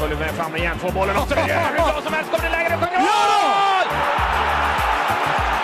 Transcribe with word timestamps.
Följer 0.00 0.18
med 0.24 0.32
fram 0.40 0.56
igen, 0.56 0.78
får 0.78 0.92
bollen 0.98 1.16
och 1.16 1.28
så 1.28 1.34
hur 1.34 1.74
bra 1.76 2.00
som 2.06 2.12
helst. 2.16 2.28
Kommer 2.30 2.44
det 2.48 2.54
läge, 2.56 2.68
det 2.72 2.78
sjunger 2.82 3.00
mål! 3.10 3.86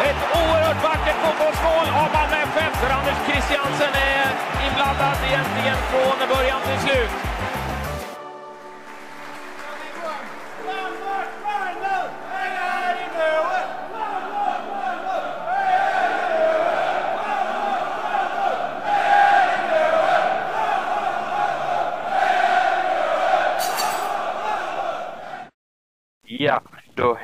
Ett 0.08 0.22
oerhört 0.40 0.80
vackert 0.88 1.18
fotbollsmål 1.24 1.86
av 2.02 2.08
Malmö 2.16 2.36
FF 2.50 2.74
där 2.82 2.90
Anders 2.98 3.18
Christiansen 3.26 3.92
är 4.14 4.28
inblandad 4.66 5.16
egentligen 5.28 5.78
från 5.90 6.16
början 6.34 6.60
till 6.68 6.80
slut. 6.86 7.31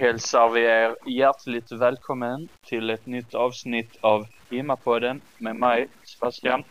Hälsar 0.08 0.48
vi 0.48 0.60
er 0.60 0.96
hjärtligt 1.06 1.72
välkommen 1.72 2.48
till 2.66 2.90
ett 2.90 3.06
nytt 3.06 3.34
avsnitt 3.34 3.96
av 4.00 4.26
Himmapodden 4.50 5.20
med 5.38 5.56
mig, 5.56 5.88
Sebastian. 6.02 6.64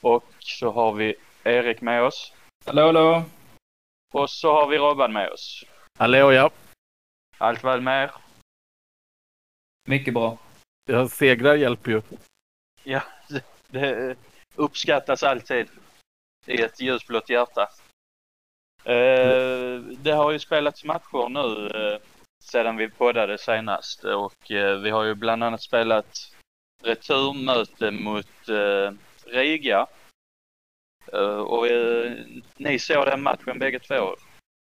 Och 0.00 0.24
så 0.38 0.70
har 0.70 0.92
vi 0.92 1.14
Erik 1.44 1.80
med 1.80 2.02
oss. 2.02 2.32
Hallå, 2.66 2.82
hallå. 2.82 3.24
Och 4.14 4.30
så 4.30 4.52
har 4.52 4.68
vi 4.68 4.78
Robban 4.78 5.12
med 5.12 5.30
oss. 5.30 5.64
Hallå 5.98 6.32
ja. 6.32 6.50
Allt 7.38 7.64
väl 7.64 7.80
med 7.80 8.04
er? 8.04 8.10
Mycket 9.88 10.14
bra. 10.14 10.38
ja. 10.88 11.08
Segrar 11.08 11.54
hjälper 11.54 11.90
ju. 11.90 12.02
Ja, 12.82 13.02
det, 13.68 14.16
uppskattas 14.54 15.22
alltid 15.22 15.68
i 16.46 16.62
ett 16.62 16.80
ljusblått 16.80 17.28
hjärta. 17.28 17.68
Eh, 18.84 19.80
det 19.80 20.12
har 20.12 20.32
ju 20.32 20.38
spelats 20.38 20.84
matcher 20.84 21.28
nu 21.28 21.66
eh, 21.66 22.00
sedan 22.48 22.76
vi 22.76 22.88
poddade 22.90 23.38
senast 23.38 24.04
och 24.04 24.50
eh, 24.50 24.78
vi 24.78 24.90
har 24.90 25.04
ju 25.04 25.14
bland 25.14 25.44
annat 25.44 25.62
spelat 25.62 26.32
returmöte 26.82 27.90
mot 27.90 28.48
eh, 28.48 28.92
Riga. 29.24 29.86
Eh, 31.12 31.38
och 31.40 31.66
eh, 31.68 32.12
ni 32.56 32.78
såg 32.78 33.06
den 33.06 33.22
matchen 33.22 33.58
bägge 33.58 33.78
två, 33.80 34.16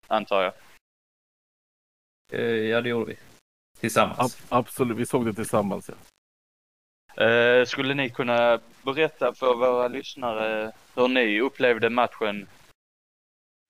antar 0.07 0.43
jag? 0.43 0.53
Eh, 2.33 2.41
ja, 2.47 2.81
det 2.81 2.89
gjorde 2.89 3.07
vi. 3.07 3.19
Tillsammans. 3.81 4.19
Ab- 4.19 4.47
absolut, 4.59 4.97
vi 4.97 5.07
såg 5.07 5.27
det 5.27 5.33
tillsammans. 5.35 5.91
Ja. 5.91 5.95
Eh, 7.25 7.65
skulle 7.65 7.95
ni 7.95 8.11
kunna 8.11 8.61
berätta 8.83 9.35
för 9.35 9.55
våra 9.55 9.89
lyssnare 9.89 10.73
hur 10.95 11.09
ni 11.09 11.41
upplevde 11.41 11.91
matchen 11.91 12.49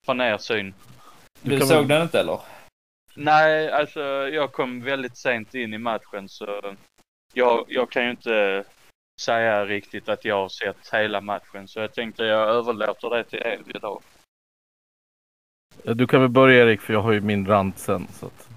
från 0.05 0.21
er 0.21 0.37
syn? 0.37 0.73
Du 1.41 1.57
kan 1.59 1.67
såg 1.67 1.77
väl- 1.77 1.87
den 1.87 2.01
inte 2.01 2.19
eller? 2.19 2.39
Nej, 3.19 3.71
alltså 3.71 4.01
jag 4.29 4.51
kom 4.51 4.81
väldigt 4.81 5.17
sent 5.17 5.55
in 5.55 5.73
i 5.73 5.77
matchen 5.77 6.29
så 6.29 6.75
jag, 7.33 7.65
jag 7.67 7.91
kan 7.91 8.03
ju 8.03 8.09
inte 8.11 8.63
säga 9.21 9.65
riktigt 9.65 10.09
att 10.09 10.25
jag 10.25 10.35
har 10.35 10.49
sett 10.49 10.93
hela 10.93 11.21
matchen 11.21 11.67
så 11.67 11.79
jag 11.79 11.93
tänkte 11.93 12.23
jag 12.23 12.49
överlåter 12.49 13.09
det 13.09 13.23
till 13.23 13.39
er 13.39 13.59
idag. 13.67 14.01
Du 15.83 16.07
kan 16.07 16.21
väl 16.21 16.29
börja 16.29 16.63
Erik, 16.63 16.81
för 16.81 16.93
jag 16.93 17.01
har 17.01 17.11
ju 17.11 17.21
min 17.21 17.45
rant 17.47 17.79
sen. 17.79 18.07
Så 18.13 18.25
att... 18.25 18.49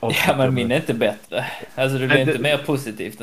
Ja, 0.26 0.34
men 0.36 0.54
min 0.54 0.72
är 0.72 0.76
inte 0.76 0.94
bättre. 0.94 1.44
Alltså, 1.74 1.98
det 1.98 2.06
blir 2.06 2.16
Nej, 2.16 2.24
det- 2.24 2.30
inte 2.32 2.42
mer 2.42 2.58
positivt. 2.58 3.20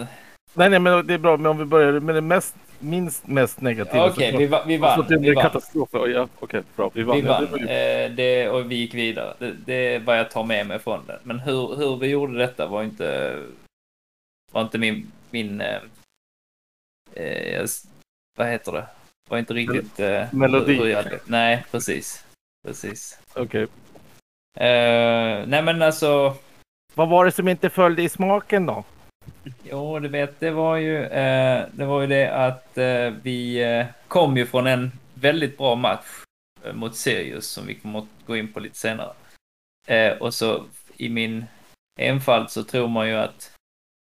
Nej, 0.53 0.69
nej, 0.69 0.79
men 0.79 1.07
det 1.07 1.13
är 1.13 1.17
bra. 1.17 1.37
Men 1.37 1.45
om 1.45 1.57
vi 1.57 1.65
börjar 1.65 1.99
med 1.99 2.15
det 2.15 2.21
mest, 2.21 2.55
minst 2.79 3.27
mest 3.27 3.61
negativa. 3.61 4.05
Okej, 4.09 4.31
så- 4.31 4.37
vi, 4.37 4.45
va- 4.47 4.63
vi 4.67 4.75
Alltså, 4.75 5.01
vann. 5.01 5.09
det 5.09 5.15
Vi 5.15 5.21
blev 5.21 5.35
katastrof. 5.35 5.89
Ja, 5.93 6.27
okej, 6.39 6.61
bra. 6.75 6.91
Vi 6.93 7.03
vann. 7.03 7.17
Vi 7.21 7.23
Ja, 7.27 7.31
vann. 7.33 7.45
det 7.45 7.51
var 7.51 7.57
ju- 7.57 7.65
Eh, 7.67 8.11
det, 8.11 8.49
och 8.49 8.71
vi 8.71 8.75
gick 8.75 8.93
vidare. 8.93 9.33
Det, 9.39 9.51
det 9.65 9.73
är 9.73 9.99
vad 9.99 10.19
jag 10.19 10.31
tar 10.31 10.43
med 10.43 10.67
mig 10.67 10.79
från 10.79 11.05
det. 11.07 11.19
Men 11.23 11.39
hur, 11.39 11.75
hur 11.75 11.95
vi 11.97 12.07
gjorde 12.07 12.37
detta 12.37 12.67
var 12.67 12.83
inte, 12.83 13.37
var 14.51 14.61
inte 14.61 14.77
min, 14.77 15.11
min 15.29 15.61
eh, 15.61 15.81
eh, 17.13 17.65
vad 18.37 18.47
heter 18.47 18.71
det? 18.71 18.85
Var 19.29 19.37
inte 19.37 19.53
riktigt... 19.53 19.99
Eh, 19.99 20.23
Melodi. 20.33 20.73
hur- 20.73 20.83
hur 20.83 20.89
jag 20.89 21.05
Nej, 21.25 21.65
precis. 21.71 22.25
Precis. 22.67 23.19
Okej. 23.35 23.63
Eh, 24.57 25.45
nej 25.47 25.63
men 25.63 25.81
alltså, 25.81 26.35
Vad 26.95 27.09
var 27.09 27.25
det 27.25 27.31
som 27.31 27.47
inte 27.47 27.69
följde 27.69 28.01
i 28.03 28.09
smaken 28.09 28.65
då? 28.65 28.83
Jo 29.63 29.99
du 29.99 30.07
vet, 30.07 30.39
det 30.39 30.51
var 30.51 30.77
ju, 30.77 31.03
eh, 31.03 31.65
det 31.71 31.85
var 31.85 32.01
ju 32.01 32.07
det 32.07 32.27
att 32.33 32.77
eh, 32.77 33.13
vi 33.21 33.63
eh, 33.63 33.85
kom 34.07 34.37
ju 34.37 34.45
från 34.45 34.67
en 34.67 34.91
väldigt 35.13 35.57
bra 35.57 35.75
match 35.75 36.23
eh, 36.63 36.73
mot 36.73 36.95
Sirius 36.95 37.47
som 37.47 37.67
vi 37.67 37.75
kommer 37.75 37.99
att 37.99 38.25
gå 38.25 38.37
in 38.37 38.53
på 38.53 38.59
lite 38.59 38.77
senare. 38.77 39.13
Eh, 39.87 40.17
och 40.17 40.33
så 40.33 40.63
i 40.97 41.09
min 41.09 41.45
enfald 41.99 42.49
så 42.49 42.63
tror 42.63 42.87
man 42.87 43.07
ju 43.07 43.15
att, 43.15 43.51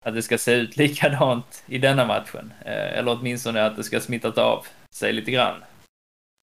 att 0.06 0.14
det 0.14 0.22
ska 0.22 0.38
se 0.38 0.54
ut 0.54 0.78
likadant 0.78 1.64
i 1.68 1.78
denna 1.78 2.06
matchen. 2.06 2.54
Eh, 2.66 2.98
eller 2.98 3.20
åtminstone 3.20 3.66
att 3.66 3.76
det 3.76 3.84
ska 3.84 4.00
smittat 4.00 4.38
av 4.38 4.66
sig 4.96 5.14
lite 5.14 5.32
grann. 5.32 5.64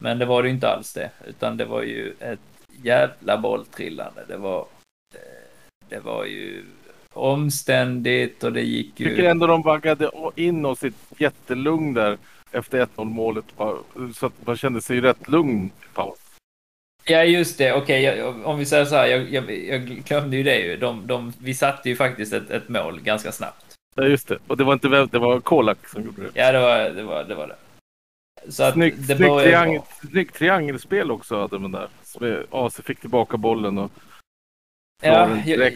Men 0.03 0.19
det 0.19 0.27
var 0.27 0.43
det 0.43 0.48
ju 0.48 0.54
inte 0.54 0.69
alls 0.69 0.93
det, 0.93 1.10
utan 1.27 1.56
det 1.56 1.65
var 1.65 1.82
ju 1.82 2.15
ett 2.21 2.41
jävla 2.82 3.38
bolltrillande. 3.38 4.25
Det 4.28 4.37
var, 4.37 4.66
eh, 5.15 5.88
det 5.88 5.98
var 5.98 6.25
ju 6.25 6.65
omständigt 7.18 8.44
och 8.44 8.52
det 8.52 8.62
gick 8.62 8.86
Jag 8.96 9.08
tycker 9.08 9.22
ju... 9.22 9.28
ändå 9.28 9.46
de 9.46 9.62
vaggade 9.62 10.10
in 10.36 10.64
oss 10.66 10.84
i 10.84 10.86
ett 10.86 10.94
jättelugn 11.18 11.94
där 11.94 12.18
efter 12.52 12.86
1-0 12.96 13.04
målet. 13.04 13.44
Så 14.14 14.26
att 14.26 14.32
man 14.46 14.56
kände 14.56 14.80
sig 14.80 15.00
rätt 15.00 15.28
lugn 15.28 15.66
i 15.66 15.94
paus. 15.94 16.18
Ja, 17.04 17.24
just 17.24 17.58
det. 17.58 17.72
Okej, 17.72 18.02
jag- 18.02 18.46
om 18.46 18.58
vi 18.58 18.66
säger 18.66 18.84
så 18.84 18.94
här, 18.96 19.06
jag, 19.06 19.30
jag, 19.32 19.50
jag 19.50 19.82
glömde 19.82 20.36
ju 20.36 20.42
det 20.42 20.58
ju. 20.60 20.76
De, 20.76 21.06
de, 21.06 21.32
vi 21.40 21.54
satte 21.54 21.88
ju 21.88 21.96
faktiskt 21.96 22.32
ett, 22.32 22.50
ett 22.50 22.68
mål 22.68 23.00
ganska 23.00 23.32
snabbt. 23.32 23.64
Ja, 23.96 24.04
just 24.04 24.28
det. 24.28 24.38
Och 24.46 24.56
det 24.56 24.64
var 24.64 24.72
inte 24.72 24.88
vem, 24.88 25.08
det 25.12 25.18
var 25.18 25.40
Kolak 25.40 25.88
som 25.88 26.04
gjorde 26.04 26.22
det. 26.22 26.30
Ja, 26.34 26.52
det 26.52 26.60
var 26.60 26.90
det. 26.90 27.02
Var, 27.02 27.24
det, 27.24 27.34
var 27.34 27.46
det. 27.48 27.56
Så 28.52 28.62
att 28.62 28.74
Snyggt, 28.74 29.08
det 29.08 29.14
började 29.18 29.42
triangel, 29.42 29.80
bra. 30.00 30.10
snyggt 30.10 30.34
triangelspel 30.34 31.10
också 31.10 31.40
hade 31.40 31.58
man 31.58 31.72
där. 31.72 31.88
AC 32.50 32.80
fick 32.84 33.00
tillbaka 33.00 33.36
bollen 33.36 33.78
och 33.78 33.90
Ja, 35.03 35.42
jag, 35.47 35.72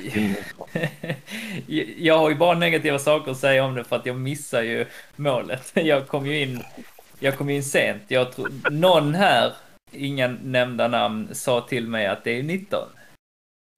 jag 1.98 2.18
har 2.18 2.30
ju 2.30 2.36
bara 2.36 2.58
negativa 2.58 2.98
saker 2.98 3.30
att 3.30 3.38
säga 3.38 3.64
om 3.64 3.74
det 3.74 3.84
för 3.84 3.96
att 3.96 4.06
jag 4.06 4.16
missar 4.16 4.62
ju 4.62 4.86
målet. 5.16 5.72
Jag 5.74 6.08
kom 6.08 6.26
ju 6.26 6.42
in, 6.42 6.62
jag 7.18 7.38
kom 7.38 7.50
in 7.50 7.64
sent. 7.64 8.02
Jag 8.08 8.32
tror, 8.32 8.70
någon 8.70 9.14
här, 9.14 9.52
inga 9.92 10.28
nämnda 10.28 10.88
namn, 10.88 11.34
sa 11.34 11.60
till 11.60 11.88
mig 11.88 12.06
att 12.06 12.24
det 12.24 12.38
är 12.38 12.42
19. 12.42 12.88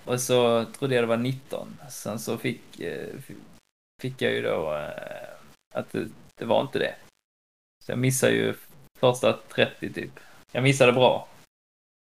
Och 0.04 0.20
så 0.20 0.64
trodde 0.64 0.94
jag 0.94 1.04
det 1.04 1.08
var 1.08 1.16
19. 1.16 1.76
Sen 1.90 2.18
så 2.18 2.38
fick, 2.38 2.80
eh, 2.80 3.08
fick 4.02 4.22
jag 4.22 4.32
ju 4.32 4.42
då 4.42 4.74
eh, 4.74 5.34
att 5.74 5.92
det, 5.92 6.08
det 6.34 6.44
var 6.44 6.60
inte 6.60 6.78
det. 6.78 6.94
Så 7.84 7.92
jag 7.92 7.98
missade 7.98 8.32
ju 8.32 8.54
första 9.00 9.32
30 9.32 9.92
typ. 9.92 10.20
Jag 10.52 10.62
missade 10.62 10.92
bra. 10.92 11.28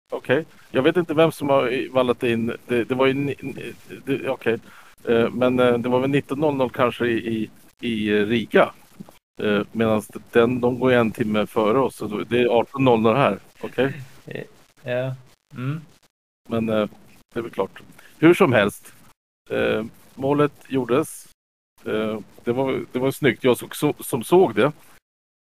Okej. 0.09 0.45
Jag 0.71 0.81
vet 0.81 0.97
inte 0.97 1.13
vem 1.13 1.31
som 1.31 1.49
har 1.49 1.93
vallat 1.93 2.23
in. 2.23 2.53
Det, 2.67 2.83
det 2.83 2.95
var 2.95 3.05
ju... 3.05 3.35
Okej. 4.27 4.59
Eh, 5.07 5.29
Men 5.29 5.59
eh, 5.59 5.77
det 5.77 5.89
var 5.89 5.99
väl 5.99 6.09
19.00 6.09 6.69
kanske 6.69 7.05
i, 7.07 7.49
i, 7.81 8.13
Riga. 8.25 8.73
Eh, 9.41 9.61
Medan 9.71 10.01
den, 10.31 10.61
de 10.61 10.79
går 10.79 10.91
en 10.91 11.11
timme 11.11 11.45
före 11.45 11.79
oss. 11.79 11.95
Så 11.95 12.07
det 12.07 12.39
är 12.39 12.47
18.00 12.47 13.15
här. 13.15 13.39
Okej. 13.61 14.01
Ja. 14.83 15.15
Mm. 15.55 15.81
Men 16.49 16.65
det 16.65 16.89
är 17.35 17.41
väl 17.41 17.51
klart. 17.51 17.81
Hur 18.17 18.33
som 18.33 18.53
helst. 18.53 18.93
Målet 20.15 20.53
gjordes. 20.67 21.29
Det, 22.43 22.51
var, 22.51 22.85
det 22.91 22.99
var 22.99 23.11
snyggt. 23.11 23.43
Jag 23.43 23.57
så, 23.57 23.93
som 23.99 24.23
såg 24.23 24.55
det 24.55 24.71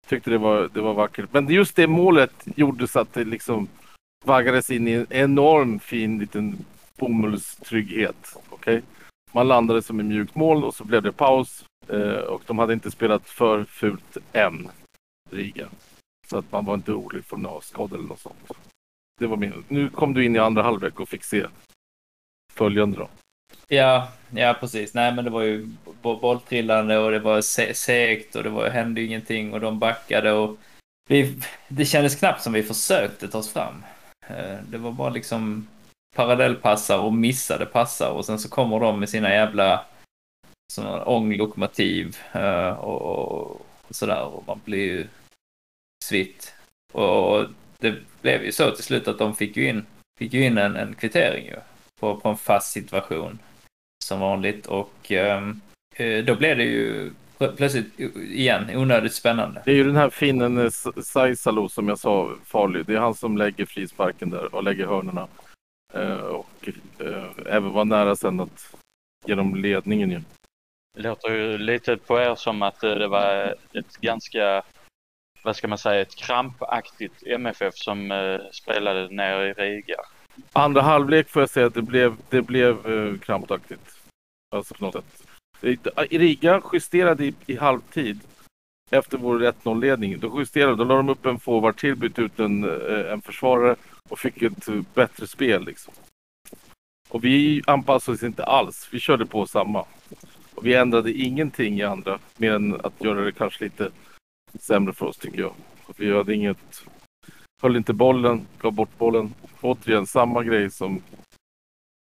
tyckte 0.08 0.30
det 0.30 0.38
var, 0.38 0.70
det 0.74 0.82
var 0.82 0.94
vackert. 0.94 1.30
Men 1.32 1.50
just 1.50 1.76
det 1.76 1.88
målet 1.88 2.34
gjorde 2.56 2.88
så 2.88 3.00
att 3.00 3.14
det 3.14 3.24
liksom 3.24 3.68
vaggades 4.26 4.70
in 4.70 4.88
i 4.88 4.92
en 4.92 5.08
enorm 5.10 5.80
fin 5.80 6.20
liten 6.20 6.66
bomullstrygghet. 6.98 8.38
Okej? 8.50 8.82
Man 9.32 9.48
landade 9.48 9.82
som 9.82 10.00
en 10.00 10.08
mjukt 10.08 10.36
mål 10.36 10.64
och 10.64 10.76
så 10.76 10.84
blev 10.84 11.02
det 11.02 11.12
paus. 11.12 11.66
Eh, 11.88 12.00
och 12.10 12.42
de 12.46 12.60
hade 12.60 12.74
inte 12.74 12.92
spelat 12.92 13.30
för 13.30 13.64
fult 13.64 14.18
än, 14.34 14.70
Riga. 15.32 15.68
Så 16.28 16.38
att 16.38 16.52
man 16.52 16.66
var 16.66 16.74
inte 16.74 16.92
orolig 16.92 17.26
för 17.26 17.38
någon 17.38 17.62
skada 17.62 17.96
eller 17.96 18.08
något 18.08 18.20
sånt. 18.20 18.52
Det 19.20 19.28
var 19.28 19.38
min. 19.38 19.64
Nu 19.68 19.90
kom 19.90 20.14
du 20.14 20.26
in 20.26 20.36
i 20.36 20.40
andra 20.40 20.64
halvlek 20.64 21.00
och 21.00 21.10
fick 21.10 21.24
se 21.24 21.46
följande 22.54 22.98
då. 22.98 23.10
Ja, 23.68 24.12
ja 24.36 24.56
precis. 24.60 24.94
Nej, 24.94 25.16
men 25.16 25.26
det 25.26 25.32
var 25.32 25.42
ju 25.42 25.70
bolltrillande 26.02 26.98
och 26.98 27.12
det 27.12 27.20
var 27.20 27.42
se- 27.42 27.74
segt 27.74 28.36
och 28.36 28.44
det 28.44 28.50
var, 28.50 28.70
hände 28.70 29.02
ju 29.02 29.08
ingenting 29.08 29.54
och 29.54 29.60
de 29.60 29.80
backade 29.80 30.32
och 30.32 30.58
vi, 31.10 31.42
det 31.68 31.86
kändes 31.86 32.16
knappt 32.16 32.42
som 32.42 32.54
vi 32.54 32.64
försökte 32.64 33.28
ta 33.28 33.38
oss 33.38 33.54
fram. 33.54 33.84
Eh, 34.28 34.60
det 34.70 34.78
var 34.78 34.92
bara 34.92 35.10
liksom 35.10 35.68
parallellpassar 36.16 37.00
och 37.00 37.14
missade 37.14 37.66
passar 37.66 38.12
och 38.12 38.26
sen 38.26 38.40
så 38.40 38.50
kommer 38.50 38.80
de 38.80 39.00
med 39.00 39.10
sina 39.10 39.30
jävla 39.30 39.86
sådana 40.74 41.06
ånglokomotiv 41.06 42.18
och, 42.78 43.02
och, 43.02 43.62
och 43.88 43.96
sådär 43.96 44.24
och 44.24 44.44
man 44.48 44.62
blir 44.66 44.84
ju 44.84 45.08
svitt. 46.04 46.54
Och 46.94 47.46
det 47.80 47.96
blev 48.22 48.44
ju 48.44 48.52
så 48.52 48.72
till 48.72 48.84
slut 48.84 49.08
att 49.08 49.18
de 49.18 49.36
fick 49.36 49.58
ju 49.58 49.70
in, 49.70 49.86
fick 50.20 50.34
ju 50.34 50.46
in 50.46 50.58
en, 50.58 50.76
en 50.76 50.96
kvittering 50.96 51.46
ju 51.46 51.56
på, 52.00 52.16
på 52.16 52.30
en 52.30 52.38
fast 52.38 52.72
situation 52.72 53.40
som 54.04 54.20
vanligt 54.20 54.66
och 54.66 55.12
ehm, 55.12 55.62
eh, 55.96 56.26
då 56.26 56.36
blev 56.36 56.58
det 56.58 56.64
ju 56.64 57.12
plötsligt 57.38 58.00
igen 58.16 58.78
onödigt 58.78 59.14
spännande. 59.14 59.62
Det 59.66 59.72
är 59.72 59.76
ju 59.76 59.84
den 59.84 59.96
här 59.96 60.10
finnen 60.10 60.58
eh, 60.58 60.70
Saisalo 61.04 61.70
som 61.70 61.88
jag 61.88 62.00
sa 62.00 62.36
farlig. 62.46 62.86
Det 62.86 62.94
är 62.94 63.00
han 63.00 63.16
som 63.16 63.38
lägger 63.38 63.66
frisparken 63.66 64.30
där 64.30 64.56
och 64.56 64.64
lägger 64.64 64.88
hörnorna. 64.88 65.28
Eh, 65.94 66.18
och 66.18 66.70
eh, 67.00 67.24
även 67.46 67.72
var 67.72 67.86
nära 67.86 68.16
sen 68.16 68.40
att 68.40 68.76
ge 69.26 69.36
dem 69.36 69.56
ledningen 69.56 70.12
ju. 70.12 70.22
Det 70.96 71.02
låter 71.02 71.32
ju 71.32 71.58
lite 71.58 71.98
på 71.98 72.20
er 72.20 72.36
som 72.36 72.62
att 72.62 72.84
eh, 72.84 72.96
det 72.96 73.08
var 73.08 73.56
ett 73.74 73.98
ganska, 73.98 74.64
vad 75.44 75.56
ska 75.56 75.68
man 75.68 75.78
säga, 75.78 76.02
ett 76.02 76.16
krampaktigt 76.16 77.24
MFF 77.28 77.76
som 77.76 78.12
eh, 78.12 78.40
spelade 78.52 79.10
nere 79.10 79.50
i 79.50 79.54
Riga. 79.54 79.98
Andra 80.54 80.82
halvlek 80.82 81.30
får 81.30 81.42
jag 81.42 81.50
säga 81.50 81.68
att 81.68 81.74
det 81.74 81.82
blev, 81.82 82.16
det 82.30 82.42
blev 82.42 82.88
eh, 82.88 83.20
krampaktigt. 83.20 84.00
Alltså 84.56 84.74
på 84.74 84.86
något 84.86 84.94
sätt. 84.94 85.28
Ah, 85.96 86.04
Riga 86.04 86.62
justerade 86.74 87.26
i, 87.26 87.34
i 87.46 87.56
halvtid 87.56 88.20
efter 88.92 89.18
vår 89.18 89.40
1-0-ledning. 89.40 90.20
Då 90.20 90.40
justerade, 90.40 90.76
då 90.76 90.84
la 90.84 90.96
de 90.96 91.10
upp 91.10 91.26
en 91.26 91.40
forward 91.40 91.78
till, 91.78 91.96
bytte 91.96 92.22
ut 92.22 92.40
en, 92.40 92.64
eh, 92.64 93.12
en 93.12 93.22
försvarare 93.22 93.76
och 94.10 94.20
fick 94.20 94.42
ett 94.42 94.68
eh, 94.68 94.82
bättre 94.94 95.28
spel 95.28 95.66
liksom. 95.66 95.94
Och 97.10 97.24
vi 97.24 97.62
anpassade 97.68 98.16
oss 98.16 98.24
inte 98.24 98.44
alls. 98.44 98.90
Vi 98.92 99.00
körde 99.00 99.26
på 99.26 99.46
samma. 99.46 99.86
Och 100.56 100.66
vi 100.66 100.74
ändrade 100.74 101.12
ingenting 101.12 101.80
i 101.80 101.84
andra, 101.84 102.20
mer 102.38 102.54
än 102.54 102.82
att 102.82 103.04
göra 103.04 103.22
det 103.22 103.32
kanske 103.32 103.64
lite 103.64 103.92
sämre 104.60 104.94
för 104.94 105.06
oss 105.06 105.18
tycker 105.18 105.40
jag. 105.40 105.54
Och 105.86 105.96
vi 105.98 106.16
hade 106.16 106.36
inget, 106.36 106.84
höll 107.62 107.76
inte 107.76 107.94
bollen, 107.94 108.48
gav 108.62 108.72
bort 108.72 108.98
bollen. 108.98 109.34
Återigen 109.62 110.08
samma 110.08 110.44
grej 110.44 110.72
som 110.72 111.02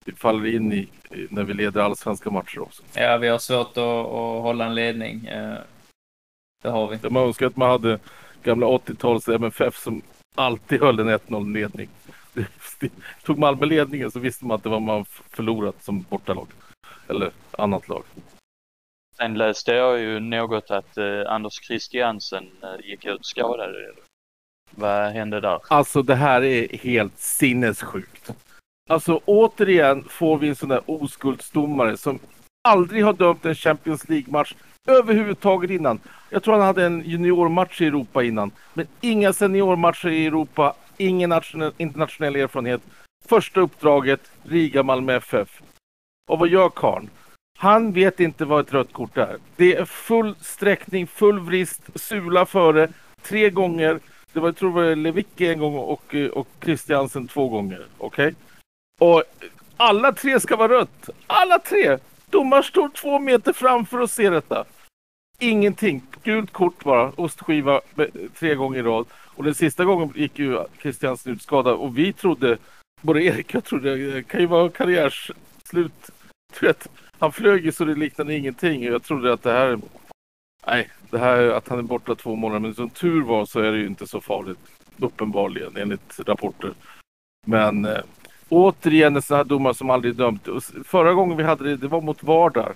vi 0.05 0.13
faller 0.13 0.47
in 0.55 0.73
i 0.73 0.89
när 1.31 1.43
vi 1.45 1.55
leder 1.55 1.81
allsvenska 1.81 2.31
matcher 2.31 2.59
också. 2.63 2.83
Ja, 2.95 3.17
vi 3.17 3.29
har 3.29 3.39
svårt 3.39 3.71
att, 3.71 3.79
att 3.79 4.43
hålla 4.43 4.65
en 4.67 4.75
ledning. 4.75 5.27
eh, 5.27 5.59
Det 6.63 6.69
har 6.69 6.89
vi. 6.89 7.11
Man 7.11 7.23
önskar 7.27 7.47
att 7.47 7.57
man 7.57 7.71
hade 7.71 7.99
gamla 8.43 8.67
80-tals 8.67 9.29
MFF 9.29 9.77
som 9.77 10.03
alltid 10.35 10.81
höll 10.81 11.01
en 11.01 11.09
1-0 11.09 11.53
ledning. 11.53 11.89
Det- 12.33 12.47
det- 12.81 12.93
Tog 13.23 13.39
Malmö 13.39 13.67
ledningen 13.67 14.11
så 14.11 14.19
visste 14.19 14.45
man 14.45 14.55
att 14.55 14.63
det 14.63 14.69
var 14.69 14.81
man 14.81 15.05
förlorat 15.05 15.83
som 15.85 16.03
bortalag. 16.03 16.47
Eller 17.09 17.31
annat 17.51 17.89
lag. 17.89 18.05
Sen 19.17 19.35
läste 19.39 19.73
jag 19.73 20.01
ju 20.01 20.21
något 20.21 20.71
att 20.71 20.97
eh, 20.99 21.23
Anders 21.27 21.61
Christiansen 21.67 22.51
eh, 22.63 22.87
gick 22.87 23.05
ut 23.05 23.27
skadad. 23.27 23.75
Vad 24.71 25.13
hände 25.13 25.41
där? 25.41 25.61
Alltså 25.69 26.03
det 26.03 26.15
här 26.15 26.43
är 26.45 26.77
helt 26.77 27.19
sinnessjukt. 27.19 28.31
Alltså 28.91 29.21
återigen 29.25 30.05
får 30.09 30.39
vi 30.39 30.49
en 30.49 30.57
sån 30.57 30.69
där 30.69 30.81
oskuldsdomare 30.87 31.97
som 31.97 32.19
aldrig 32.69 33.05
har 33.05 33.13
dömt 33.13 33.45
en 33.45 33.55
Champions 33.55 34.09
League-match 34.09 34.55
överhuvudtaget 34.89 35.71
innan. 35.71 36.01
Jag 36.31 36.43
tror 36.43 36.55
han 36.55 36.67
hade 36.67 36.87
en 36.87 37.03
juniormatch 37.05 37.81
i 37.81 37.87
Europa 37.87 38.23
innan. 38.23 38.51
Men 38.75 38.87
inga 39.01 39.33
seniormatcher 39.33 40.09
i 40.09 40.27
Europa, 40.27 40.75
ingen 40.97 41.31
nationell, 41.31 41.73
internationell 41.77 42.37
erfarenhet. 42.37 42.81
Första 43.29 43.61
uppdraget, 43.61 44.31
Riga 44.43 44.83
Malmö 44.83 45.13
FF. 45.17 45.63
Och 46.31 46.39
vad 46.39 46.49
gör 46.49 46.69
karln? 46.69 47.11
Han 47.59 47.93
vet 47.93 48.21
inte 48.21 48.45
vad 48.45 48.61
ett 48.61 48.73
rött 48.73 48.93
kort 48.93 49.17
är. 49.17 49.37
Det 49.57 49.77
är 49.77 49.85
full 49.85 50.35
sträckning, 50.41 51.07
full 51.07 51.41
vrist, 51.41 51.83
sula 51.95 52.47
före, 52.47 52.89
tre 53.23 53.51
gånger. 53.51 54.01
Det 54.33 54.41
var, 54.41 54.49
jag 54.49 54.57
tror 54.57 54.83
det 54.83 54.89
var 54.89 54.97
Lewicki 54.97 55.49
en 55.49 55.59
gång 55.59 55.77
och, 55.77 56.15
och 56.33 56.49
Christiansen 56.65 57.29
två 57.29 57.49
gånger. 57.49 57.87
Okej? 57.99 58.35
Och 59.01 59.23
alla 59.77 60.13
tre 60.13 60.41
ska 60.41 60.57
vara 60.57 60.73
rött. 60.73 61.11
Alla 61.27 61.59
tre! 61.59 61.99
Domaren 62.31 62.63
står 62.63 62.89
två 62.89 63.19
meter 63.19 63.53
framför 63.53 64.01
och 64.01 64.11
ser 64.11 64.31
detta. 64.31 64.65
Ingenting. 65.39 66.03
Gult 66.23 66.53
kort 66.53 66.85
bara. 66.85 67.13
Ostskiva 67.17 67.81
tre 68.39 68.55
gånger 68.55 68.79
i 68.79 68.83
rad. 68.83 69.07
Och 69.13 69.45
den 69.45 69.55
sista 69.55 69.85
gången 69.85 70.13
gick 70.15 70.39
ju 70.39 70.59
Christiansen 70.81 71.33
ut 71.33 71.43
skadad 71.43 71.75
och 71.75 71.99
vi 71.99 72.13
trodde, 72.13 72.59
både 73.01 73.23
Erik 73.23 73.47
och 73.47 73.55
jag 73.55 73.65
trodde, 73.65 74.13
det 74.13 74.23
kan 74.23 74.41
ju 74.41 74.47
vara 74.47 74.69
karriärsslut. 74.69 76.11
Du 76.61 76.67
vet, 76.67 76.89
han 77.19 77.33
flög 77.33 77.65
ju 77.65 77.73
så 77.73 77.85
det 77.85 77.95
liknade 77.95 78.35
ingenting 78.35 78.89
och 78.89 78.95
jag 78.95 79.03
trodde 79.03 79.33
att 79.33 79.43
det 79.43 79.53
här, 79.53 79.79
nej, 80.67 80.91
det 81.11 81.19
här 81.19 81.43
att 81.43 81.69
han 81.69 81.79
är 81.79 81.83
borta 81.83 82.15
två 82.15 82.37
månader, 82.37 82.61
men 82.61 82.75
som 82.75 82.91
tur 82.91 83.23
var 83.23 83.45
så 83.45 83.61
är 83.61 83.73
det 83.73 83.79
ju 83.79 83.87
inte 83.87 84.07
så 84.07 84.21
farligt. 84.21 84.59
Uppenbarligen, 84.99 85.77
enligt 85.77 86.21
rapporter. 86.27 86.73
Men 87.47 87.85
eh, 87.85 88.01
återigen 88.51 89.17
en 89.17 89.23
sån 89.23 89.37
här 89.37 89.45
domare 89.45 89.75
som 89.75 89.91
aldrig 89.91 90.17
dömt. 90.17 90.49
Och 90.49 90.63
Förra 90.85 91.15
gången 91.15 91.37
vi 91.37 91.43
hade 91.43 91.65
det, 91.65 91.77
det 91.77 91.89
var 91.89 92.01
mot 92.01 92.23
Vardar. 92.23 92.73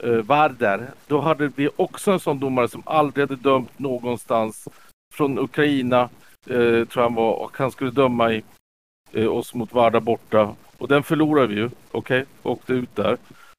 Eh, 0.00 0.10
Vardar. 0.10 0.90
Då 1.06 1.20
hade 1.20 1.52
vi 1.56 1.68
också 1.76 2.12
en 2.12 2.20
sån 2.20 2.40
domare 2.40 2.68
som 2.68 2.82
aldrig 2.86 3.28
hade 3.28 3.42
dömt 3.42 3.78
någonstans. 3.78 4.68
Från 5.14 5.38
Ukraina, 5.38 6.08
eh, 6.46 6.84
tror 6.84 6.88
jag 6.94 7.02
han 7.02 7.14
var. 7.14 7.32
Och 7.32 7.58
han 7.58 7.70
skulle 7.70 7.90
döma 7.90 8.32
i, 8.32 8.42
eh, 9.12 9.32
oss 9.32 9.54
mot 9.54 9.72
Vardar 9.72 10.00
borta. 10.00 10.54
Och 10.78 10.88
den 10.88 11.02
förlorade 11.02 11.46
vi 11.46 11.54
ju. 11.54 11.70
Okej, 11.90 12.24
åkte 12.42 12.72
ut 12.72 12.96
där. 12.96 13.16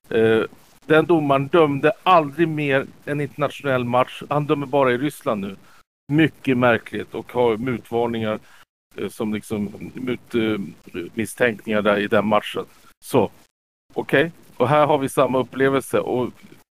Eh, 0.10 0.44
den 0.86 1.06
domaren 1.06 1.48
dömde 1.48 1.92
aldrig 2.04 2.48
mer 2.48 2.86
en 3.06 3.22
internationell 3.22 3.84
match. 3.84 4.24
Han 4.30 4.46
dömer 4.46 4.66
bara 4.66 4.92
i 4.92 4.98
Ryssland 4.98 5.42
nu. 5.42 5.56
Mycket 6.12 6.58
märkligt 6.58 7.16
och 7.16 7.32
har 7.32 7.58
mutvarningar 7.58 8.40
Eh, 8.96 9.10
som 9.10 9.34
liksom 9.34 9.92
mot 9.94 10.36
eh, 10.36 10.60
misstänkningar 11.14 11.82
där 11.82 11.98
i 11.98 12.08
den 12.08 12.28
matchen. 12.28 12.66
Så, 13.06 13.32
okej. 13.94 14.32
Och 14.58 14.70
här 14.70 14.86
har 14.86 14.98
vi 14.98 15.10
samma 15.10 15.38
upplevelse 15.38 16.00
och 16.00 16.32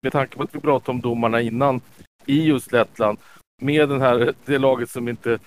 med 0.02 0.12
tanke 0.12 0.36
på 0.36 0.42
att 0.42 0.54
vi 0.54 0.60
pratade 0.60 0.90
om 0.90 1.00
domarna 1.00 1.40
innan 1.40 1.80
i 2.26 2.44
just 2.44 2.72
Lettland 2.72 3.18
med 3.62 3.88
den 3.88 4.00
här, 4.00 4.34
det 4.44 4.58
laget 4.58 4.90
som 4.90 5.08
inte 5.08 5.38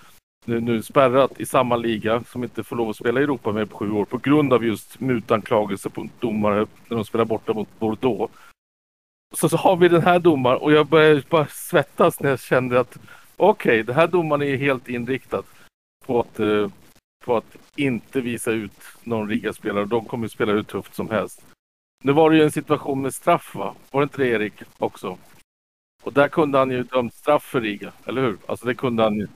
nu, 0.46 0.60
nu 0.60 0.84
spärrat 0.84 1.39
i 1.39 1.46
samma 1.46 1.75
liga 1.75 2.24
som 2.24 2.44
inte 2.44 2.63
får 2.63 2.75
lov 2.75 2.89
att 2.89 2.96
spela 2.96 3.20
i 3.20 3.24
Europa 3.24 3.51
med 3.51 3.70
på 3.70 3.77
sju 3.77 3.91
år 3.91 4.06
på 4.06 4.18
grund 4.18 4.53
av 4.53 4.65
just 4.65 5.00
mutanklagelser 5.00 5.89
på 5.89 6.08
domare 6.20 6.68
när 6.88 6.96
de 6.98 7.06
spelar 7.06 7.25
borta 7.25 7.53
mot 7.53 7.80
Bordeaux. 7.80 8.34
Så, 9.36 9.50
så 9.50 9.58
har 9.58 9.75
vi 9.75 9.89
den 9.89 10.01
här 10.01 10.20
domaren 10.20 10.58
och 10.58 10.72
jag 10.72 10.88
började 10.88 11.24
bara 11.30 11.48
svettas 11.48 12.20
när 12.20 12.30
jag 12.30 12.39
kände 12.39 12.80
att 12.80 12.98
okej, 13.38 13.84
den 13.84 13.96
här 13.96 14.08
domaren 14.08 14.41
är 14.41 14.58
helt 14.58 14.89
inriktad 14.89 15.44
på 16.12 16.20
att, 16.20 16.39
eh, 16.39 16.72
på 17.25 17.38
att 17.38 17.58
inte 17.75 18.22
visa 18.22 18.51
ut 18.51 18.82
någon 19.03 19.30
Riga-spelare. 19.30 19.86
De 19.86 20.06
kommer 20.06 20.25
att 20.25 20.32
spela 20.32 20.51
hur 20.51 20.63
tufft 20.63 20.96
som 20.96 21.10
helst. 21.10 21.46
Nu 22.03 22.12
var 22.12 22.30
det 22.30 22.38
ju 22.38 22.44
en 22.44 22.51
situation 22.51 23.01
med 23.01 23.13
straff 23.13 23.56
va? 23.56 23.75
Var 23.91 24.01
det 24.01 24.03
inte 24.03 24.18
det 24.18 24.27
Erik 24.27 24.53
också? 24.77 25.18
Och 26.03 26.13
där 26.13 26.27
kunde 26.27 26.58
han 26.58 26.72
ju 26.72 26.84
dömt 26.84 27.13
straff 27.13 27.44
för 27.44 27.62
Riga, 27.62 27.94
eller 28.06 28.22
hur? 28.22 28.38
Alltså 28.46 28.65
det 28.65 28.75
kunde 28.75 29.03
han 29.03 29.15
ju. 29.15 29.27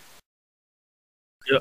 Ja. 1.46 1.60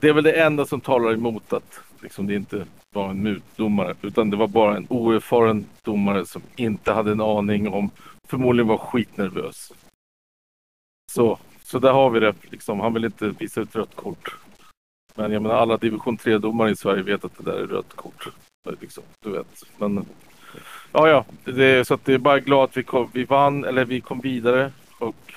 Det 0.00 0.08
är 0.08 0.12
väl 0.12 0.24
det 0.24 0.42
enda 0.42 0.66
som 0.66 0.80
talar 0.80 1.12
emot 1.12 1.52
att 1.52 1.80
liksom, 2.00 2.26
det 2.26 2.34
inte 2.34 2.66
var 2.94 3.10
en 3.10 3.22
mutdomare. 3.22 3.96
Utan 4.02 4.30
det 4.30 4.36
var 4.36 4.48
bara 4.48 4.76
en 4.76 4.86
oerfaren 4.90 5.66
domare 5.82 6.26
som 6.26 6.42
inte 6.56 6.92
hade 6.92 7.12
en 7.12 7.20
aning 7.20 7.68
om, 7.68 7.90
förmodligen 8.28 8.68
var 8.68 8.78
skitnervös. 8.78 9.72
Så, 11.12 11.38
så 11.74 11.78
där 11.78 11.92
har 11.92 12.10
vi 12.10 12.20
det. 12.20 12.34
Liksom, 12.50 12.80
han 12.80 12.94
vill 12.94 13.04
inte 13.04 13.28
visa 13.28 13.60
ut 13.60 13.76
rött 13.76 13.96
kort. 13.96 14.36
Men 15.14 15.32
jag 15.32 15.42
menar 15.42 15.54
alla 15.54 15.76
division 15.76 16.18
3-domare 16.18 16.70
i 16.70 16.76
Sverige 16.76 17.02
vet 17.02 17.24
att 17.24 17.38
det 17.38 17.44
där 17.44 17.58
är 17.58 17.66
rött 17.66 17.96
kort. 17.96 18.28
Liksom, 18.80 19.02
du 19.24 19.30
vet. 19.30 19.64
Men 19.78 20.06
ja, 20.92 21.08
ja. 21.08 21.24
Det, 21.44 21.86
så 21.86 21.94
att 21.94 22.04
det 22.04 22.14
är 22.14 22.18
bara 22.18 22.40
glad 22.40 22.64
att 22.64 22.76
vi, 22.76 22.82
kom, 22.82 23.10
vi 23.12 23.24
vann, 23.24 23.64
eller 23.64 23.84
vi 23.84 24.00
kom 24.00 24.20
vidare. 24.20 24.72
Och, 24.98 25.32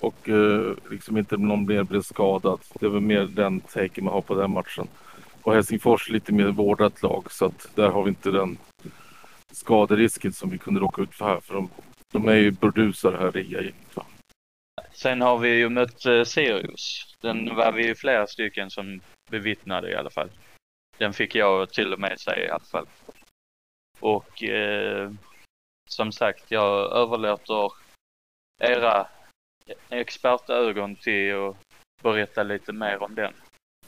och 0.00 0.28
eh, 0.28 0.74
liksom 0.90 1.16
inte 1.16 1.36
någon 1.36 1.66
mer 1.66 1.84
blev 1.84 2.02
skadad. 2.02 2.60
Det 2.80 2.86
är 2.86 2.90
väl 2.90 3.00
mer 3.00 3.24
den 3.24 3.60
taken 3.60 4.04
man 4.04 4.14
har 4.14 4.22
på 4.22 4.34
den 4.34 4.50
matchen. 4.50 4.88
Och 5.42 5.54
Helsingfors 5.54 6.08
är 6.08 6.12
lite 6.12 6.32
mer 6.32 6.48
vårdat 6.48 7.02
lag 7.02 7.32
så 7.32 7.44
att 7.44 7.68
där 7.74 7.88
har 7.88 8.02
vi 8.02 8.08
inte 8.08 8.30
den 8.30 8.58
skaderisken 9.52 10.32
som 10.32 10.50
vi 10.50 10.58
kunde 10.58 10.80
råka 10.80 11.02
ut 11.02 11.14
för 11.14 11.24
här. 11.24 11.40
För 11.40 11.54
de 11.54 11.68
De 12.12 12.28
är 12.28 12.34
ju 12.34 12.50
burdusar 12.50 13.12
här 13.12 13.36
i 13.36 13.52
gänget. 13.52 13.74
Sen 15.02 15.20
har 15.20 15.38
vi 15.38 15.48
ju 15.48 15.68
mött 15.68 16.06
eh, 16.06 16.24
Sirius. 16.24 17.16
Den 17.20 17.54
var 17.56 17.72
vi 17.72 17.86
ju 17.86 17.94
flera 17.94 18.26
stycken 18.26 18.70
som 18.70 19.00
bevittnade 19.30 19.90
i 19.90 19.94
alla 19.94 20.10
fall. 20.10 20.30
Den 20.98 21.12
fick 21.12 21.34
jag 21.34 21.70
till 21.70 21.92
och 21.92 22.00
med 22.00 22.20
säga 22.20 22.46
i 22.46 22.50
alla 22.50 22.64
fall. 22.64 22.86
Och 24.00 24.42
eh, 24.42 25.10
som 25.88 26.12
sagt, 26.12 26.50
jag 26.50 26.92
överlåter 26.92 27.72
era 28.62 29.06
expertögon 29.88 30.96
till 30.96 31.34
att 31.34 31.56
berätta 32.02 32.42
lite 32.42 32.72
mer 32.72 33.02
om 33.02 33.14
den. 33.14 33.32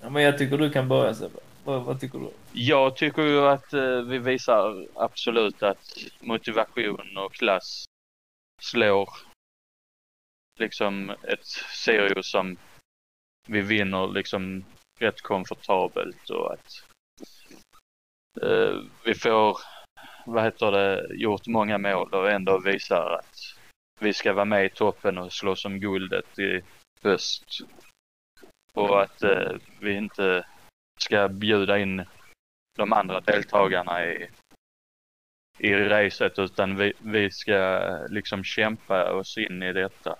Ja, 0.00 0.10
men 0.10 0.22
jag 0.22 0.38
tycker 0.38 0.58
du 0.58 0.70
kan 0.70 0.88
börja 0.88 1.14
Sebbe. 1.14 1.40
Vad, 1.64 1.82
vad 1.82 2.00
tycker 2.00 2.18
du? 2.18 2.30
Jag 2.52 2.96
tycker 2.96 3.22
ju 3.22 3.46
att 3.46 3.72
eh, 3.72 4.00
vi 4.00 4.18
visar 4.18 4.86
absolut 4.94 5.62
att 5.62 5.98
motivation 6.20 7.16
och 7.16 7.32
klass 7.32 7.84
slår 8.62 9.08
liksom 10.58 11.10
ett 11.10 11.46
Sirius 11.84 12.30
som 12.30 12.56
vi 13.46 13.60
vinner 13.60 14.08
liksom 14.08 14.64
rätt 15.00 15.20
komfortabelt 15.20 16.30
och 16.30 16.52
att 16.52 16.84
eh, 18.42 18.80
vi 19.04 19.14
får, 19.14 19.58
vad 20.26 20.44
heter 20.44 20.72
det, 20.72 21.14
gjort 21.14 21.46
många 21.46 21.78
mål 21.78 22.14
och 22.14 22.30
ändå 22.30 22.58
visar 22.58 23.10
att 23.10 23.36
vi 24.00 24.12
ska 24.12 24.32
vara 24.32 24.44
med 24.44 24.64
i 24.64 24.70
toppen 24.70 25.18
och 25.18 25.32
slåss 25.32 25.64
om 25.64 25.80
guldet 25.80 26.38
i 26.38 26.62
höst. 27.02 27.44
Och 28.72 29.02
att 29.02 29.22
eh, 29.22 29.52
vi 29.80 29.92
inte 29.92 30.46
ska 31.00 31.28
bjuda 31.28 31.78
in 31.78 32.04
de 32.76 32.92
andra 32.92 33.20
deltagarna 33.20 34.06
i, 34.06 34.28
i 35.58 35.74
racet 35.74 36.38
utan 36.38 36.76
vi, 36.76 36.92
vi 36.98 37.30
ska 37.30 37.88
liksom 38.08 38.44
kämpa 38.44 39.12
oss 39.12 39.38
in 39.38 39.62
i 39.62 39.72
detta. 39.72 40.18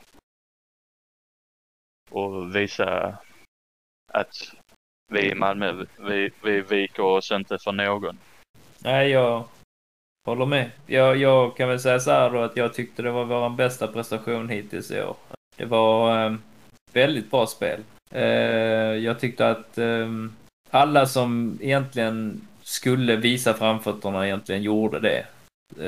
Och 2.11 2.57
visa 2.57 3.19
att 4.13 4.35
vi 5.13 5.31
i 5.31 5.35
Malmö, 5.35 5.85
vi, 5.99 6.31
vi 6.43 6.61
viker 6.61 7.03
oss 7.03 7.31
inte 7.31 7.59
för 7.59 7.73
någon. 7.73 8.19
Nej, 8.79 9.11
jag 9.11 9.45
håller 10.27 10.47
med. 10.47 10.71
Jag, 10.87 11.17
jag 11.17 11.57
kan 11.57 11.69
väl 11.69 11.81
säga 11.81 12.01
så 12.01 12.11
här 12.11 12.31
då 12.31 12.41
att 12.41 12.57
jag 12.57 12.75
tyckte 12.75 13.03
det 13.03 13.11
var 13.11 13.25
vår 13.25 13.51
bästa 13.51 13.89
prestation 13.89 14.49
hittills 14.49 14.91
i 14.91 15.03
år. 15.03 15.17
Det 15.57 15.65
var 15.65 16.27
eh, 16.27 16.37
väldigt 16.93 17.31
bra 17.31 17.47
spel. 17.47 17.81
Eh, 18.11 18.25
jag 19.05 19.21
tyckte 19.21 19.51
att 19.51 19.79
eh, 19.79 20.09
alla 20.71 21.07
som 21.07 21.59
egentligen 21.61 22.49
skulle 22.63 23.17
visa 23.17 23.55
framfötterna 23.55 24.27
egentligen 24.27 24.63
gjorde 24.63 25.01
det. 25.01 25.27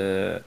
Eh, 0.01 0.41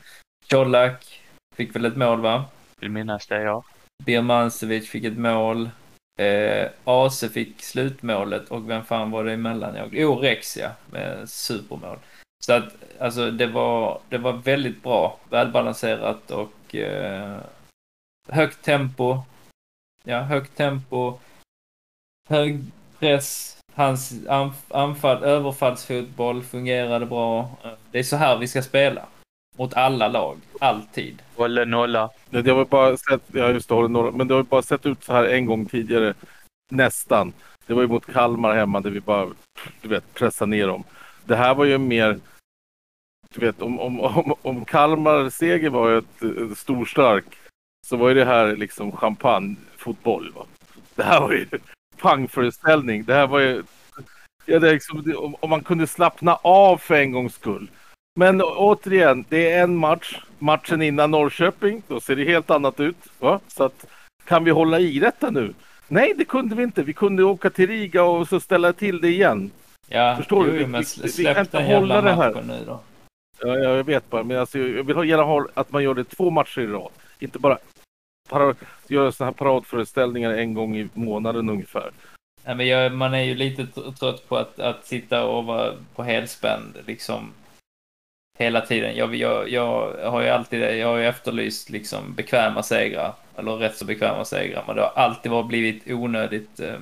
Colak 0.50 1.22
fick 1.56 1.76
väl 1.76 1.84
ett 1.84 1.96
mål 1.96 2.20
va? 2.20 2.44
Vill 2.80 2.90
minnas 2.90 3.26
det 3.26 3.42
ja. 3.42 3.64
Birmancevic 4.04 4.88
fick 4.88 5.04
ett 5.04 5.18
mål. 5.18 5.70
Eh, 6.18 6.70
Ase 6.84 7.28
fick 7.28 7.62
slutmålet 7.62 8.48
och 8.48 8.70
vem 8.70 8.84
fan 8.84 9.10
var 9.10 9.24
det 9.24 9.32
emellan? 9.32 9.88
Jo, 9.92 10.12
oh, 10.12 10.20
Rexia 10.20 10.72
med 10.90 11.28
supermål. 11.28 11.98
Så 12.44 12.52
att 12.52 12.74
alltså 12.98 13.30
det 13.30 13.46
var, 13.46 14.00
det 14.08 14.18
var 14.18 14.32
väldigt 14.32 14.82
bra, 14.82 15.18
välbalanserat 15.30 16.30
och 16.30 16.74
eh, 16.74 17.40
högt 18.28 18.62
tempo. 18.62 19.22
Ja, 20.04 20.20
högt 20.20 20.56
tempo. 20.56 21.18
Hög 22.28 22.64
press. 22.98 23.58
Hans 23.74 24.26
anfall, 24.70 25.22
överfallsfotboll 25.22 26.42
fungerade 26.42 27.06
bra. 27.06 27.56
Det 27.90 27.98
är 27.98 28.02
så 28.02 28.16
här 28.16 28.38
vi 28.38 28.48
ska 28.48 28.62
spela. 28.62 29.06
Mot 29.58 29.74
alla 29.74 30.08
lag, 30.08 30.38
alltid. 30.60 31.22
Håller 31.36 31.66
nolla. 31.66 32.10
Nej, 32.30 32.42
Det 32.42 32.50
har 32.50 32.64
bara 32.64 32.96
sett, 32.96 33.22
ja 33.32 33.50
just 33.50 33.68
det, 33.68 33.74
håller 33.74 33.88
några, 33.88 34.10
men 34.10 34.28
det 34.28 34.34
har 34.34 34.40
ju 34.40 34.48
bara 34.48 34.62
sett 34.62 34.86
ut 34.86 35.04
så 35.04 35.12
här 35.12 35.24
en 35.24 35.46
gång 35.46 35.66
tidigare. 35.66 36.14
Nästan. 36.70 37.32
Det 37.66 37.74
var 37.74 37.82
ju 37.82 37.88
mot 37.88 38.06
Kalmar 38.06 38.54
hemma 38.54 38.80
där 38.80 38.90
vi 38.90 39.00
bara, 39.00 39.28
du 39.82 39.88
vet, 39.88 40.14
pressade 40.14 40.50
ner 40.50 40.66
dem. 40.66 40.84
Det 41.24 41.36
här 41.36 41.54
var 41.54 41.64
ju 41.64 41.78
mer, 41.78 42.18
du 43.34 43.46
vet, 43.46 43.62
om, 43.62 43.80
om, 43.80 44.00
om, 44.00 44.34
om 44.42 44.64
Kalmar 44.64 45.30
seger 45.30 45.70
var 45.70 45.88
ju 45.90 45.98
ett, 45.98 46.22
ett 46.22 46.58
storstark 46.58 47.24
så 47.86 47.96
var 47.96 48.08
ju 48.08 48.14
det 48.14 48.24
här 48.24 48.56
liksom 48.56 48.92
champagnefotboll. 48.92 50.32
Va? 50.32 50.46
Det 50.94 51.02
här 51.02 51.20
var 51.20 51.32
ju 51.32 51.46
pangföreställning. 52.00 53.04
Det 53.04 53.14
här 53.14 53.26
var 53.26 53.38
ju, 53.38 53.62
ja, 54.44 54.58
det 54.58 54.68
är 54.68 54.72
liksom, 54.72 55.02
det, 55.02 55.14
om, 55.14 55.36
om 55.40 55.50
man 55.50 55.64
kunde 55.64 55.86
slappna 55.86 56.34
av 56.34 56.76
för 56.76 56.94
en 56.94 57.12
gångs 57.12 57.34
skull. 57.34 57.70
Men 58.18 58.42
återigen, 58.42 59.24
det 59.28 59.50
är 59.52 59.62
en 59.62 59.76
match. 59.76 60.20
Matchen 60.38 60.82
innan 60.82 61.10
Norrköping, 61.10 61.82
då 61.88 62.00
ser 62.00 62.16
det 62.16 62.24
helt 62.24 62.50
annat 62.50 62.80
ut. 62.80 62.96
Va? 63.18 63.40
Så 63.48 63.64
att, 63.64 63.86
kan 64.24 64.44
vi 64.44 64.50
hålla 64.50 64.80
i 64.80 64.98
detta 64.98 65.30
nu? 65.30 65.54
Nej, 65.88 66.14
det 66.16 66.24
kunde 66.24 66.54
vi 66.54 66.62
inte. 66.62 66.82
Vi 66.82 66.92
kunde 66.92 67.24
åka 67.24 67.50
till 67.50 67.66
Riga 67.66 68.02
och 68.04 68.28
så 68.28 68.40
ställa 68.40 68.72
till 68.72 69.00
det 69.00 69.08
igen. 69.08 69.50
Ja, 69.88 70.16
Förstår 70.16 70.46
jo, 70.46 70.52
du? 70.52 70.58
Vi- 70.58 70.66
men 70.66 70.80
vi- 70.80 70.84
sl- 70.86 71.02
vi 71.02 71.08
släpp 71.08 71.34
kan 71.36 71.44
inte 71.44 71.62
hålla 71.74 72.00
det 72.00 72.12
här. 72.12 72.32
matchen 72.34 72.46
nu 72.46 72.58
då. 72.66 72.80
Ja, 73.40 73.48
ja, 73.58 73.70
jag 73.76 73.84
vet 73.84 74.10
bara. 74.10 74.22
Men 74.22 74.38
alltså, 74.38 74.58
jag 74.58 74.84
vill 74.84 75.08
gärna 75.08 75.22
ha 75.22 75.46
att 75.54 75.72
man 75.72 75.82
gör 75.82 75.94
det 75.94 76.04
två 76.04 76.30
matcher 76.30 76.60
i 76.60 76.66
rad. 76.66 76.90
Inte 77.18 77.38
bara 77.38 77.58
para, 78.30 78.54
göra 78.88 79.12
sådana 79.12 79.30
här 79.30 79.34
paradföreställningar 79.36 80.30
en 80.30 80.54
gång 80.54 80.76
i 80.76 80.88
månaden 80.94 81.48
ungefär. 81.50 81.90
Nej, 82.44 82.54
men 82.54 82.66
jag, 82.66 82.92
man 82.92 83.14
är 83.14 83.22
ju 83.22 83.34
lite 83.34 83.62
tr- 83.62 83.94
trött 83.94 84.28
på 84.28 84.36
att, 84.36 84.60
att 84.60 84.86
sitta 84.86 85.24
och 85.24 85.44
vara 85.44 85.72
på 85.94 86.02
helspänn 86.02 86.74
liksom 86.86 87.32
hela 88.38 88.60
tiden. 88.60 88.96
Jag, 88.96 89.14
jag, 89.14 89.50
jag 89.50 89.92
har 90.10 90.22
ju 90.22 90.28
alltid 90.28 90.60
jag 90.60 90.88
har 90.88 90.96
ju 90.96 91.06
efterlyst 91.06 91.70
liksom 91.70 92.14
bekväma 92.14 92.62
segrar, 92.62 93.12
eller 93.36 93.52
rätt 93.52 93.76
så 93.76 93.84
bekväma 93.84 94.24
segrar, 94.24 94.64
men 94.66 94.76
det 94.76 94.82
har 94.82 94.92
alltid 94.96 95.32
varit 95.32 95.48
blivit 95.48 95.82
onödigt 95.90 96.60
eh, 96.60 96.74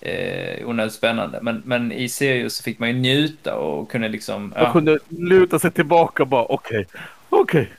eh, 0.00 0.68
onödigt 0.68 0.94
spännande. 0.94 1.38
Men, 1.42 1.62
men 1.64 1.92
i 1.92 2.08
Sirius 2.08 2.54
så 2.56 2.62
fick 2.62 2.78
man 2.78 2.88
ju 2.88 2.94
njuta 2.94 3.56
och 3.56 3.90
kunde 3.90 4.08
liksom... 4.08 4.42
Man 4.42 4.52
Ja, 4.64 4.72
kunde 4.72 4.98
luta 5.08 5.58
sig 5.58 5.70
tillbaka 5.70 6.22
och 6.22 6.28
bara 6.28 6.44
okej, 6.44 6.86
okej. 7.28 7.70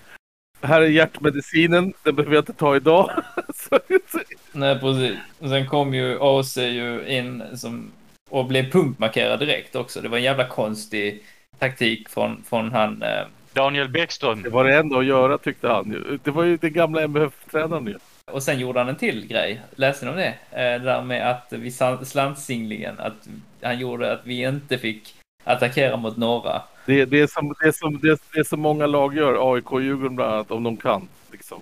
Här 0.63 0.81
är 0.81 0.87
hjärtmedicinen, 0.87 1.93
den 2.03 2.15
behöver 2.15 2.35
jag 2.35 2.41
inte 2.41 2.53
ta 2.53 2.75
idag. 2.75 3.11
Så- 3.55 3.79
så- 4.07 4.19
nej, 4.51 4.79
precis. 4.79 5.17
Och 5.39 5.49
sen 5.49 5.67
kom 5.67 5.93
ju 5.93 6.17
AC 6.21 6.57
ju 6.57 7.05
in 7.07 7.43
som, 7.57 7.91
och 8.29 8.45
blev 8.45 8.71
punktmarkerad 8.71 9.39
direkt 9.39 9.75
också. 9.75 10.01
Det 10.01 10.09
var 10.09 10.17
en 10.17 10.23
jävla 10.23 10.47
konstig 10.47 11.23
taktik 11.61 12.09
från, 12.09 12.43
från 12.49 12.71
han... 12.71 13.01
Eh, 13.03 13.25
Daniel 13.53 13.89
Bäckström. 13.89 14.41
det 14.41 14.49
var 14.49 14.63
det 14.63 14.75
enda 14.75 14.97
att 14.97 15.05
göra 15.05 15.37
tyckte 15.37 15.67
han 15.67 15.91
ju. 15.91 16.19
Det 16.23 16.31
var 16.31 16.43
ju 16.43 16.57
den 16.57 16.73
gamla 16.73 17.01
MFF-tränaren 17.01 17.87
ju. 17.87 17.97
Och 18.31 18.43
sen 18.43 18.59
gjorde 18.59 18.79
han 18.79 18.89
en 18.89 18.95
till 18.95 19.27
grej. 19.27 19.61
Läste 19.75 20.05
ni 20.05 20.11
om 20.11 20.17
det? 20.17 20.27
Eh, 20.27 20.35
Det 20.51 20.79
där 20.79 21.01
med 21.01 21.29
att 21.31 21.47
vi 21.49 21.71
slantsinglingen, 22.03 22.95
att 22.99 23.27
han 23.61 23.79
gjorde 23.79 24.11
att 24.13 24.21
vi 24.23 24.43
inte 24.43 24.77
fick 24.77 25.15
attackera 25.43 25.97
mot 25.97 26.17
norra. 26.17 26.61
Det, 26.85 27.05
det, 27.05 27.19
är 27.21 27.27
som, 27.27 27.53
det, 27.61 27.67
är 27.67 27.71
som, 27.71 27.99
det, 27.99 28.09
är, 28.09 28.17
det 28.33 28.39
är 28.39 28.43
som 28.43 28.59
många 28.59 28.85
lag 28.85 29.15
gör, 29.15 29.53
AIK 29.53 29.71
och 29.71 29.81
Djurgården 29.81 30.15
bland 30.15 30.33
annat, 30.33 30.51
om 30.51 30.63
de 30.63 30.77
kan. 30.77 31.07
Liksom. 31.31 31.61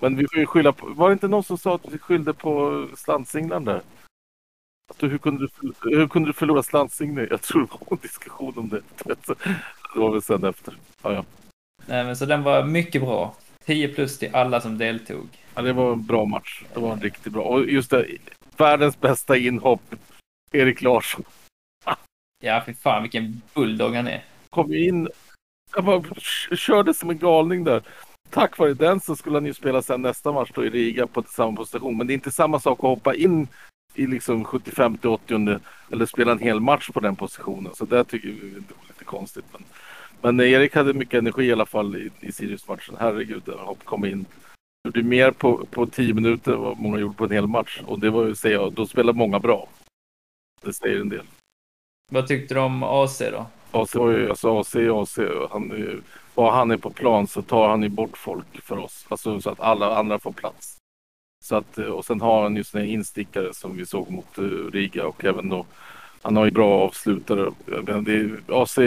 Men 0.00 0.16
vi 0.16 0.26
får 0.28 0.38
ju 0.38 0.46
skylla 0.46 0.72
på, 0.72 0.86
var 0.86 1.08
det 1.08 1.12
inte 1.12 1.28
någon 1.28 1.44
som 1.44 1.58
sa 1.58 1.74
att 1.74 1.92
vi 1.92 1.98
skyllde 1.98 2.32
på 2.32 2.86
slantsinglan 2.96 3.64
där? 3.64 3.80
Du, 4.96 5.08
hur, 5.08 5.18
kunde 5.18 5.48
du, 5.60 5.72
hur 5.82 6.08
kunde 6.08 6.28
du 6.28 6.32
förlora 6.32 6.62
slantsingling? 6.62 7.26
Jag 7.30 7.42
tror 7.42 7.60
det 7.60 7.72
var 7.72 7.86
en 7.90 7.98
diskussion 8.02 8.54
om 8.56 8.68
det. 8.68 8.82
Det 9.04 10.00
var 10.00 10.12
väl 10.12 10.22
sen 10.22 10.44
efter. 10.44 10.74
Ja, 11.02 11.12
ja. 11.12 11.24
Nej, 11.86 12.04
men 12.04 12.16
så 12.16 12.26
den 12.26 12.42
var 12.42 12.64
mycket 12.64 13.02
bra. 13.02 13.34
10 13.64 13.88
plus 13.88 14.18
till 14.18 14.34
alla 14.34 14.60
som 14.60 14.78
deltog. 14.78 15.28
ja, 15.54 15.62
det 15.62 15.72
var 15.72 15.92
en 15.92 16.06
bra 16.06 16.24
match. 16.24 16.64
Det 16.74 16.80
var 16.80 16.92
en 16.92 17.00
riktigt 17.00 17.32
bra. 17.32 17.42
Och 17.42 17.64
just 17.64 17.90
det, 17.90 18.06
världens 18.56 19.00
bästa 19.00 19.36
inhopp, 19.36 19.94
Erik 20.52 20.82
Larsson. 20.82 21.24
Ja, 22.44 22.62
fy 22.66 22.74
fan 22.74 23.02
vilken 23.02 23.42
bulldog 23.54 23.94
han 23.94 24.08
är. 24.08 24.24
kom 24.50 24.74
in, 24.74 25.08
jag 25.74 25.84
bara 25.84 26.02
körde 26.56 26.94
som 26.94 27.10
en 27.10 27.18
galning 27.18 27.64
där. 27.64 27.82
Tack 28.30 28.58
vare 28.58 28.74
den 28.74 29.00
så 29.00 29.16
skulle 29.16 29.36
han 29.36 29.46
ju 29.46 29.54
spela 29.54 29.82
sen 29.82 30.02
nästa 30.02 30.32
match 30.32 30.50
då 30.54 30.64
i 30.64 30.70
Riga 30.70 31.06
på 31.06 31.22
samma 31.22 31.56
position. 31.56 31.96
Men 31.96 32.06
det 32.06 32.12
är 32.12 32.14
inte 32.14 32.30
samma 32.30 32.60
sak 32.60 32.78
att 32.78 32.82
hoppa 32.82 33.14
in 33.14 33.48
i 33.94 34.06
liksom 34.06 34.44
75 34.44 34.98
till 34.98 35.10
80 35.10 35.58
eller 35.90 36.06
spela 36.06 36.32
en 36.32 36.38
hel 36.38 36.60
match 36.60 36.90
på 36.90 37.00
den 37.00 37.16
positionen. 37.16 37.74
Så 37.74 37.84
det 37.84 38.04
tycker 38.04 38.28
vi 38.28 38.50
var 38.54 38.88
lite 38.88 39.04
konstigt. 39.04 39.44
Men, 39.52 39.62
men 40.20 40.46
Erik 40.46 40.74
hade 40.74 40.94
mycket 40.94 41.18
energi 41.18 41.44
i 41.44 41.52
alla 41.52 41.66
fall 41.66 41.96
i, 41.96 42.10
i 42.20 42.32
Sirius-matchen. 42.32 42.96
Herregud, 43.00 43.42
han 43.66 43.74
kom 43.74 44.04
in. 44.04 44.24
Gjorde 44.84 45.02
mer 45.02 45.30
på, 45.30 45.66
på 45.70 45.86
10 45.86 46.14
minuter 46.14 46.52
än 46.52 46.60
vad 46.60 46.80
många 46.80 46.98
gjorde 46.98 47.14
på 47.14 47.24
en 47.24 47.30
hel 47.30 47.46
match. 47.46 47.80
Och 47.86 47.98
det 47.98 48.10
var 48.10 48.26
ju, 48.26 48.34
säger 48.34 48.56
jag, 48.56 48.72
då 48.72 48.86
spelar 48.86 49.12
många 49.12 49.38
bra. 49.38 49.68
Det 50.62 50.72
säger 50.72 51.00
en 51.00 51.08
del. 51.08 51.26
Vad 52.12 52.28
tyckte 52.28 52.54
du 52.54 52.60
om 52.60 52.82
AC 52.82 53.18
då? 53.18 53.46
AC 53.72 53.94
var 53.94 54.10
ju, 54.10 54.30
alltså 54.30 54.60
AC 54.60 54.74
är 54.74 55.02
AC. 55.02 55.18
Han, 55.50 55.70
är 55.70 56.00
bara 56.34 56.52
han 56.52 56.70
är 56.70 56.76
på 56.76 56.90
plan 56.90 57.26
så 57.26 57.42
tar 57.42 57.68
han 57.68 57.82
ju 57.82 57.88
bort 57.88 58.16
folk 58.16 58.62
för 58.62 58.78
oss. 58.78 59.06
Alltså 59.08 59.40
så 59.40 59.50
att 59.50 59.60
alla 59.60 59.96
andra 59.96 60.18
får 60.18 60.32
plats. 60.32 60.81
Så 61.42 61.56
att, 61.56 61.78
eh, 61.78 61.84
och 61.84 62.04
sen 62.04 62.20
har 62.20 62.42
han 62.42 62.56
ju 62.56 62.64
sina 62.64 62.84
instickare 62.84 63.54
som 63.54 63.76
vi 63.76 63.86
såg 63.86 64.10
mot 64.10 64.38
eh, 64.38 64.42
Riga 64.72 65.06
och 65.06 65.24
även 65.24 65.48
då 65.48 65.66
han 66.22 66.36
har 66.36 66.44
ju 66.44 66.50
bra 66.50 66.80
avslutare. 66.80 67.52
Menar, 67.66 68.00
det 68.00 68.14
är, 68.14 68.62
AC 68.62 68.78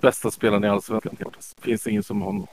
bästa 0.00 0.30
spelaren 0.30 0.64
i 0.64 0.68
Allsvenskan. 0.68 1.16
Det 1.18 1.62
finns 1.62 1.86
ingen 1.86 2.02
som 2.02 2.22
honom. 2.22 2.46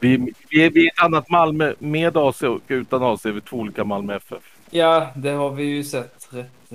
Vi, 0.00 0.32
vi, 0.48 0.64
är, 0.64 0.70
vi 0.70 0.86
är 0.86 0.90
ett 0.90 1.04
annat 1.04 1.30
Malmö 1.30 1.74
med 1.78 2.16
AC 2.16 2.42
och 2.42 2.62
utan 2.68 3.02
AC. 3.02 3.26
är 3.26 3.32
Vi 3.32 3.40
två 3.40 3.56
olika 3.56 3.84
Malmö 3.84 4.16
FF. 4.16 4.56
Ja, 4.70 5.10
det 5.16 5.30
har 5.30 5.50
vi 5.50 5.64
ju 5.64 5.84
sett 5.84 6.28
rätt 6.30 6.72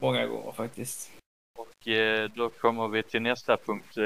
många 0.00 0.26
gånger 0.26 0.52
faktiskt. 0.52 1.10
Och 1.58 1.88
eh, 1.88 2.30
då 2.34 2.48
kommer 2.48 2.88
vi 2.88 3.02
till 3.02 3.22
nästa 3.22 3.56
punkt. 3.56 3.96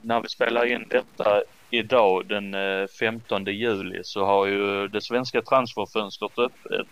När 0.00 0.20
vi 0.20 0.28
spelar 0.28 0.66
in 0.66 0.84
detta 0.88 1.42
idag 1.70 2.26
den 2.26 2.54
eh, 2.54 2.86
15 3.00 3.44
juli 3.44 4.00
så 4.04 4.24
har 4.24 4.46
ju 4.46 4.88
det 4.88 5.00
svenska 5.00 5.42
transferfönstret 5.42 6.38
öppet 6.38 6.88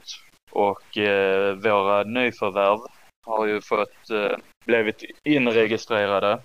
och 0.51 0.99
eh, 0.99 1.55
våra 1.55 2.03
nyförvärv 2.03 2.79
har 3.27 3.47
ju 3.47 3.61
fått 3.61 4.11
eh, 4.11 4.37
blivit 4.67 5.05
inregistrerade. 5.25 6.41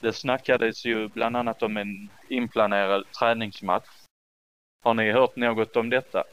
Det 0.00 0.12
snackades 0.12 0.84
ju 0.86 1.08
bland 1.08 1.36
annat 1.36 1.62
om 1.62 1.76
en 1.76 2.08
inplanerad 2.28 3.04
träningsmatch. 3.18 3.88
Har 4.84 4.94
ni 4.94 5.12
hört 5.12 5.36
något 5.36 5.76
om 5.76 5.90
detta? 5.90 6.24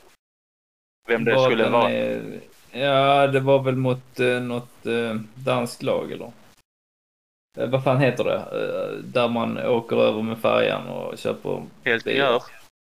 Vem 1.08 1.24
det 1.24 1.36
Var 1.36 1.50
skulle 1.50 1.70
vara? 1.70 1.92
eh, 1.92 2.24
Ja, 2.72 3.28
det 3.28 3.40
var 3.40 3.64
väl 3.64 3.76
mot 3.76 4.20
eh, 4.20 4.42
något 4.42 4.86
eh, 4.86 5.16
danskt 5.36 5.84
lag 5.84 6.12
eller? 6.12 6.32
Eh, 7.56 7.70
vad 7.70 7.84
fan 7.84 8.02
heter 8.02 8.24
det? 8.24 8.36
Eh, 8.36 8.98
där 9.04 9.28
man 9.28 9.58
åker 9.58 9.96
över 9.96 10.22
med 10.22 10.38
färjan 10.38 10.88
och 10.88 11.18
köper 11.18 11.64
Helt 11.84 12.06
gör? 12.06 12.44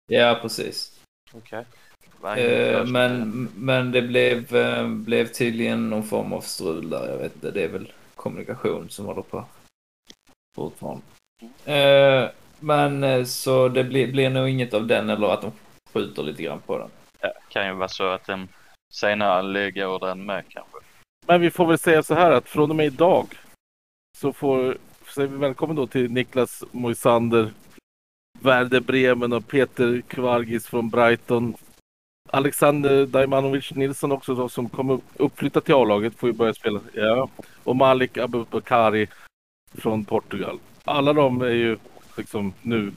Ja, 0.07 0.39
precis. 0.41 0.99
Okej. 1.33 1.65
Eh, 2.37 2.85
men, 2.85 3.49
men 3.55 3.91
det 3.91 4.01
blev, 4.01 4.47
blev 4.87 5.25
tydligen 5.25 5.89
någon 5.89 6.03
form 6.03 6.33
av 6.33 6.41
strul 6.41 6.89
där. 6.89 7.09
Jag 7.09 7.17
vet 7.17 7.35
inte, 7.35 7.51
det 7.51 7.63
är 7.63 7.67
väl 7.69 7.91
kommunikation 8.15 8.89
som 8.89 9.05
håller 9.05 9.21
på 9.21 9.45
fortfarande. 10.55 11.01
Men 12.59 13.25
så 13.25 13.67
det 13.67 13.83
blir, 13.83 14.11
blir 14.11 14.29
nog 14.29 14.49
inget 14.49 14.73
av 14.73 14.87
den 14.87 15.09
eller 15.09 15.33
att 15.33 15.41
de 15.41 15.51
skjuter 15.93 16.23
lite 16.23 16.43
grann 16.43 16.61
på 16.65 16.77
den. 16.77 16.89
Ja, 17.21 17.31
kan 17.49 17.67
ju 17.67 17.73
vara 17.73 17.87
så 17.87 18.07
att 18.07 18.25
den 18.25 18.47
senare 18.93 19.41
lägger 19.41 19.99
den 19.99 20.25
med 20.25 20.43
kanske. 20.49 20.77
Men 21.25 21.41
vi 21.41 21.51
får 21.51 21.65
väl 21.65 21.79
säga 21.79 22.03
så 22.03 22.13
här 22.13 22.31
att 22.31 22.49
från 22.49 22.69
och 22.69 22.75
med 22.75 22.85
idag 22.85 23.27
så 24.19 24.33
får 24.33 24.77
säger 25.15 25.27
vi 25.27 25.37
välkommen 25.37 25.75
då 25.75 25.87
till 25.87 26.11
Niklas 26.11 26.63
Moisander, 26.71 27.53
Werder 28.39 28.79
Bremen 28.79 29.33
och 29.33 29.47
Peter 29.47 30.01
Kvargis 30.07 30.67
från 30.67 30.89
Brighton. 30.89 31.53
Alexander 32.29 33.05
Daimanovic 33.05 33.71
Nilsson 33.71 34.11
också 34.11 34.35
då, 34.35 34.49
som 34.49 34.69
kommer 34.69 34.93
upp, 34.93 35.03
uppflyttad 35.15 35.63
till 35.63 35.73
A-laget 35.73 36.15
får 36.15 36.29
ju 36.29 36.33
börja 36.33 36.53
spela. 36.53 36.79
Ja. 36.93 37.29
Och 37.63 37.75
Malik 37.75 38.17
Abubakari 38.17 39.07
från 39.71 40.05
Portugal. 40.05 40.59
Alla 40.83 41.13
de 41.13 41.41
är 41.41 41.49
ju 41.49 41.77
liksom 42.17 42.53
nu 42.61 42.91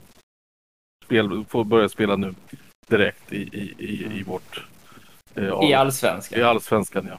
spel, 1.04 1.44
får 1.48 1.64
börja 1.64 1.88
spela 1.88 2.16
nu 2.16 2.34
direkt 2.88 3.32
i, 3.32 3.36
i, 3.36 3.74
i, 3.78 4.18
i 4.18 4.22
vårt 4.22 4.66
eh, 5.34 5.70
I 5.70 5.74
allsvenskan. 5.74 6.40
I 6.40 6.42
allsvenskan 6.42 7.06
ja. 7.10 7.18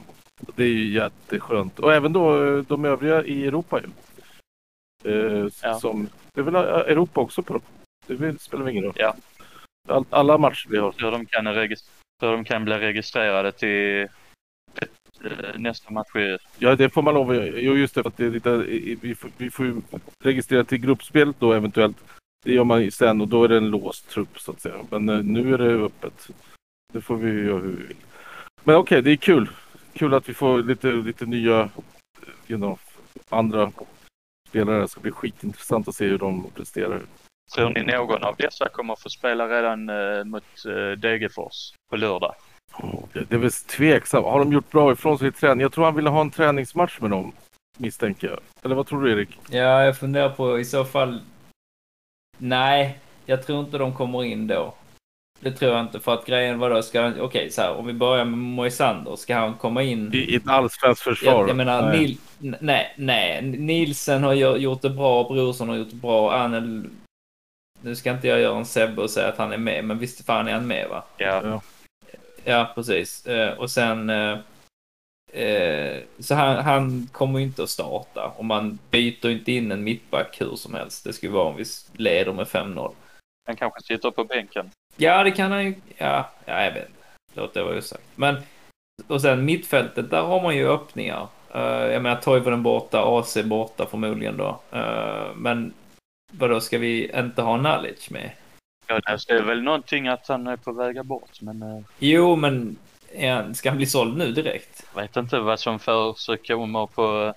Det 0.56 0.64
är 0.64 0.68
ju 0.68 0.88
jätteskönt. 0.88 1.78
Och 1.78 1.92
även 1.94 2.12
då 2.12 2.44
eh, 2.44 2.62
de 2.64 2.84
övriga 2.84 3.24
i 3.24 3.46
Europa 3.46 3.80
ju. 3.80 3.86
Eh, 5.12 5.48
Ja. 5.62 5.74
som, 5.74 6.08
det 6.34 6.40
är 6.40 6.44
väl 6.44 6.54
eh, 6.54 6.60
Europa 6.62 7.20
också 7.20 7.42
på 7.42 7.52
dem? 7.52 7.62
Det 8.06 8.40
spelar 8.42 8.68
ingen 8.68 8.84
roll. 8.84 8.92
Ja. 8.96 9.16
All, 9.88 10.04
alla 10.10 10.38
matcher 10.38 10.66
vi 10.70 10.78
har. 10.78 10.94
Hur 10.98 11.10
de 11.10 11.26
kan, 11.26 11.46
hur 11.46 12.32
de 12.32 12.44
kan 12.44 12.64
bli 12.64 12.74
registrerade 12.78 13.52
till 13.52 14.00
eh, 14.02 14.88
nästa 15.56 15.90
match. 15.92 16.08
Ja, 16.58 16.76
det 16.76 16.90
får 16.90 17.02
man 17.02 17.14
lov 17.14 17.30
att 17.30 17.36
göra. 17.36 17.46
Jo, 17.46 17.74
just 17.76 17.94
det. 17.94 18.02
För 18.02 18.08
att 18.10 18.16
det 18.16 18.24
i- 18.68 18.98
vi, 19.00 19.14
får, 19.14 19.30
vi 19.36 19.50
får 19.50 19.66
ju 19.66 19.80
registrera 20.24 20.64
till 20.64 20.78
gruppspelet 20.78 21.36
då 21.38 21.52
eventuellt. 21.52 21.96
Det 22.44 22.52
gör 22.52 22.64
man 22.64 22.82
ju 22.82 22.90
sen 22.90 23.20
och 23.20 23.28
då 23.28 23.44
är 23.44 23.48
det 23.48 23.56
en 23.56 23.70
låst 23.70 24.08
trupp 24.10 24.40
så 24.40 24.50
att 24.50 24.60
säga. 24.60 24.74
Men 24.90 25.06
nu 25.06 25.54
är 25.54 25.58
det 25.58 25.70
öppet. 25.84 26.28
Det 26.92 27.00
får 27.00 27.16
vi 27.16 27.30
göra 27.46 27.58
hur 27.58 27.68
vi 27.76 27.86
vill. 27.86 27.96
Men 28.64 28.76
okej, 28.76 29.02
det 29.02 29.10
är 29.10 29.16
kul. 29.16 29.48
Kul 29.94 30.14
att 30.14 30.28
vi 30.28 30.34
får 30.34 30.62
lite, 30.62 30.86
lite 30.86 31.26
nya, 31.26 31.60
eh, 31.60 31.68
you 32.48 32.58
know, 32.58 32.78
andra 33.28 33.72
spelare. 34.48 34.80
Det 34.80 34.88
ska 34.88 35.00
bli 35.00 35.10
skitintressant 35.10 35.88
att 35.88 35.94
se 35.94 36.06
hur 36.06 36.18
de 36.18 36.50
presterar. 36.54 37.00
Tror 37.54 37.70
ni 37.70 37.82
någon 37.82 38.24
av 38.24 38.36
dessa 38.38 38.68
kommer 38.68 38.96
få 38.96 39.08
spela 39.08 39.48
redan 39.48 39.88
eh, 39.88 40.24
mot 40.24 40.44
eh, 40.66 40.98
Degerfors 40.98 41.74
på 41.90 41.96
lördag? 41.96 42.34
Det 43.12 43.24
det 43.28 43.34
är 43.34 43.38
väl 43.38 43.52
tveksamt. 43.52 44.26
Har 44.26 44.38
de 44.38 44.52
gjort 44.52 44.70
bra 44.70 44.92
ifrån 44.92 45.18
sig 45.18 45.28
i 45.28 45.32
träning? 45.32 45.60
Jag 45.60 45.72
tror 45.72 45.84
han 45.84 45.94
ville 45.94 46.10
ha 46.10 46.20
en 46.20 46.30
träningsmatch 46.30 47.00
med 47.00 47.10
dem. 47.10 47.32
Misstänker 47.78 48.28
jag. 48.28 48.40
Eller 48.62 48.74
vad 48.74 48.86
tror 48.86 49.02
du 49.02 49.12
Erik? 49.12 49.38
Ja, 49.50 49.84
jag 49.84 49.98
funderar 49.98 50.30
på 50.30 50.58
i 50.58 50.64
så 50.64 50.84
fall... 50.84 51.20
Nej, 52.38 52.98
jag 53.26 53.46
tror 53.46 53.60
inte 53.60 53.78
de 53.78 53.94
kommer 53.94 54.24
in 54.24 54.46
då. 54.46 54.74
Det 55.44 55.52
tror 55.52 55.72
jag 55.72 55.80
inte, 55.80 56.00
för 56.00 56.14
att 56.14 56.26
grejen 56.26 56.58
var 56.58 56.70
då, 56.70 56.82
ska 56.82 57.02
han... 57.02 57.20
Okej, 57.20 57.50
så 57.50 57.62
här, 57.62 57.74
om 57.74 57.86
vi 57.86 57.92
börjar 57.92 58.24
med 58.24 58.38
Moisander, 58.38 59.16
ska 59.16 59.36
han 59.36 59.54
komma 59.54 59.82
in... 59.82 60.14
I, 60.14 60.16
i 60.16 60.36
ett 60.36 60.48
allsvenskt 60.48 61.02
försvar? 61.02 61.32
Jag, 61.32 61.48
jag 61.48 61.56
menar, 61.56 61.90
Nej. 61.90 62.00
Nil, 62.00 62.56
nej, 62.60 62.94
nej. 62.96 63.42
Nielsen 63.42 64.22
har 64.22 64.32
gjort 64.34 64.82
det 64.82 64.90
bra, 64.90 65.24
Brorsson 65.24 65.68
har 65.68 65.76
gjort 65.76 65.90
det 65.90 65.96
bra, 65.96 66.32
Anel... 66.32 66.86
Nu 67.80 67.96
ska 67.96 68.10
inte 68.10 68.28
jag 68.28 68.40
göra 68.40 68.58
en 68.58 68.64
Sebbe 68.64 69.02
och 69.02 69.10
säga 69.10 69.28
att 69.28 69.38
han 69.38 69.52
är 69.52 69.58
med, 69.58 69.84
men 69.84 69.98
visst 69.98 70.26
fan 70.26 70.48
är 70.48 70.52
han 70.52 70.66
med 70.66 70.88
va? 70.88 71.04
Ja. 71.16 71.60
Ja. 72.44 72.72
Precis. 72.74 73.26
Eh, 73.26 73.58
och 73.58 73.70
sen... 73.70 74.10
Eh, 74.10 74.38
eh, 75.42 76.02
så 76.18 76.34
han, 76.34 76.64
han 76.64 77.08
kommer 77.12 77.38
ju 77.38 77.44
inte 77.44 77.62
att 77.62 77.70
starta. 77.70 78.32
Och 78.36 78.44
man 78.44 78.78
byter 78.90 79.30
inte 79.30 79.52
in 79.52 79.72
en 79.72 79.84
mittback 79.84 80.40
hur 80.40 80.56
som 80.56 80.74
helst. 80.74 81.04
Det 81.04 81.12
skulle 81.12 81.32
vara 81.32 81.48
om 81.48 81.56
vi 81.56 81.64
leder 81.92 82.32
med 82.32 82.46
5-0. 82.46 82.94
Han 83.46 83.56
kanske 83.56 83.82
sitter 83.82 84.10
på 84.10 84.24
bänken. 84.24 84.70
Ja, 84.96 85.24
det 85.24 85.30
kan 85.30 85.52
han 85.52 85.64
ju. 85.64 85.74
Ja, 85.96 86.30
ja 86.44 86.64
jag 86.64 86.72
vet. 86.72 86.88
Låt 87.34 87.54
det 87.54 87.62
vara 87.62 87.78
osagt. 87.78 88.02
Men, 88.14 88.36
och 89.06 89.20
sen 89.20 89.44
mittfältet, 89.44 90.10
där 90.10 90.22
har 90.22 90.42
man 90.42 90.56
ju 90.56 90.68
öppningar. 90.68 91.26
Uh, 91.54 91.62
jag 91.62 92.02
menar, 92.02 92.20
Toivonen 92.20 92.62
borta, 92.62 93.18
AC 93.18 93.38
borta 93.44 93.86
förmodligen 93.86 94.36
då. 94.36 94.60
Eh, 94.72 95.34
men 95.34 95.72
vadå, 96.32 96.60
ska 96.60 96.78
vi 96.78 97.10
inte 97.14 97.42
ha 97.42 97.56
Nalic 97.56 98.10
med? 98.10 98.30
Ja, 98.86 99.00
det 99.04 99.32
är 99.32 99.42
väl 99.42 99.62
någonting 99.62 100.08
att 100.08 100.28
han 100.28 100.46
är 100.46 100.56
på 100.56 100.72
väg 100.72 101.04
bort, 101.04 101.40
men 101.40 101.62
eh, 101.62 101.80
Jo, 101.98 102.36
men 102.36 102.76
han, 103.20 103.54
ska 103.54 103.68
han 103.68 103.76
bli 103.76 103.86
såld 103.86 104.18
nu 104.18 104.32
direkt? 104.32 104.86
jag 104.94 105.02
vet 105.02 105.16
inte 105.16 105.38
vad 105.38 105.60
som 105.60 105.78
förekommer 105.78 106.86
på 106.86 107.34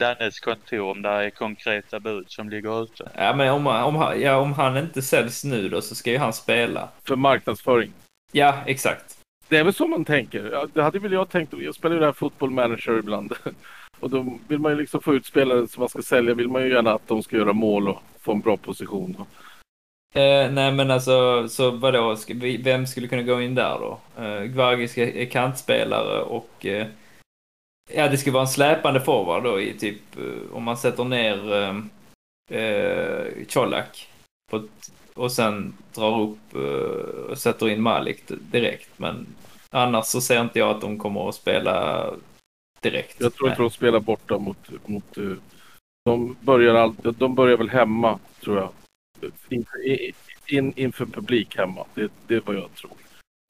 Dannes 0.00 0.40
kontor, 0.40 0.80
om 0.90 1.02
det 1.02 1.08
är 1.08 1.30
konkreta 1.30 2.00
bud 2.00 2.30
som 2.30 2.48
ligger 2.50 2.82
ute. 2.82 3.10
Ja, 3.16 3.34
men 3.36 3.52
om, 3.52 3.66
om, 3.66 3.96
han- 3.96 4.20
ja, 4.20 4.36
om 4.36 4.52
han 4.52 4.76
inte 4.76 5.02
säljs 5.02 5.44
nu 5.44 5.68
då 5.68 5.80
så 5.80 5.94
ska 5.94 6.10
ju 6.10 6.18
han 6.18 6.32
spela. 6.32 6.88
För 7.06 7.16
marknadsföring. 7.16 7.92
Ja, 8.32 8.54
exakt. 8.66 9.18
Det 9.48 9.56
är 9.56 9.64
väl 9.64 9.74
så 9.74 9.86
man 9.86 10.04
tänker. 10.04 10.66
Det 10.74 10.82
hade 10.82 10.98
väl 10.98 11.12
jag 11.12 11.28
tänkt. 11.30 11.52
Jag 11.58 11.74
spelar 11.74 11.94
ju 11.94 12.00
det 12.00 12.06
här 12.06 12.12
football 12.12 12.50
manager 12.50 12.98
ibland. 12.98 13.32
Och 14.00 14.10
då 14.10 14.38
vill 14.48 14.58
man 14.58 14.72
ju 14.72 14.78
liksom 14.78 15.00
få 15.02 15.14
ut 15.14 15.26
spelare 15.26 15.68
som 15.68 15.80
man 15.80 15.88
ska 15.88 16.02
sälja. 16.02 16.34
Vill 16.34 16.48
man 16.48 16.62
ju 16.62 16.72
gärna 16.72 16.92
att 16.92 17.08
de 17.08 17.22
ska 17.22 17.36
göra 17.36 17.52
mål 17.52 17.88
och 17.88 18.02
få 18.20 18.32
en 18.32 18.40
bra 18.40 18.56
position. 18.56 19.16
Eh, 20.14 20.50
nej 20.50 20.72
men 20.72 20.90
alltså, 20.90 21.48
så 21.48 21.70
vadå, 21.70 22.16
vem 22.62 22.86
skulle 22.86 23.08
kunna 23.08 23.22
gå 23.22 23.40
in 23.42 23.54
där 23.54 23.78
då? 23.78 23.98
Eh, 24.22 24.42
Gvargis 24.42 24.98
är 24.98 25.16
är 25.16 25.24
kantspelare 25.26 26.22
och 26.22 26.66
eh, 26.66 26.86
ja, 27.94 28.08
det 28.08 28.18
skulle 28.18 28.34
vara 28.34 28.42
en 28.42 28.48
släpande 28.48 29.00
forward 29.00 29.42
då 29.42 29.60
i 29.60 29.78
typ, 29.78 30.16
eh, 30.16 30.56
om 30.56 30.62
man 30.62 30.76
sätter 30.76 31.04
ner 31.04 31.52
eh, 31.52 31.76
eh, 32.60 33.26
Colak 33.48 34.08
på, 34.50 34.68
och 35.14 35.32
sen 35.32 35.74
drar 35.94 36.20
upp 36.20 36.54
eh, 36.54 37.30
och 37.30 37.38
sätter 37.38 37.68
in 37.68 37.82
Malik 37.82 38.22
direkt. 38.28 38.98
Men 38.98 39.26
annars 39.70 40.06
så 40.06 40.20
ser 40.20 40.40
inte 40.40 40.58
jag 40.58 40.70
att 40.70 40.80
de 40.80 40.98
kommer 40.98 41.28
att 41.28 41.34
spela 41.34 42.06
direkt. 42.80 43.20
Jag 43.20 43.34
tror 43.34 43.50
inte 43.50 43.62
de 43.62 43.70
spelar 43.70 44.00
borta 44.00 44.38
mot... 44.38 44.88
mot 44.88 45.18
eh, 45.18 45.32
de, 46.04 46.36
börjar 46.40 46.74
alltid, 46.74 47.14
de 47.14 47.34
börjar 47.34 47.56
väl 47.56 47.70
hemma, 47.70 48.18
tror 48.40 48.58
jag. 48.58 48.72
In, 49.48 49.64
in, 50.46 50.72
inför 50.76 51.06
publik 51.06 51.56
hemma. 51.56 51.86
Det, 51.94 52.12
det 52.26 52.34
är 52.34 52.42
vad 52.44 52.56
jag 52.56 52.74
tror. 52.74 52.92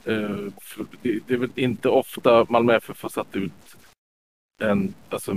Eh, 0.05 0.53
det, 1.03 1.21
det 1.27 1.35
är 1.35 1.39
väl 1.39 1.51
inte 1.55 1.89
ofta 1.89 2.47
Malmö 2.49 2.75
FF 2.77 3.03
har 3.03 3.09
satt 3.09 3.37
ut 3.37 3.77
en, 4.61 4.95
alltså, 5.09 5.35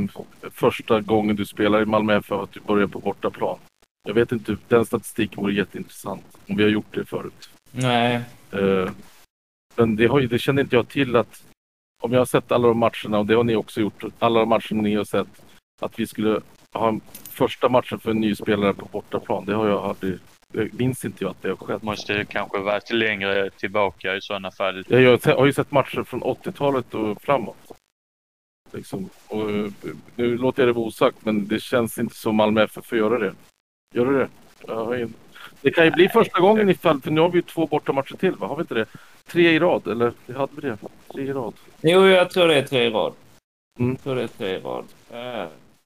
första 0.52 1.02
gången 1.02 1.36
du 1.36 1.46
spelar 1.46 1.82
i 1.82 1.86
Malmö 1.86 2.16
FF 2.16 2.32
att 2.32 2.52
du 2.52 2.60
börjar 2.60 2.88
på 2.88 3.00
bortaplan. 3.00 3.58
Jag 4.08 4.14
vet 4.14 4.32
inte, 4.32 4.58
den 4.68 4.86
statistiken 4.86 5.44
vore 5.44 5.54
jätteintressant 5.54 6.24
om 6.48 6.58
vi 6.58 6.64
har 6.64 6.70
gjort 6.70 6.94
det 6.96 7.06
förut. 7.06 7.50
Nej. 7.72 8.22
Eh, 8.52 8.90
men 9.76 9.96
det, 9.96 10.08
har, 10.08 10.20
ju- 10.20 10.28
det 10.28 10.40
känner 10.40 10.62
inte 10.62 10.76
jag 10.76 10.88
till 10.88 11.16
att 11.16 11.44
om 12.04 12.14
jag 12.14 12.20
har 12.20 12.26
sett 12.26 12.52
alla 12.52 12.68
de 12.68 12.78
matcherna 12.78 13.20
och 13.20 13.26
det 13.26 13.34
har 13.36 13.44
ni 13.44 13.56
också 13.56 13.82
gjort, 13.82 14.04
alla 14.20 14.40
de 14.40 14.50
matcherna 14.50 14.82
ni 14.82 14.96
har 14.96 15.04
sett, 15.04 15.28
att 15.82 16.00
vi 16.00 16.08
skulle 16.08 16.42
ha 16.74 16.88
en 16.90 17.02
första 17.30 17.70
matchen 17.70 18.00
för 18.00 18.12
en 18.12 18.20
ny 18.20 18.36
spelare 18.36 18.74
på 18.74 18.86
bortaplan. 18.92 19.46
Det 19.46 19.54
har 19.56 19.68
jag 19.68 19.84
aldrig, 19.84 20.20
det 20.52 20.74
minns 20.74 21.06
inte 21.06 21.24
jag 21.24 21.32
att 21.32 21.42
det 21.42 21.50
har 21.50 21.56
skett. 21.56 21.84
Måste 21.84 22.14
ju 22.14 22.26
kanske 22.26 22.60
varit 22.60 22.92
längre 22.92 23.50
tillbaka 23.50 24.16
i 24.16 24.22
sådana 24.22 24.52
fall. 24.52 24.84
Jag 24.88 25.26
har 25.26 25.46
ju 25.46 25.54
sett 25.54 25.72
matcher 25.72 26.04
från 26.04 26.24
80-talet 26.24 26.94
och 26.94 27.22
framåt. 27.22 27.72
Liksom. 28.74 29.10
Och, 29.28 29.46
nu 30.16 30.38
låter 30.38 30.62
jag 30.62 30.70
det 30.70 30.74
vara 30.74 30.86
osagt, 30.86 31.18
men 31.26 31.48
det 31.48 31.60
känns 31.60 31.98
inte 31.98 32.16
som 32.16 32.36
Malmö 32.36 32.64
FF 32.64 32.86
får 32.86 32.98
göra 32.98 33.20
det. 33.20 33.34
Gör 33.96 34.06
du 34.06 34.18
det? 34.18 34.28
Ja, 34.68 34.98
in- 34.98 35.14
det 35.62 35.72
kan 35.72 35.86
ju 35.86 35.92
bli 35.92 36.10
första 36.10 36.40
gången 36.40 36.70
ifall, 36.70 37.02
för 37.02 37.12
nu 37.12 37.22
har 37.22 37.30
vi 37.30 37.36
ju 37.38 37.42
två 37.42 37.68
bortamatcher 37.68 38.16
till 38.16 38.32
va? 38.36 38.48
Har 38.48 38.56
vi 38.56 38.62
inte 38.62 38.74
det? 38.74 38.86
Tre 39.28 39.50
i 39.52 39.60
rad, 39.60 39.88
eller 39.88 40.14
hade 40.36 40.52
vi 40.56 40.62
det? 40.62 40.78
Tre 41.14 41.24
i 41.24 41.34
rad. 41.34 41.54
Jo, 41.82 42.06
jag 42.08 42.30
tror 42.32 42.48
det 42.48 42.56
är 42.56 42.64
tre 42.68 42.84
i 42.86 42.90
rad. 42.90 43.14
Mm. 43.80 43.92
Jag 43.92 44.02
tror 44.04 44.16
det 44.16 44.24
är 44.24 44.28
tre 44.28 44.56
i 44.56 44.60
rad. 44.60 44.86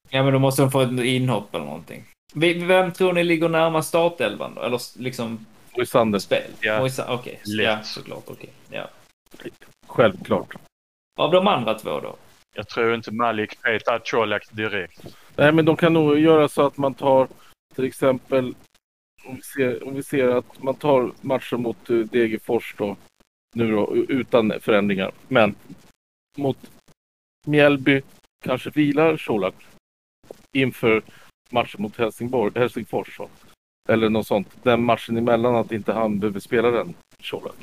Ja, 0.09 0.23
men 0.23 0.33
då 0.33 0.39
måste 0.39 0.61
de 0.61 0.71
få 0.71 0.81
ett 0.81 0.91
inhopp 0.91 1.55
eller 1.55 1.65
någonting. 1.65 2.03
Vem 2.67 2.91
tror 2.91 3.13
ni 3.13 3.23
ligger 3.23 3.49
närmast 3.49 3.89
startelvan 3.89 4.53
då? 4.55 4.61
Eller 4.61 4.79
liksom 5.01 5.45
Moisander, 5.77 6.19
spel? 6.19 6.51
Ja. 6.59 6.79
Moisa- 6.79 7.05
Okej, 7.13 7.39
Lätt. 7.45 7.65
ja 7.65 7.83
såklart. 7.83 8.23
Okej. 8.27 8.49
Ja. 8.69 8.87
självklart. 9.87 10.55
Av 11.19 11.31
de 11.31 11.47
andra 11.47 11.73
två 11.73 11.99
då? 11.99 12.15
Jag 12.57 12.67
tror 12.67 12.95
inte 12.95 13.11
Malik 13.11 13.61
petar 13.61 14.01
Colak 14.05 14.43
direkt. 14.51 15.01
Nej, 15.35 15.51
men 15.51 15.65
de 15.65 15.75
kan 15.75 15.93
nog 15.93 16.19
göra 16.19 16.47
så 16.47 16.61
att 16.65 16.77
man 16.77 16.93
tar 16.93 17.27
till 17.75 17.85
exempel 17.85 18.55
om 19.25 19.35
vi 19.35 19.41
ser, 19.41 19.87
om 19.87 19.95
vi 19.95 20.03
ser 20.03 20.27
att 20.27 20.63
man 20.63 20.75
tar 20.75 21.11
matchen 21.21 21.61
mot 21.61 21.89
eh, 21.89 21.97
Degerfors 21.97 22.75
då 22.77 22.97
nu 23.55 23.71
då 23.71 23.95
utan 23.95 24.53
förändringar. 24.59 25.11
Men 25.27 25.55
mot 26.37 26.57
Mjällby 27.47 28.01
kanske 28.45 28.69
vilar 28.69 29.17
Colak 29.17 29.55
inför 30.53 31.01
matchen 31.49 31.81
mot 31.81 31.97
Helsingborg, 31.97 32.51
Helsingfors. 32.55 33.17
då. 33.17 33.29
Eller 33.89 34.09
något 34.09 34.27
sånt. 34.27 34.47
Den 34.63 34.83
matchen 34.83 35.17
emellan 35.17 35.55
att 35.55 35.71
inte 35.71 35.93
han 35.93 36.19
behöver 36.19 36.39
spela 36.39 36.71
den 36.71 36.93
Colak. 37.23 37.55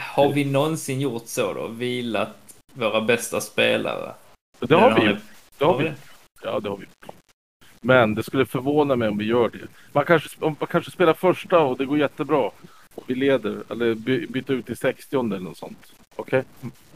Har 0.00 0.32
vi 0.32 0.44
någonsin 0.44 1.00
gjort 1.00 1.26
så 1.26 1.52
då? 1.52 1.68
Vilat 1.68 2.58
våra 2.72 3.00
bästa 3.00 3.40
spelare? 3.40 4.14
Det 4.60 4.74
har 4.74 4.94
vi 5.00 5.06
ju. 5.06 5.16
Det 5.58 5.64
har 5.64 5.78
vi. 5.78 5.92
Ja, 6.42 6.60
det 6.60 6.68
har 6.68 6.76
vi. 6.76 6.86
Men 7.80 8.14
det 8.14 8.22
skulle 8.22 8.46
förvåna 8.46 8.96
mig 8.96 9.08
om 9.08 9.18
vi 9.18 9.24
gör 9.24 9.48
det. 9.48 9.58
Man 9.92 10.04
kanske, 10.04 10.28
man 10.40 10.54
kanske 10.70 10.90
spelar 10.90 11.14
första 11.14 11.58
och 11.58 11.78
det 11.78 11.84
går 11.84 11.98
jättebra. 11.98 12.50
Och 12.94 13.04
vi 13.06 13.14
leder. 13.14 13.62
Eller 13.70 13.94
by, 13.94 14.26
byta 14.26 14.52
ut 14.52 14.70
i 14.70 14.76
60 14.76 15.16
eller 15.20 15.38
något 15.38 15.56
sånt. 15.56 15.92
Okej? 16.16 16.42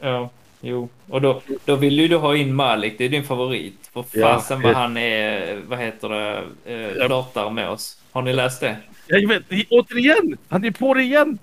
Ja, 0.01 0.29
jo. 0.61 0.89
Och 1.09 1.21
då, 1.21 1.41
då 1.65 1.75
vill 1.75 1.99
ju 1.99 2.07
du 2.07 2.15
ha 2.17 2.35
in 2.35 2.55
Malik, 2.55 2.97
det 2.97 3.05
är 3.05 3.09
din 3.09 3.23
favorit. 3.23 3.89
För 3.93 4.05
Ja, 4.11 4.33
fasen 4.33 4.61
vad 4.61 4.71
det- 4.71 4.77
han 4.77 4.97
är, 4.97 5.61
vad 5.67 5.79
heter 5.79 6.09
det, 6.09 6.43
eh, 6.65 6.97
Ja. 6.97 7.05
flörtar 7.05 7.49
med 7.49 7.69
oss. 7.69 8.01
Har 8.11 8.21
ni 8.21 8.33
läst 8.33 8.61
det? 8.61 8.77
Jag 9.07 9.27
vet, 9.27 9.43
återigen! 9.69 10.37
Han 10.49 10.63
är 10.65 10.71
på 10.71 10.93
det 10.93 11.03
igen! 11.03 11.37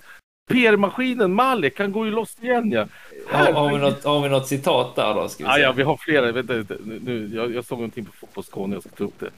PR-maskinen 0.51 1.35
Malik, 1.35 1.79
han 1.79 1.93
går 1.93 2.07
ju 2.07 2.13
loss 2.13 2.37
igen 2.43 2.71
ja. 2.71 2.87
Har, 3.31 3.53
har, 3.53 3.73
vi 3.73 3.79
något, 3.79 4.05
har 4.05 4.23
vi 4.23 4.29
något 4.29 4.47
citat 4.47 4.97
där 4.97 5.15
då? 5.15 5.29
Ska 5.29 5.45
vi 5.45 5.53
se? 5.53 5.61
ja, 5.61 5.73
vi 5.73 5.83
har 5.83 5.97
flera. 5.97 6.29
Inte, 6.39 6.77
nu, 6.85 7.31
jag, 7.35 7.55
jag 7.55 7.65
såg 7.65 7.79
någonting 7.79 8.05
på 8.05 8.13
Fotbollskåne, 8.13 8.77
jag 8.77 8.83
ska 8.83 8.93
ta 8.93 9.05
upp 9.05 9.19
det. 9.19 9.31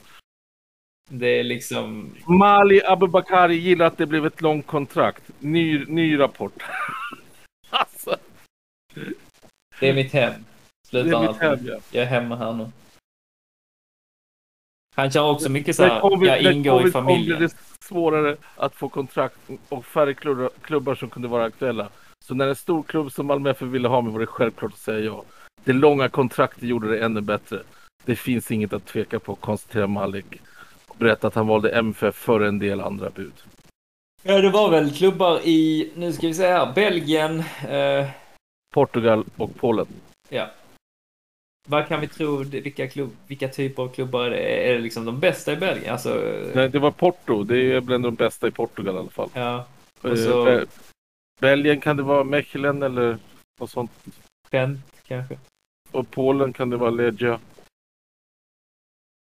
Det 1.12 1.26
är 1.26 1.44
liksom... 1.44 2.14
Mali 2.26 2.82
Abubakari 2.84 3.54
gillar 3.54 3.86
att 3.86 3.98
det 3.98 4.06
blev 4.06 4.26
ett 4.26 4.40
långt 4.40 4.66
kontrakt. 4.66 5.22
Ny, 5.38 5.84
ny 5.84 6.18
rapport. 6.18 6.62
alltså, 7.70 8.16
Det 9.80 9.88
är 9.88 9.94
mitt 9.94 10.12
hem. 10.12 10.32
det 10.32 10.88
Slutar 10.88 11.24
är 11.24 11.28
mitt 11.28 11.40
hem 11.40 11.58
ja. 11.62 11.78
Jag 11.90 12.02
är 12.02 12.06
hemma 12.06 12.36
här 12.36 12.52
nu. 12.52 12.70
Han 14.96 15.10
kör 15.10 15.30
också 15.30 15.48
mycket 15.48 15.76
så 15.76 15.84
här, 15.84 16.00
covid- 16.00 16.26
jag 16.26 16.52
ingår 16.52 16.88
i 16.88 16.90
familjen. 16.90 17.40
det 17.40 17.56
svårare 17.80 18.36
att 18.56 18.74
få 18.74 18.88
kontrakt 18.88 19.36
och 19.68 19.84
färre 19.84 20.14
klubbar, 20.14 20.50
klubbar 20.62 20.94
som 20.94 21.10
kunde 21.10 21.28
vara 21.28 21.44
aktuella. 21.44 21.88
Så 22.24 22.34
när 22.34 22.48
en 22.48 22.56
stor 22.56 22.82
klubb 22.82 23.12
som 23.12 23.26
Malmö 23.26 23.50
FF 23.50 23.62
ville 23.68 23.88
ha 23.88 24.00
mig 24.00 24.12
var 24.12 24.20
det 24.20 24.26
självklart 24.26 24.72
att 24.72 24.78
säga 24.78 24.98
ja. 25.00 25.24
Det 25.64 25.72
långa 25.72 26.08
kontraktet 26.08 26.62
gjorde 26.62 26.88
det 26.88 27.04
ännu 27.04 27.20
bättre. 27.20 27.62
Det 28.04 28.16
finns 28.16 28.50
inget 28.50 28.72
att 28.72 28.86
tveka 28.86 29.18
på, 29.18 29.34
konstaterar 29.34 29.86
Malik. 29.86 30.26
Och 30.86 30.96
berättar 30.98 31.28
att 31.28 31.34
han 31.34 31.46
valde 31.46 31.70
MFF 31.78 32.14
före 32.14 32.48
en 32.48 32.58
del 32.58 32.80
andra 32.80 33.10
bud. 33.10 33.32
Ja, 34.22 34.40
det 34.40 34.50
var 34.50 34.70
väl 34.70 34.90
klubbar 34.94 35.40
i, 35.44 35.90
nu 35.94 36.12
ska 36.12 36.26
vi 36.26 36.34
se 36.34 36.46
här, 36.46 36.72
Belgien. 36.74 37.38
Eh, 37.68 38.06
Portugal 38.74 39.24
och 39.36 39.56
Polen. 39.56 39.86
ja. 40.28 40.50
Vad 41.68 41.88
kan 41.88 42.00
vi 42.00 42.08
tro, 42.08 42.36
vilka, 42.36 42.88
klubb, 42.88 43.10
vilka 43.26 43.48
typer 43.48 43.82
av 43.82 43.88
klubbar 43.88 44.24
är 44.24 44.30
det? 44.30 44.68
Är 44.70 44.72
det 44.72 44.78
liksom 44.78 45.04
de 45.04 45.20
bästa 45.20 45.52
i 45.52 45.56
Belgien? 45.56 45.92
Alltså, 45.92 46.26
eh, 46.26 46.48
Nej, 46.54 46.68
det 46.68 46.78
var 46.78 46.90
Porto. 46.90 47.42
Det 47.44 47.72
är 47.72 47.80
bland 47.80 48.04
de 48.04 48.14
bästa 48.14 48.48
i 48.48 48.50
Portugal 48.50 48.94
i 48.94 48.98
alla 48.98 49.10
fall. 49.10 49.28
ja, 49.34 49.66
Eh, 50.04 50.10
Och 50.10 50.18
så- 50.18 50.44
Be- 50.44 50.66
Belgien 51.40 51.80
kan 51.80 51.96
det 51.96 52.02
vara 52.02 52.24
Mechelen 52.24 52.82
eller 52.82 53.18
något 53.60 53.70
sånt. 53.70 53.90
Gent 54.50 54.80
kanske. 55.06 55.38
Och 55.92 56.10
Polen 56.10 56.52
kan 56.52 56.70
det 56.70 56.76
vara 56.76 56.90
Legia. 56.90 57.40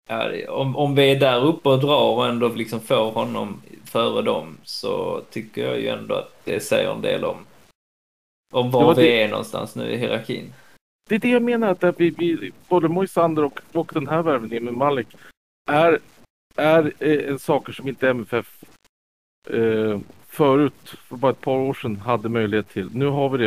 Ja, 0.09 0.51
om, 0.53 0.77
om 0.77 0.95
vi 0.95 1.11
är 1.13 1.21
där 1.21 1.45
uppe 1.45 1.69
och 1.69 1.81
drar 1.81 2.11
och 2.17 2.27
ändå 2.27 2.49
liksom 2.49 2.81
får 2.81 3.11
honom 3.13 3.63
före 3.85 4.23
dem 4.23 4.57
så 4.63 5.21
tycker 5.31 5.67
jag 5.67 5.81
ju 5.81 5.89
ändå 5.89 6.15
att 6.15 6.45
det 6.45 6.61
säger 6.61 6.93
en 6.95 7.01
del 7.01 7.25
om, 7.25 7.47
om 8.53 8.71
var 8.71 8.95
vi 8.95 9.03
det- 9.03 9.23
är 9.23 9.29
någonstans 9.29 9.77
nu 9.77 9.91
i 9.91 9.97
hierarkin. 9.97 10.53
Det 11.09 11.15
är 11.15 11.19
det 11.19 11.29
jag 11.31 11.43
menar, 11.43 11.69
att 11.85 12.01
vi, 12.01 12.11
vi, 12.11 12.53
både 12.69 12.89
Moisander 12.89 13.45
och, 13.45 13.61
och 13.73 13.91
den 13.95 14.09
här 14.09 14.23
värvningen 14.23 14.65
med 14.65 14.75
Malik 14.75 15.09
är, 15.71 15.99
är 16.57 16.93
eh, 16.99 17.37
saker 17.37 17.73
som 17.73 17.89
inte 17.89 18.11
MFF 18.11 18.65
eh, 19.51 19.99
förut, 20.31 20.89
för 21.09 21.17
bara 21.17 21.33
ett 21.33 21.41
par 21.41 21.57
år 21.57 21.75
sedan, 21.75 21.97
hade 21.97 22.29
möjlighet 22.29 22.69
till. 22.69 22.89
Nu 22.95 23.07
har 23.07 23.29
vi 23.29 23.39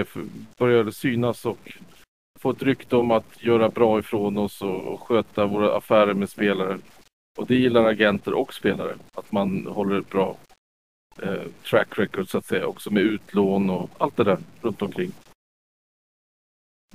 det, 0.59 0.83
det 0.83 0.91
synas 0.91 1.45
och 1.45 1.71
få 2.39 2.49
ett 2.51 2.63
rykte 2.63 2.95
om 2.95 3.11
att 3.11 3.43
göra 3.43 3.69
bra 3.69 3.99
ifrån 3.99 4.37
oss 4.37 4.61
och, 4.61 4.81
och 4.81 5.01
sköta 5.01 5.45
våra 5.45 5.77
affärer 5.77 6.13
med 6.13 6.29
spelare. 6.29 6.77
Och 7.37 7.47
det 7.47 7.55
gillar 7.55 7.83
agenter 7.85 8.33
och 8.33 8.53
spelare, 8.53 8.93
att 9.13 9.31
man 9.31 9.67
håller 9.67 9.99
ett 9.99 10.09
bra 10.09 10.35
eh, 11.21 11.41
track 11.69 11.99
record 11.99 12.29
så 12.29 12.37
att 12.37 12.45
säga, 12.45 12.67
också 12.67 12.91
med 12.93 13.03
utlån 13.03 13.69
och 13.69 13.89
allt 13.97 14.15
det 14.17 14.23
där 14.23 14.37
runt 14.61 14.81
omkring. 14.81 15.11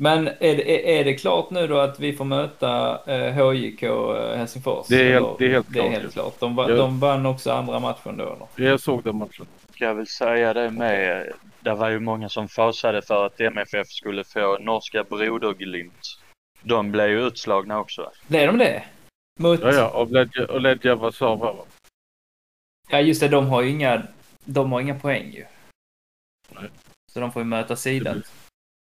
Men 0.01 0.27
är 0.29 0.33
det, 0.39 0.91
är, 0.97 1.01
är 1.01 1.05
det 1.05 1.15
klart 1.15 1.51
nu 1.51 1.67
då 1.67 1.79
att 1.79 2.01
vi 2.01 2.13
får 2.13 2.25
möta 2.25 2.99
eh, 3.07 3.35
HJK 3.53 3.83
eh, 3.83 4.37
Helsingfors? 4.37 4.87
Det 4.89 5.03
är 5.09 5.13
helt- 5.13 5.39
det 5.39 5.45
är 5.47 5.51
helt 5.51 5.73
det 5.73 5.79
är 5.79 5.83
klart. 5.83 6.01
helt 6.03 6.13
klart. 6.13 6.41
De, 6.41 6.57
va, 6.57 6.67
Ja. 6.71 6.77
de 6.77 7.01
vann 7.01 7.27
också 7.27 7.53
andra 7.53 7.79
matchen 7.81 8.17
då 8.17 8.25
eller? 8.57 8.71
Jag 8.71 8.81
såg 8.81 9.03
den 9.05 9.17
matchen. 9.17 9.47
Ska 9.79 9.85
jag 9.85 9.95
väl 9.95 10.07
säga 10.07 10.55
det 10.55 10.71
med. 10.71 11.33
Det 11.61 11.75
var 11.75 11.89
ju 11.89 12.01
många 12.01 12.29
som 12.29 12.49
fasade 12.49 13.03
för 13.03 13.27
att 13.27 13.41
MFF 13.41 13.89
skulle 13.89 14.25
få 14.25 14.59
norska 14.59 15.05
broderglimt. 15.05 16.19
De 16.63 16.93
blev 16.93 17.09
ju 17.11 17.27
utslagna 17.27 17.79
också. 17.79 18.13
Blev 18.27 18.47
de 18.47 18.59
det? 18.59 18.85
Mot... 19.41 19.61
Ja, 19.61 19.73
ja, 19.73 19.91
och 19.91 20.11
Ledja, 20.11 20.47
och 20.47 20.61
Ledja 20.61 20.95
Warszawa. 20.95 21.53
va? 21.53 21.65
Ja, 22.91 23.01
just 23.01 23.21
det. 23.21 23.29
De 23.29 23.47
har 23.47 23.63
ju 23.63 23.71
inga, 23.71 24.03
de 24.45 24.73
har 24.73 24.81
inga 24.81 24.99
poäng 24.99 25.33
ju. 25.33 25.47
Nej. 26.49 26.71
Så 27.13 27.21
de 27.21 27.33
får 27.33 27.43
ju 27.43 27.47
möta 27.49 27.77
sidan. 27.77 28.23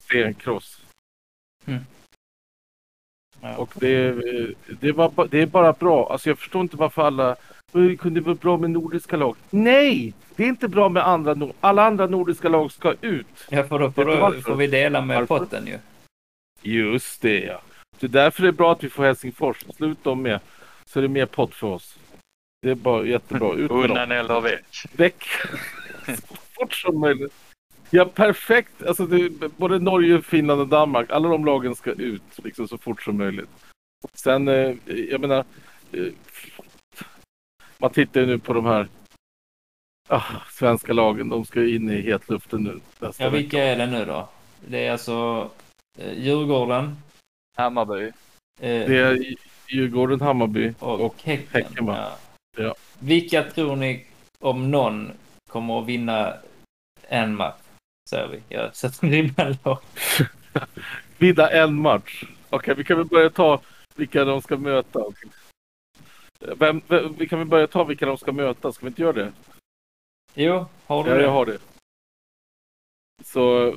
Stenkross. 0.03 0.81
Mm. 1.67 1.83
Ja. 3.41 3.57
Och 3.57 3.73
det, 3.75 3.89
är- 3.89 4.55
det, 4.81 4.93
var, 4.93 5.29
det 5.29 5.39
är 5.43 5.47
bara 5.47 5.73
bra. 5.73 6.13
Alltså 6.13 6.29
jag 6.31 6.39
förstår 6.39 6.63
inte 6.63 6.77
varför 6.77 7.03
alla... 7.03 7.37
Det 7.72 7.96
kunde 7.96 8.20
vara 8.20 8.35
bra 8.35 8.57
med 8.57 8.70
nordiska 8.70 9.16
lag. 9.16 9.37
Nej! 9.50 10.14
Det 10.37 10.44
är 10.44 10.48
inte 10.48 10.68
bra 10.68 10.88
med 10.88 11.07
andra... 11.09 11.35
nor- 11.35 11.52
Alla 11.61 11.85
andra 11.87 12.07
nordiska 12.07 12.48
lag 12.48 12.72
ska 12.72 12.94
ut. 13.00 13.26
Ja, 13.50 13.64
för 13.64 13.79
då, 13.79 13.90
för 13.92 14.05
då 14.05 14.40
får 14.40 14.55
vi 14.55 14.66
dela 14.66 15.00
med 15.00 15.16
Varför? 15.18 15.38
potten 15.38 15.66
ju. 15.66 15.79
Just 16.62 17.22
det 17.22 17.40
ja. 17.40 17.61
Det 18.00 18.07
är 18.07 18.11
därför 18.11 18.42
det 18.42 18.48
är 18.48 18.52
bra 18.52 18.72
att 18.72 18.85
vi 18.85 18.88
får 18.88 19.05
Helsingfors. 19.05 19.57
Slut 19.76 20.05
dem 20.05 20.22
med. 20.22 20.40
Så 20.85 20.98
är 21.00 21.02
det 21.02 21.09
mer 21.09 21.26
pott 21.26 21.55
för 21.55 21.66
oss. 21.66 21.98
Det 22.62 22.70
är 22.70 22.74
bara 22.74 23.07
jättebra. 23.07 23.55
Ut 23.55 23.70
med. 23.70 23.85
Undan 23.90 24.11
eller 24.12 24.40
väck. 24.40 24.64
Väck! 24.92 25.24
Så 26.07 26.37
fort 26.52 26.72
som 26.74 27.00
möjligt. 27.00 27.33
Ja, 27.90 28.05
perfekt. 28.05 28.83
Alltså, 28.87 29.07
det, 29.07 29.31
både 29.57 29.79
Norge, 29.79 30.22
Finland 30.22 30.61
och 30.61 30.68
Danmark, 30.68 31.11
alla 31.11 31.29
de 31.29 31.44
lagen 31.44 31.74
ska 31.74 31.90
ut 31.90 32.22
liksom, 32.44 32.68
så 32.68 32.79
fort 32.79 33.02
som 33.02 33.16
möjligt. 33.16 33.48
Sen, 34.14 34.48
eh, 34.48 34.74
jag 34.87 35.20
menar, 35.20 35.44
eh, 35.92 36.02
man 37.79 37.91
tittar 37.91 38.21
ju 38.21 38.27
nu 38.27 38.39
på 38.39 38.53
de 38.53 38.67
här 38.67 38.89
ah, 40.09 40.23
svenska 40.51 40.93
lagen. 40.93 41.29
De 41.29 41.45
ska 41.45 41.61
ju 41.61 41.77
in 41.77 41.91
i 41.91 42.01
hetluften 42.01 42.62
nu 42.62 42.81
nästa 42.99 43.25
Ja, 43.25 43.31
vecka. 43.31 43.43
vilka 43.43 43.65
är 43.65 43.77
det 43.77 43.87
nu 43.87 44.05
då? 44.05 44.29
Det 44.69 44.87
är 44.87 44.93
alltså 44.93 45.51
eh, 45.99 46.19
Djurgården 46.19 46.97
Hammarby. 47.57 48.07
eh, 48.07 48.12
Det 48.61 48.99
är 48.99 49.35
Djurgården, 49.69 50.21
Hammarby 50.21 50.75
och, 50.79 51.01
och 51.01 51.15
Häcken. 51.23 51.47
Häcken, 51.53 51.87
ja. 51.87 52.19
Ja. 52.57 52.75
Vilka 52.99 53.43
tror 53.43 53.77
ni, 53.77 54.07
om 54.41 54.71
någon, 54.71 55.12
kommer 55.51 55.81
att 55.81 55.87
vinna 55.87 56.35
en 57.09 57.37
match? 57.37 57.55
Säger 58.11 58.29
vi. 58.29 58.41
Jag 58.49 58.77
sätter 58.77 59.07
ribban 59.07 59.57
lågt. 59.65 59.85
vinna 61.19 61.49
en 61.49 61.75
match. 61.75 62.25
Okej, 62.51 62.75
vi 62.75 62.85
kan 62.85 62.97
väl 62.97 63.07
börja 63.07 63.31
ta 63.31 63.61
vilka 63.95 64.25
de 64.25 64.43
ska 64.43 64.57
möta. 64.57 65.01
Vem, 66.57 66.81
vem, 66.89 67.15
vi 67.15 67.29
kan 67.29 67.39
väl 67.39 67.49
börja 67.49 67.67
ta 67.67 67.85
vilka 67.85 68.07
de 68.07 68.19
ska 68.19 68.33
möta. 68.33 68.73
Ska 68.73 68.87
vi 68.87 68.89
inte 68.91 69.03
göra 69.03 69.13
det? 69.13 69.33
Jo, 70.35 70.67
har 70.87 71.05
du 71.05 71.11
Ja, 71.11 71.17
det? 71.17 71.23
jag 71.23 71.31
har 71.31 71.47
det. 71.47 71.59
Så 73.25 73.75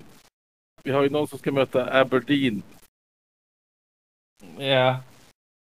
vi 0.84 0.92
har 0.92 1.04
ju 1.04 1.10
någon 1.10 1.28
som 1.28 1.40
ska 1.40 1.52
möta 1.52 2.00
Aberdeen. 2.02 2.64
Ja, 4.58 5.04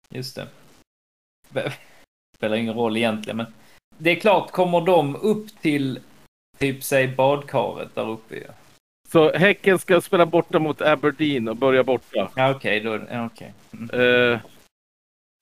just 0.09 0.37
det. 0.37 0.49
Be- 1.49 1.73
Spelar 2.37 2.57
ingen 2.57 2.75
roll 2.75 2.97
egentligen, 2.97 3.37
men 3.37 3.47
det 3.99 4.11
är 4.11 4.21
klart, 4.21 4.51
kommer 4.51 4.81
de 4.81 5.17
upp 5.17 5.61
till 5.61 6.01
typ 6.59 6.85
säg 6.85 7.09
badkaret 7.09 7.95
där 7.95 8.09
uppe 8.11 8.35
ju. 8.35 8.47
Så 9.09 9.33
Häcken 9.33 9.79
ska 9.79 10.01
spela 10.01 10.27
borta 10.27 10.59
mot 10.59 10.81
Aberdeen 10.83 11.49
och 11.49 11.57
börja 11.57 11.85
borta. 11.85 12.31
Ja, 12.37 12.55
okej, 12.55 12.81
då, 12.81 13.01
ja, 13.11 13.27
okej. 13.27 13.55
Mm. 13.73 13.90
Eh, 14.33 14.40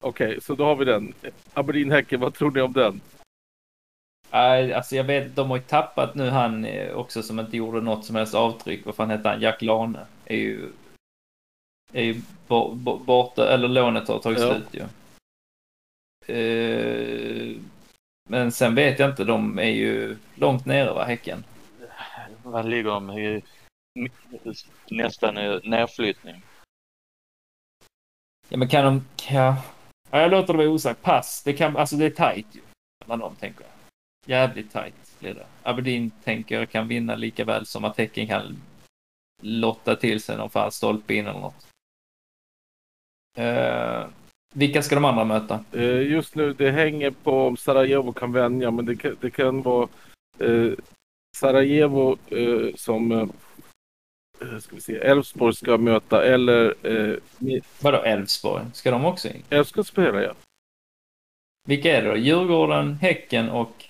Okej, 0.03 0.41
så 0.41 0.55
då 0.55 0.65
har 0.65 0.77
vi 0.77 0.85
den. 0.85 1.15
Aberdeen-Häcken, 1.55 2.21
vad 2.21 2.35
tror 2.35 2.51
ni 2.51 2.61
om 2.61 2.73
den? 2.73 3.01
Nej, 4.31 4.73
alltså 4.73 4.97
jag 4.97 5.05
vet, 5.05 5.37
de 5.37 5.51
har 5.51 5.57
ju 5.57 5.63
tappat 5.63 6.15
nu 6.15 6.29
han 6.31 6.65
eh, 6.65 6.93
också 6.95 7.23
som 7.23 7.41
inte 7.41 7.57
gjorde 7.57 7.81
något 7.81 8.05
som 8.05 8.17
helst 8.17 8.35
avtryck. 8.35 8.87
Vad 8.87 8.95
fan 8.95 9.11
hette 9.11 9.29
han? 9.29 9.41
Jack 9.41 9.63
Lane. 9.63 10.07
Är 10.25 10.37
ju... 10.37 10.73
Är 11.93 12.03
ju 12.03 12.23
bo- 12.49 12.75
bo- 12.75 12.99
borta, 12.99 13.49
eller 13.55 13.69
lånet 13.69 14.09
har 14.09 14.19
tagit 14.19 14.41
Ja. 14.41 14.55
slut 14.55 14.69
ju. 14.75 14.83
Eh, 16.35 17.57
men 18.29 18.53
sen 18.53 18.75
vet 18.75 18.99
jag 18.99 19.11
inte, 19.11 19.25
de 19.25 19.59
är 19.59 19.71
ju 19.71 20.17
långt 20.35 20.67
nere 20.67 20.93
va, 20.93 21.05
Häcken? 21.05 21.45
Vad 22.43 22.69
ligger 22.69 22.91
de 22.91 23.11
i? 23.11 23.43
Nästan 24.91 25.39
i 25.39 25.61
nedflyttning. 25.65 26.43
Ja 28.49 28.57
men 28.57 28.69
kan 28.69 28.85
de... 28.85 29.05
Ja, 29.35 29.57
ja 30.13 30.21
jag 30.21 30.31
låter 30.31 30.53
det 30.53 30.57
vara 30.57 30.69
osagt. 30.69 31.03
Pass. 31.03 31.43
Det 31.45 31.53
kan, 31.53 31.77
alltså 31.77 31.97
det 31.97 32.07
är 32.07 32.11
tajt 32.11 32.47
ju. 32.53 32.61
Mellan 33.05 33.19
dem 33.19 33.35
tänker 33.35 33.61
jag. 33.61 33.71
Jävligt 34.27 34.73
tajt 34.73 35.19
blir 35.19 35.35
det. 35.35 35.47
Aberdeen 35.63 36.11
tänker 36.25 36.59
jag 36.59 36.71
kan 36.71 36.89
vinna 36.89 37.15
lika 37.15 37.45
väl 37.45 37.67
som 37.67 37.85
att 37.85 37.99
Häcken 37.99 38.27
kan 38.27 38.63
lotta 39.43 39.97
till 39.97 40.21
sig 40.21 40.37
någon 40.37 40.51
fan 40.51 40.73
stolpe 40.73 41.15
in 41.15 41.27
eller 41.27 41.41
något. 41.41 41.67
Eh, 43.37 44.07
vilka 44.55 44.83
ska 44.83 44.95
de 44.95 45.05
andra 45.05 45.25
möta? 45.25 45.65
Eh, 45.73 46.03
just 46.03 46.35
nu, 46.35 46.53
det 46.53 46.71
hänger 46.71 47.11
på 47.11 47.47
om 47.47 47.57
Sarajevo 47.57 48.13
kan 48.13 48.33
vänja, 48.33 48.71
men 48.71 48.87
det 48.87 48.97
kan, 48.97 49.17
det 49.21 49.31
kan 49.31 49.63
vara 49.63 49.89
eh, 50.39 50.73
Sarajevo 51.37 52.17
eh, 52.29 52.75
som 52.75 53.13
eh, 53.13 53.27
ska 54.61 54.75
vi 54.75 54.81
se, 54.81 54.97
Elfsborg 54.99 55.55
ska 55.55 55.79
möta 55.79 56.25
eller 56.25 56.75
eh, 56.83 57.17
Vadå 57.81 58.03
Elfsborg? 58.03 58.65
Ska 58.73 58.91
de 58.91 59.05
också 59.05 59.29
in? 59.29 59.43
Elfsborg 59.51 59.87
spela 59.87 60.23
ja. 60.23 60.33
Vilka 61.69 61.97
är 61.97 62.03
det 62.03 62.09
då? 62.09 62.17
Djurgården, 62.17 62.95
Häcken 62.95 63.51
och... 63.51 63.85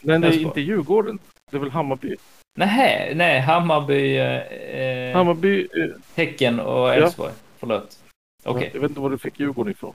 Men 0.00 0.20
det 0.20 0.28
är 0.28 0.38
inte 0.38 0.60
Djurgården. 0.60 1.18
Det 1.50 1.56
är 1.56 1.60
väl 1.60 1.70
Hammarby. 1.70 2.16
Nej, 2.58 3.12
nej 3.14 3.40
Hammarby, 3.40 4.16
eh, 4.16 4.36
eh, 4.46 5.16
Hammarby. 5.16 5.68
Eh, 5.74 5.88
Häcken 6.14 6.60
och 6.60 6.94
Elfsborg. 6.94 7.32
Förlåt. 7.58 7.98
Okej. 8.44 8.70
Jag 8.74 8.80
vet 8.80 8.90
inte 8.90 9.00
var 9.00 9.10
du 9.10 9.18
fick 9.18 9.40
Djurgården 9.40 9.72
ifrån. 9.72 9.94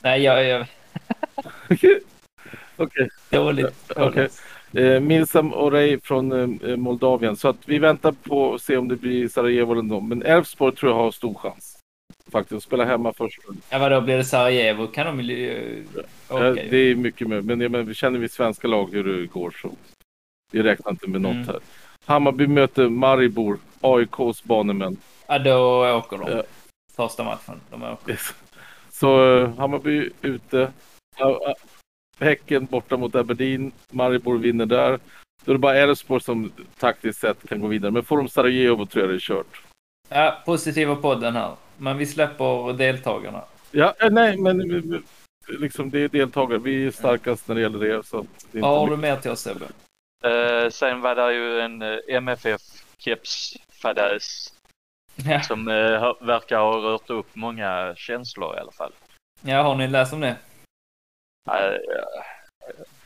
Nej, 0.00 0.22
jag... 0.22 0.44
jag 0.44 0.66
Okej. 2.76 3.08
dåligt. 3.30 3.92
Okej. 3.96 4.28
Eh, 4.76 5.00
Milsam 5.00 5.52
Orej 5.54 6.00
från 6.00 6.32
eh, 6.62 6.76
Moldavien. 6.76 7.36
Så 7.36 7.48
att 7.48 7.56
vi 7.68 7.78
väntar 7.78 8.12
på 8.12 8.54
att 8.54 8.62
se 8.62 8.76
om 8.76 8.88
det 8.88 8.96
blir 8.96 9.28
Sarajevo 9.28 9.72
eller 9.72 9.82
dem. 9.82 10.08
Men 10.08 10.22
Elfsborg 10.22 10.76
tror 10.76 10.92
jag 10.92 10.98
har 10.98 11.10
stor 11.10 11.34
chans. 11.34 11.78
Faktiskt. 12.32 12.56
Att 12.56 12.62
spela 12.62 12.84
hemma 12.84 13.12
först. 13.12 13.40
Ja, 13.70 13.78
vadå, 13.78 14.00
blir 14.00 14.16
det 14.16 14.24
Sarajevo 14.24 14.86
kan 14.86 15.06
de 15.06 15.20
ju... 15.24 15.84
Eh, 15.96 16.04
Okej. 16.28 16.68
Det 16.70 16.76
är 16.76 16.94
mycket 16.94 17.28
med. 17.28 17.44
Men 17.44 17.60
jag 17.60 17.70
menar, 17.70 17.84
vi 17.84 17.94
känner 17.94 18.18
vi 18.18 18.28
svenska 18.28 18.68
lag 18.68 18.88
hur 18.92 19.04
det 19.04 19.26
går 19.26 19.50
så. 19.62 19.70
Vi 20.52 20.62
räknar 20.62 20.90
inte 20.92 21.08
med 21.10 21.20
något 21.20 21.32
Mm. 21.34 21.46
här. 21.46 21.58
Hammarby 22.04 22.46
möter 22.46 22.88
Maribor. 22.88 23.58
AIKs 23.80 24.44
banemän. 24.44 24.96
Ja, 25.26 25.38
då 25.38 25.86
åker 25.96 26.18
de. 26.18 26.30
Ja. 26.30 26.42
Första 26.96 27.24
matchen. 27.24 27.60
De 27.70 27.82
åker. 27.82 28.20
Så 28.90 29.36
eh, 29.38 29.54
Hammarby 29.58 30.10
ute. 30.22 30.72
Ja, 32.18 32.24
ja. 32.26 32.30
Häcken 32.30 32.64
borta 32.66 32.96
mot 32.96 33.14
Aberdeen. 33.14 33.72
Maribor 33.90 34.38
vinner 34.38 34.66
där. 34.66 34.98
Då 35.44 35.52
är 35.52 35.54
det 35.54 35.58
bara 35.58 35.76
Elfsborg 35.76 36.20
som 36.22 36.52
taktiskt 36.78 37.20
sett 37.20 37.48
kan 37.48 37.60
gå 37.60 37.66
vidare. 37.66 37.92
Men 37.92 38.04
får 38.04 38.16
de 38.16 38.28
Sarajevo 38.28 38.86
tror 38.86 39.02
jag 39.04 39.10
det 39.12 39.16
är 39.16 39.20
kört. 39.20 39.62
Ja, 40.08 40.42
positiva 40.46 40.96
podden 40.96 41.36
här. 41.36 41.52
Men 41.76 41.98
vi 41.98 42.06
släpper 42.06 42.72
deltagarna. 42.72 43.42
Ja, 43.70 43.94
eh, 44.00 44.10
nej, 44.10 44.36
men 44.38 44.60
eh, 44.60 44.82
liksom 45.60 45.90
det 45.90 45.98
är 46.00 46.08
deltagare. 46.08 46.58
Vi 46.58 46.86
är 46.86 46.90
starkast 46.90 47.48
när 47.48 47.54
det 47.54 47.60
gäller 47.60 47.78
det. 47.78 48.06
Så 48.06 48.26
det 48.52 48.60
Vad 48.60 48.80
har 48.80 48.90
du 48.90 48.96
mer 48.96 49.16
till 49.16 49.30
oss 49.30 49.40
Sebbe? 49.40 49.64
Eh, 50.24 50.68
sen 50.70 51.00
var 51.00 51.14
det 51.14 51.34
ju 51.34 51.60
en 51.60 51.82
eh, 51.82 51.98
MFF-kepsfadäs 52.08 54.50
Ja. 55.16 55.40
som 55.42 55.68
eh, 55.68 56.12
verkar 56.20 56.58
ha 56.58 56.76
rört 56.76 57.10
upp 57.10 57.26
många 57.32 57.94
känslor 57.96 58.56
i 58.56 58.60
alla 58.60 58.72
fall. 58.72 58.92
ja, 59.42 59.62
har 59.62 59.74
ni 59.74 59.88
läst 59.88 60.12
om 60.12 60.20
det? 60.20 60.36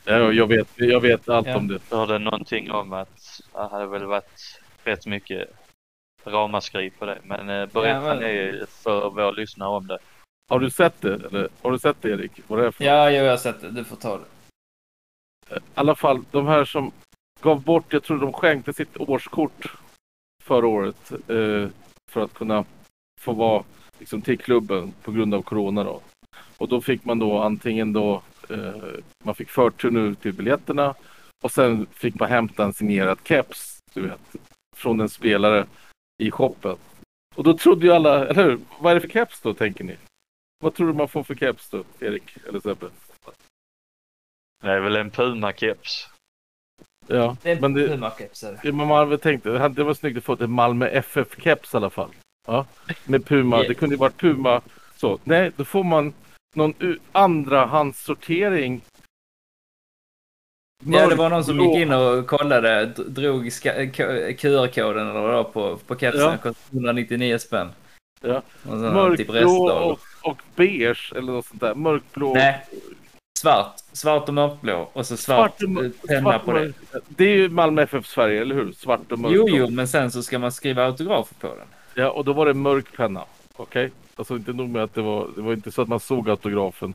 Ja, 0.05 0.31
jag, 0.33 0.47
vet, 0.47 0.67
jag 0.75 1.01
vet 1.01 1.29
allt 1.29 1.47
Ja. 1.47 1.57
om 1.57 1.67
det. 1.67 1.79
Jag 1.89 1.97
hörde 1.97 2.19
någonting 2.19 2.71
om 2.71 2.93
att 2.93 3.41
det 3.53 3.67
hade 3.67 3.85
väl 3.85 4.05
varit 4.05 4.61
rätt 4.83 5.05
mycket 5.05 5.49
ramaskri 6.25 6.89
på 6.89 7.05
det. 7.05 7.17
Men 7.23 7.49
eh, 7.49 7.65
berätta 7.65 7.89
Ja, 7.89 8.01
men- 8.01 8.17
ni 8.19 8.63
för 8.69 9.09
våra 9.09 9.31
lyssnare 9.31 9.69
om 9.69 9.87
det. 9.87 9.97
Har 10.49 10.59
du 10.59 10.69
sett 10.69 11.01
det? 11.01 11.13
Eller 11.13 11.49
har 11.61 11.71
du 11.71 11.79
sett 11.79 12.01
det 12.01 12.09
Erik? 12.09 12.31
Vad 12.47 12.59
det 12.59 12.65
är 12.65 12.71
för 12.71 12.83
Ja, 12.83 13.11
jag 13.11 13.29
har 13.29 13.37
sett 13.37 13.61
det. 13.61 13.71
Du 13.71 13.83
får 13.83 13.95
ta 13.95 14.17
det. 14.17 14.25
I 15.55 15.59
alla 15.73 15.95
fall 15.95 16.23
de 16.31 16.47
här 16.47 16.65
som 16.65 16.91
gav 17.41 17.61
bort, 17.63 17.93
jag 17.93 18.03
tror 18.03 18.19
de 18.19 18.33
skänkte 18.33 18.73
sitt 18.73 18.97
årskort 18.97 19.73
förra 20.43 20.67
året 20.67 21.11
eh, 21.11 21.67
för 22.11 22.21
att 22.23 22.33
kunna 22.33 22.65
få 23.21 23.33
vara 23.33 23.63
liksom, 23.99 24.21
till 24.21 24.39
klubben 24.39 24.93
på 25.03 25.11
grund 25.11 25.33
av 25.33 25.41
corona 25.41 25.83
då. 25.83 26.01
Och 26.57 26.67
då 26.67 26.81
fick 26.81 27.05
man 27.05 27.19
då 27.19 27.39
antingen 27.39 27.93
då 27.93 28.21
eh, 28.49 28.73
man 29.23 29.35
fick 29.35 29.49
förtur 29.49 29.91
nu 29.91 30.15
till 30.15 30.33
biljetterna 30.33 30.95
och 31.43 31.51
sen 31.51 31.87
fick 31.93 32.19
man 32.19 32.29
hämta 32.29 32.63
en 32.63 32.73
signerad 32.73 33.19
keps, 33.23 33.79
du 33.93 34.01
vet, 34.01 34.35
från 34.75 34.99
en 34.99 35.09
spelare 35.09 35.67
i 36.23 36.31
shoppen. 36.31 36.77
Och 37.35 37.43
då 37.43 37.57
trodde 37.57 37.85
ju 37.85 37.91
alla, 37.91 38.27
eller 38.27 38.43
hur? 38.43 38.59
Vad 38.79 38.91
är 38.91 38.95
det 38.95 39.01
för 39.01 39.09
keps 39.09 39.41
då 39.41 39.53
tänker 39.53 39.83
ni? 39.83 39.97
Vad 40.63 40.73
tror 40.73 40.87
du 40.87 40.93
man 40.93 41.07
får 41.07 41.23
för 41.23 41.35
keps 41.35 41.69
då, 41.69 41.83
Erik 41.99 42.37
eller 42.47 42.59
Sebbe? 42.59 42.89
Det 44.63 44.71
är 44.71 44.79
väl 44.79 44.95
en 44.95 45.11
Puma-keps. 45.11 46.07
Ja, 47.07 47.37
Det 47.41 47.51
är 47.51 47.61
men 47.61 47.73
det, 47.73 47.87
Puma-keps 47.87 48.43
är 48.47 48.51
det. 48.51 48.59
Ja, 48.63 48.71
men 48.71 48.87
man 48.87 48.97
hade 48.97 49.17
tänkt, 49.17 49.43
det 49.43 49.83
var 49.83 49.93
snyggt 49.93 50.17
att 50.17 50.23
få 50.23 50.33
ett 50.33 50.49
Malmö 50.49 50.87
FF-keps 50.87 51.73
i 51.73 51.77
alla 51.77 51.89
fall. 51.89 52.09
Ja, 52.47 52.65
med 53.05 53.25
Puma. 53.25 53.55
Yeah. 53.55 53.67
Det 53.69 53.73
kunde 53.75 53.95
ju 53.95 53.99
varit 53.99 54.17
Puma. 54.17 54.61
Så, 54.95 55.19
nej, 55.23 55.51
då 55.55 55.65
får 55.65 55.83
man 55.83 56.13
någon 56.55 56.73
andrahandssortering. 57.11 58.81
Ja, 60.85 61.07
det 61.07 61.15
var 61.15 61.29
någon 61.29 61.43
som 61.43 61.59
gick 61.59 61.75
in 61.75 61.91
och 61.91 62.27
kollade, 62.27 62.85
drog 62.85 63.51
QR-koden 64.37 65.07
eller 65.07 65.19
vad 65.19 65.29
det 65.29 65.35
var 65.35 65.43
på, 65.43 65.77
på 65.77 65.95
kepsen. 65.95 66.21
Ja. 66.21 66.31
Det 66.31 66.37
kostade 66.37 66.77
199 66.77 67.37
spänn. 67.37 67.69
Ja. 68.21 68.41
Typ 68.41 68.71
Mörkblå 68.71 69.33
restdagar. 69.33 69.81
och, 69.81 69.99
och 70.21 70.41
beige 70.55 71.13
eller 71.15 71.31
något 71.31 71.45
sånt 71.45 71.61
där. 71.61 71.75
Mörkblå. 71.75 72.33
Nej, 72.33 72.65
svart. 73.39 73.79
Svart 73.91 74.27
och 74.27 74.33
mörkblå. 74.33 74.89
Och 74.93 75.05
så 75.05 75.17
svart, 75.17 75.63
eh, 75.63 75.67
penna 76.07 76.31
svart 76.31 76.45
på 76.45 76.53
det. 76.53 76.73
Det 77.07 77.23
är 77.23 77.35
ju 77.35 77.49
Malmö 77.49 77.81
FFs 77.81 78.13
färg, 78.13 78.37
eller 78.37 78.55
hur? 78.55 78.71
Svart 78.71 79.11
och 79.11 79.19
mörkblå. 79.19 79.45
Jo, 79.49 79.57
jo, 79.57 79.69
men 79.69 79.87
sen 79.87 80.11
så 80.11 80.23
ska 80.23 80.39
man 80.39 80.51
skriva 80.51 80.85
autografer 80.85 81.35
på 81.39 81.47
den. 81.47 81.67
Ja, 81.93 82.11
och 82.11 82.25
då 82.25 82.33
var 82.33 82.45
det 82.45 82.53
mörk 82.53 82.97
penna. 82.97 83.23
Okej? 83.55 83.91
Alltså 84.19 84.35
inte 84.35 84.53
nog 84.53 84.69
med 84.69 84.83
att 84.83 84.93
det 84.93 85.01
var, 85.01 85.29
det 85.35 85.41
var 85.41 85.53
inte 85.53 85.71
så 85.71 85.81
att 85.81 85.87
man 85.87 85.99
såg 85.99 86.29
autografen. 86.29 86.93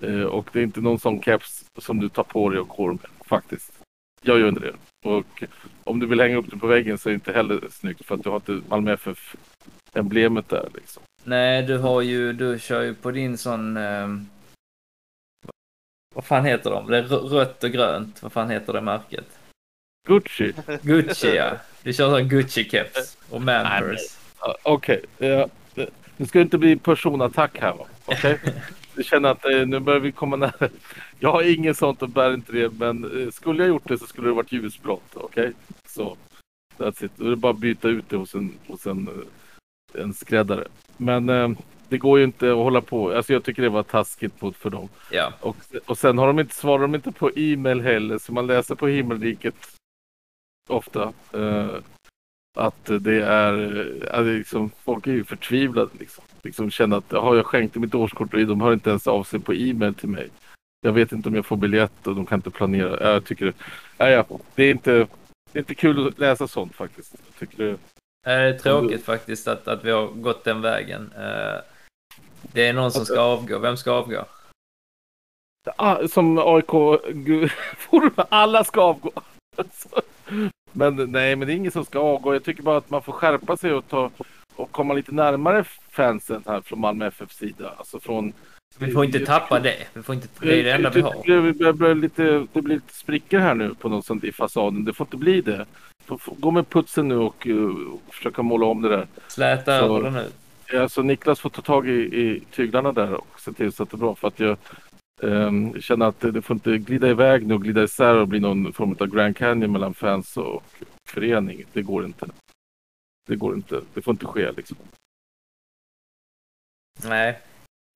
Eh, 0.00 0.22
och 0.22 0.48
det 0.52 0.58
är 0.58 0.62
inte 0.62 0.80
någon 0.80 0.98
sån 0.98 1.22
keps 1.22 1.64
som 1.78 2.00
du 2.00 2.08
tar 2.08 2.22
på 2.22 2.50
dig 2.50 2.60
och 2.60 2.68
går 2.68 2.88
med, 2.92 3.06
faktiskt. 3.26 3.72
Jag 4.22 4.40
gör 4.40 4.48
inte 4.48 4.60
det. 4.60 4.74
Och 5.08 5.44
om 5.84 5.98
du 6.00 6.06
vill 6.06 6.20
hänga 6.20 6.36
upp 6.36 6.50
den 6.50 6.60
på 6.60 6.66
väggen 6.66 6.98
så 6.98 7.08
är 7.08 7.10
det 7.10 7.14
inte 7.14 7.32
heller 7.32 7.60
snyggt 7.70 8.06
för 8.06 8.14
att 8.14 8.22
du 8.24 8.28
har 8.28 8.36
inte 8.36 8.60
Malmö 8.68 8.92
FF-emblemet 8.92 10.48
där 10.48 10.68
liksom. 10.74 11.02
Nej, 11.24 11.62
du 11.62 11.78
har 11.78 12.00
ju, 12.02 12.32
du 12.32 12.58
kör 12.58 12.82
ju 12.82 12.94
på 12.94 13.10
din 13.10 13.38
sån... 13.38 13.76
ehm, 13.76 14.26
vad 16.14 16.24
fan 16.24 16.44
heter 16.44 16.70
de? 16.70 16.90
Det 16.90 16.98
är 16.98 17.02
rö- 17.02 17.28
rött 17.28 17.64
och 17.64 17.70
grönt. 17.70 18.22
Vad 18.22 18.32
fan 18.32 18.50
heter 18.50 18.72
det 18.72 18.80
märket? 18.80 19.38
Gucci. 20.08 20.52
Gucci, 20.82 21.36
ja. 21.36 21.52
Du 21.82 21.92
kör 21.92 22.10
sån 22.10 22.28
Gucci-keps 22.30 23.16
och 23.30 23.42
Mampers. 23.42 24.00
Ja, 24.40 24.56
Okej, 24.62 25.04
ja, 25.18 25.48
det- 26.16 26.26
ska 26.26 26.40
inte 26.40 26.58
bli 26.58 26.76
personattack 26.76 27.58
här? 27.60 27.74
Okej? 28.06 28.40
Jag 28.96 29.04
känner 29.04 29.28
att 29.28 29.44
eh, 29.44 29.66
nu 29.66 29.80
börjar 29.80 30.00
vi 30.00 30.12
komma 30.12 30.36
nära. 30.36 30.68
Jag 31.18 31.32
har 31.32 31.42
inget 31.54 31.76
sånt 31.78 32.02
och 32.02 32.08
bär 32.08 32.34
inte 32.34 32.52
det, 32.52 32.72
men 32.78 33.22
eh, 33.22 33.30
skulle 33.30 33.62
jag 33.62 33.68
gjort 33.68 33.88
det 33.88 33.98
så 33.98 34.06
skulle 34.06 34.28
det 34.28 34.34
varit 34.34 34.52
ljusblått. 34.52 35.14
Okej? 35.14 35.52
Så, 35.88 36.16
that's 36.76 37.04
it. 37.04 37.12
Då 37.16 37.26
är 37.26 37.30
det 37.30 37.36
bara 37.36 37.52
att 37.52 37.58
byta 37.58 37.88
ut 37.88 38.04
det 38.08 38.16
hos 38.16 38.34
en, 38.34 38.52
hos 38.66 38.86
en, 38.86 39.08
eh, 39.08 40.02
en 40.02 40.14
skräddare. 40.14 40.64
Men 40.96 41.28
eh, 41.28 41.50
det 41.88 41.98
går 41.98 42.18
ju 42.18 42.24
inte 42.24 42.50
att 42.50 42.56
hålla 42.56 42.80
på. 42.80 43.12
Alltså 43.12 43.32
jag 43.32 43.44
tycker 43.44 43.62
det 43.62 43.68
var 43.68 43.82
taskigt 43.82 44.42
mot 44.42 44.56
för 44.56 44.70
dem. 44.70 44.88
Ja. 45.10 45.32
Och, 45.40 45.56
och 45.86 45.98
sen 45.98 46.18
har 46.18 46.26
de 46.26 46.38
inte, 46.40 46.54
svarar 46.54 46.82
de 46.82 46.94
inte 46.94 47.12
på 47.12 47.30
e-mail 47.36 47.80
heller, 47.80 48.18
så 48.18 48.32
man 48.32 48.46
läser 48.46 48.74
på 48.74 48.86
himmelriket 48.86 49.54
ofta. 50.68 51.12
Eh, 51.32 51.68
att 52.54 52.84
det 53.00 53.22
är, 53.22 53.76
eh, 53.80 54.16
alltså 54.18 54.32
liksom, 54.32 54.70
folk 54.84 55.06
är 55.06 55.12
ju 55.12 55.24
förtvivlade 55.24 55.90
liksom. 55.98 56.24
Liksom 56.42 56.70
känner 56.70 56.96
att 56.96 57.12
har 57.12 57.36
jag 57.36 57.46
skänkt 57.46 57.76
mitt 57.76 57.94
årskort 57.94 58.34
och 58.34 58.40
de 58.46 58.60
hör 58.60 58.72
inte 58.72 58.90
ens 58.90 59.06
av 59.06 59.24
sig 59.24 59.40
på 59.40 59.54
e-mail 59.54 59.94
till 59.94 60.08
mig. 60.08 60.30
Jag 60.80 60.92
vet 60.92 61.12
inte 61.12 61.28
om 61.28 61.34
jag 61.34 61.46
får 61.46 61.56
biljett 61.56 62.06
och 62.06 62.14
de 62.14 62.26
kan 62.26 62.38
inte 62.38 62.50
planera. 62.50 63.12
Jag 63.12 63.24
tycker 63.24 63.46
det, 63.46 63.54
ja, 64.10 64.24
det 64.54 64.64
är 64.64 64.70
inte, 64.70 64.92
det 65.52 65.58
är 65.58 65.58
inte 65.58 65.74
kul 65.74 66.08
att 66.08 66.18
läsa 66.18 66.48
sånt 66.48 66.74
faktiskt. 66.74 67.14
Jag 67.26 67.38
tycker 67.38 67.64
det, 67.64 67.76
Det 68.24 68.30
är 68.30 68.58
tråkigt 68.58 69.04
faktiskt 69.04 69.48
att, 69.48 69.68
att 69.68 69.84
vi 69.84 69.90
har 69.90 70.06
gått 70.06 70.44
den 70.44 70.60
vägen. 70.60 71.12
Eh, 71.16 71.60
Det 72.52 72.66
är 72.68 72.72
någon 72.72 72.92
som 72.92 73.04
ska 73.04 73.20
avgå. 73.20 73.58
Vem 73.58 73.76
ska 73.76 73.92
avgå? 73.92 74.24
Ah, 75.76 76.08
som 76.08 76.38
AIK 76.38 77.00
alla 78.28 78.64
ska 78.64 78.80
avgå. 78.80 79.12
Men 80.76 80.96
nej, 80.96 81.36
men 81.36 81.48
det 81.48 81.54
är 81.54 81.56
ingen 81.56 81.72
som 81.72 81.84
ska 81.84 81.98
avgå. 81.98 82.34
Jag 82.34 82.44
tycker 82.44 82.62
bara 82.62 82.76
att 82.76 82.90
man 82.90 83.02
får 83.02 83.12
skärpa 83.12 83.56
sig 83.56 83.72
och, 83.72 83.88
ta, 83.88 84.10
och 84.56 84.70
komma 84.70 84.94
lite 84.94 85.12
närmare 85.12 85.64
fansen 85.90 86.42
här 86.46 86.60
från 86.60 86.80
Malmö 86.80 87.06
FF 87.06 87.32
sida. 87.32 87.72
Alltså 87.76 88.00
från... 88.00 88.32
Vi 88.78 88.92
får 88.92 89.04
inte 89.04 89.26
tappa 89.26 89.60
det. 89.60 89.86
Vi 89.94 90.02
får 90.02 90.14
inte, 90.14 90.28
det 90.40 90.60
är 90.60 90.64
det 90.64 90.72
enda 90.72 90.90
vi 90.90 91.00
har. 91.00 91.14
Det, 91.26 91.52
det, 91.52 91.72
blir 91.72 91.94
lite, 91.94 92.46
det 92.52 92.62
blir 92.62 92.74
lite 92.74 92.94
sprickor 92.94 93.38
här 93.38 93.54
nu 93.54 93.74
på 93.74 93.88
något 93.88 94.06
sånt 94.06 94.24
i 94.24 94.32
fasaden. 94.32 94.84
Det 94.84 94.92
får 94.92 95.06
inte 95.06 95.16
bli 95.16 95.40
det. 95.40 95.66
Gå 96.26 96.50
med 96.50 96.68
putsen 96.68 97.08
nu 97.08 97.16
och, 97.16 97.46
och 97.92 98.14
försöka 98.14 98.42
måla 98.42 98.66
om 98.66 98.82
det 98.82 98.88
där. 98.88 99.06
Släta 99.28 99.72
över 99.72 100.02
det 100.02 100.10
nu. 100.10 100.26
Ja, 100.72 100.88
så 100.88 101.02
Niklas 101.02 101.40
får 101.40 101.50
ta 101.50 101.62
tag 101.62 101.88
i, 101.88 101.92
i 101.92 102.42
tyglarna 102.50 102.92
där 102.92 103.14
och 103.14 103.40
se 103.40 103.52
till 103.52 103.72
så 103.72 103.82
att 103.82 103.90
det 103.90 103.94
är 103.94 103.98
bra. 103.98 104.14
För 104.14 104.28
att 104.28 104.40
jag 104.40 104.56
ehm, 105.22 105.80
känner 105.80 106.06
att 106.06 106.20
det, 106.20 106.42
får 106.42 106.54
inte 106.54 106.78
glida 106.78 107.08
iväg 107.08 107.46
nu 107.46 107.54
och 107.54 107.62
glida 107.62 107.82
isär 107.82 108.14
och 108.14 108.28
bli 108.28 108.40
någon 108.40 108.72
form 108.72 108.96
av 109.00 109.06
Grand 109.06 109.36
Canyon 109.36 109.72
mellan 109.72 109.94
fans 109.94 110.36
och 110.36 110.62
förening. 111.08 111.64
Det 111.72 111.82
går 111.82 112.04
inte. 112.04 112.26
Det 113.26 113.36
går 113.36 113.54
inte. 113.54 113.80
Det 113.94 114.02
får 114.02 114.12
inte 114.12 114.26
ske 114.26 114.52
liksom. 114.52 114.76
Nej. 117.04 117.40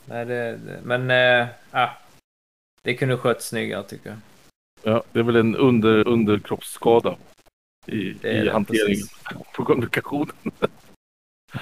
Nej, 0.04 0.26
det, 0.26 0.57
det, 0.57 0.81
men 0.85 1.11
äh, 1.11 1.48
ah, 1.70 1.90
det 2.83 2.94
kunde 2.94 3.16
skötts 3.16 3.48
snyggare 3.48 3.83
tycker 3.83 4.11
jag. 4.11 4.18
Ja, 4.83 5.02
det 5.12 5.18
är 5.18 5.22
väl 5.22 5.37
en 5.37 5.57
under, 5.57 6.09
underkroppsskada 6.09 7.16
i, 7.87 8.26
i 8.28 8.48
hanteringen 8.48 9.07
på 9.54 9.64
kommunikationen. 9.64 10.37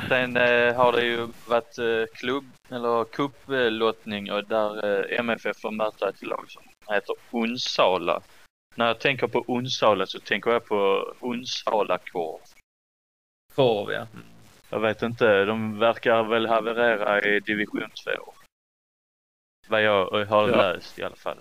Sen 0.08 0.36
eh, 0.36 0.74
har 0.76 0.92
det 0.92 1.04
ju 1.04 1.28
varit 1.46 1.78
eh, 1.78 2.14
klubb 2.14 2.44
eller 2.70 3.04
cuplottning 3.04 4.32
och 4.32 4.44
där 4.44 4.86
eh, 5.12 5.18
MFF 5.20 5.60
får 5.60 5.70
möta 5.70 6.08
ett 6.08 6.22
lag 6.22 6.44
som 6.50 6.62
heter 6.94 7.14
Onsala. 7.30 8.20
När 8.74 8.86
jag 8.86 8.98
tänker 9.00 9.26
på 9.26 9.44
Onsala 9.46 10.06
så 10.06 10.18
tänker 10.20 10.50
jag 10.50 10.64
på 10.66 11.12
Onsala 11.20 11.98
korv. 11.98 12.40
Korv 13.54 13.92
ja. 13.92 14.06
Jag 14.70 14.80
vet 14.80 15.02
inte, 15.02 15.44
de 15.44 15.78
verkar 15.78 16.22
väl 16.22 16.46
haverera 16.46 17.22
i 17.22 17.40
division 17.40 17.90
2. 18.04 18.32
Vad 19.68 19.82
jag 19.82 20.24
har 20.26 20.48
Ja. 20.48 20.56
läst 20.56 20.98
i 20.98 21.02
alla 21.02 21.16
fall. 21.16 21.38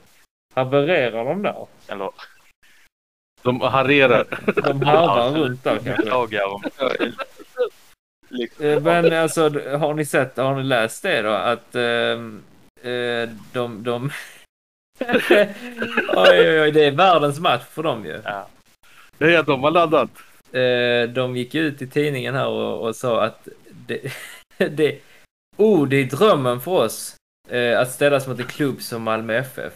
Havererar 0.53 1.25
de 1.25 1.41
där? 1.41 1.67
Eller 1.87 2.11
De 3.41 3.61
harerar. 3.61 4.25
De 4.63 4.81
harvar 4.81 5.31
runt 5.39 5.63
där 5.63 5.79
kanske. 5.83 6.03
klagar 6.03 6.45
om 6.53 6.63
Eh, 8.59 8.81
Men 8.81 9.13
alltså, 9.13 9.49
har 9.77 9.93
ni 9.93 10.05
sett, 10.05 10.37
har 10.37 10.55
ni 10.55 10.63
läst 10.63 11.03
det 11.03 11.21
då? 11.21 11.29
Att 11.29 11.75
eh, 11.75 13.29
de, 13.53 13.83
de... 13.83 14.11
oj, 16.15 16.39
oj, 16.39 16.61
oj, 16.61 16.71
det 16.71 16.85
är 16.85 16.91
världens 16.91 17.39
match 17.39 17.63
för 17.71 17.83
dem 17.83 18.05
ju. 18.05 18.21
Ja. 18.23 18.47
Ja, 19.17 19.43
de 19.43 19.63
har 19.63 19.71
laddat. 19.71 20.09
De 21.13 21.35
gick 21.35 21.55
ut 21.55 21.81
i 21.81 21.87
tidningen 21.87 22.35
här 22.35 22.47
och, 22.47 22.87
och 22.87 22.95
sa 22.95 23.23
att 23.23 23.47
det, 23.71 24.13
det, 24.69 24.99
oh, 25.57 25.87
det 25.87 25.97
är 25.97 26.05
drömmen 26.05 26.61
för 26.61 26.71
oss 26.71 27.15
eh, 27.49 27.79
att 27.79 27.91
ställas 27.91 28.27
mot 28.27 28.39
en 28.39 28.45
klubb 28.45 28.81
som 28.81 29.03
Malmö 29.03 29.33
FF. 29.33 29.73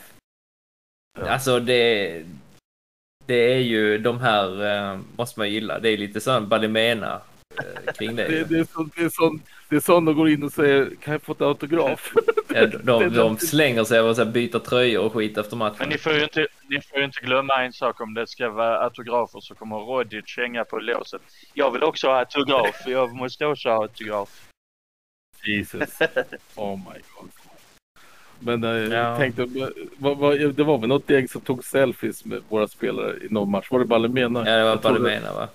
Alltså 1.20 1.60
det, 1.60 2.24
det 3.26 3.54
är 3.54 3.60
ju 3.60 3.98
de 3.98 4.20
här, 4.20 5.00
måste 5.18 5.40
man 5.40 5.52
gilla, 5.52 5.80
det 5.80 5.90
är 5.90 5.98
lite 5.98 6.22
sån 6.22 6.50
Balimena 6.50 7.22
kring 7.98 8.16
det. 8.16 8.28
Det, 8.28 8.44
det, 8.44 8.60
är 8.60 8.64
så, 8.74 8.90
det, 8.96 9.04
är 9.04 9.10
sån, 9.10 9.42
det 9.70 9.76
är 9.76 9.80
sån 9.80 10.06
de 10.06 10.16
går 10.16 10.30
in 10.30 10.44
och 10.44 10.52
säger 10.52 10.92
kan 11.04 11.12
jag 11.12 11.22
få 11.22 11.32
ett 11.32 11.42
autograf? 11.42 12.14
Ja, 12.54 12.66
de, 12.66 13.10
de, 13.14 13.38
slänger 13.38 13.84
sig 13.84 14.02
och 14.02 14.28
byter 14.28 14.60
tröjor 14.60 15.04
och 15.04 15.14
skit 15.14 15.38
efter 15.38 15.56
matchen. 15.56 15.76
Men 15.80 15.90
ni 15.90 15.98
får 15.98 16.14
ju 16.14 16.24
inte, 16.24 16.48
ni 16.68 16.82
får 16.82 17.00
ju 17.00 17.06
inte 17.06 17.20
glömma 17.22 17.64
en 17.64 17.74
sak 17.74 18.02
om 18.02 18.14
det 18.14 18.28
ska 18.28 18.50
vara 18.50 18.80
autografer 18.80 19.40
så 19.40 19.56
kommer 19.56 19.76
Rodic 19.76 20.38
hänga 20.38 20.66
på 20.66 20.80
låset. 20.80 21.22
Jag 21.54 21.72
vill 21.72 21.84
också 21.84 22.08
ha 22.08 22.20
autograf, 22.20 22.84
jag 22.88 23.16
måste 23.16 23.46
också 23.46 23.70
ha 23.70 23.82
autograf. 23.82 24.50
Jesus. 25.46 26.00
Oh 26.56 26.78
my 26.78 27.00
god. 27.16 27.30
Men 28.40 28.64
eh, 28.64 28.70
Ja. 28.70 28.96
jag 28.96 29.18
tänkte, 29.18 29.48
vad, 29.98 30.18
vad, 30.18 30.56
det 30.56 30.64
var 30.64 30.78
väl 30.78 30.90
något 30.90 31.10
gäng 31.10 31.28
som 31.28 31.42
tog 31.42 31.64
selfies 31.66 32.26
med 32.26 32.42
våra 32.50 32.68
spelare 32.68 33.18
i 33.26 33.28
någon 33.30 33.52
match. 33.52 33.72
Var 33.72 33.80
det 33.80 33.86
Balemena? 33.86 34.50
Ja, 34.50 34.58
det 34.58 34.64
var 34.64 34.78
Balimena 34.78 35.34
va? 35.34 35.48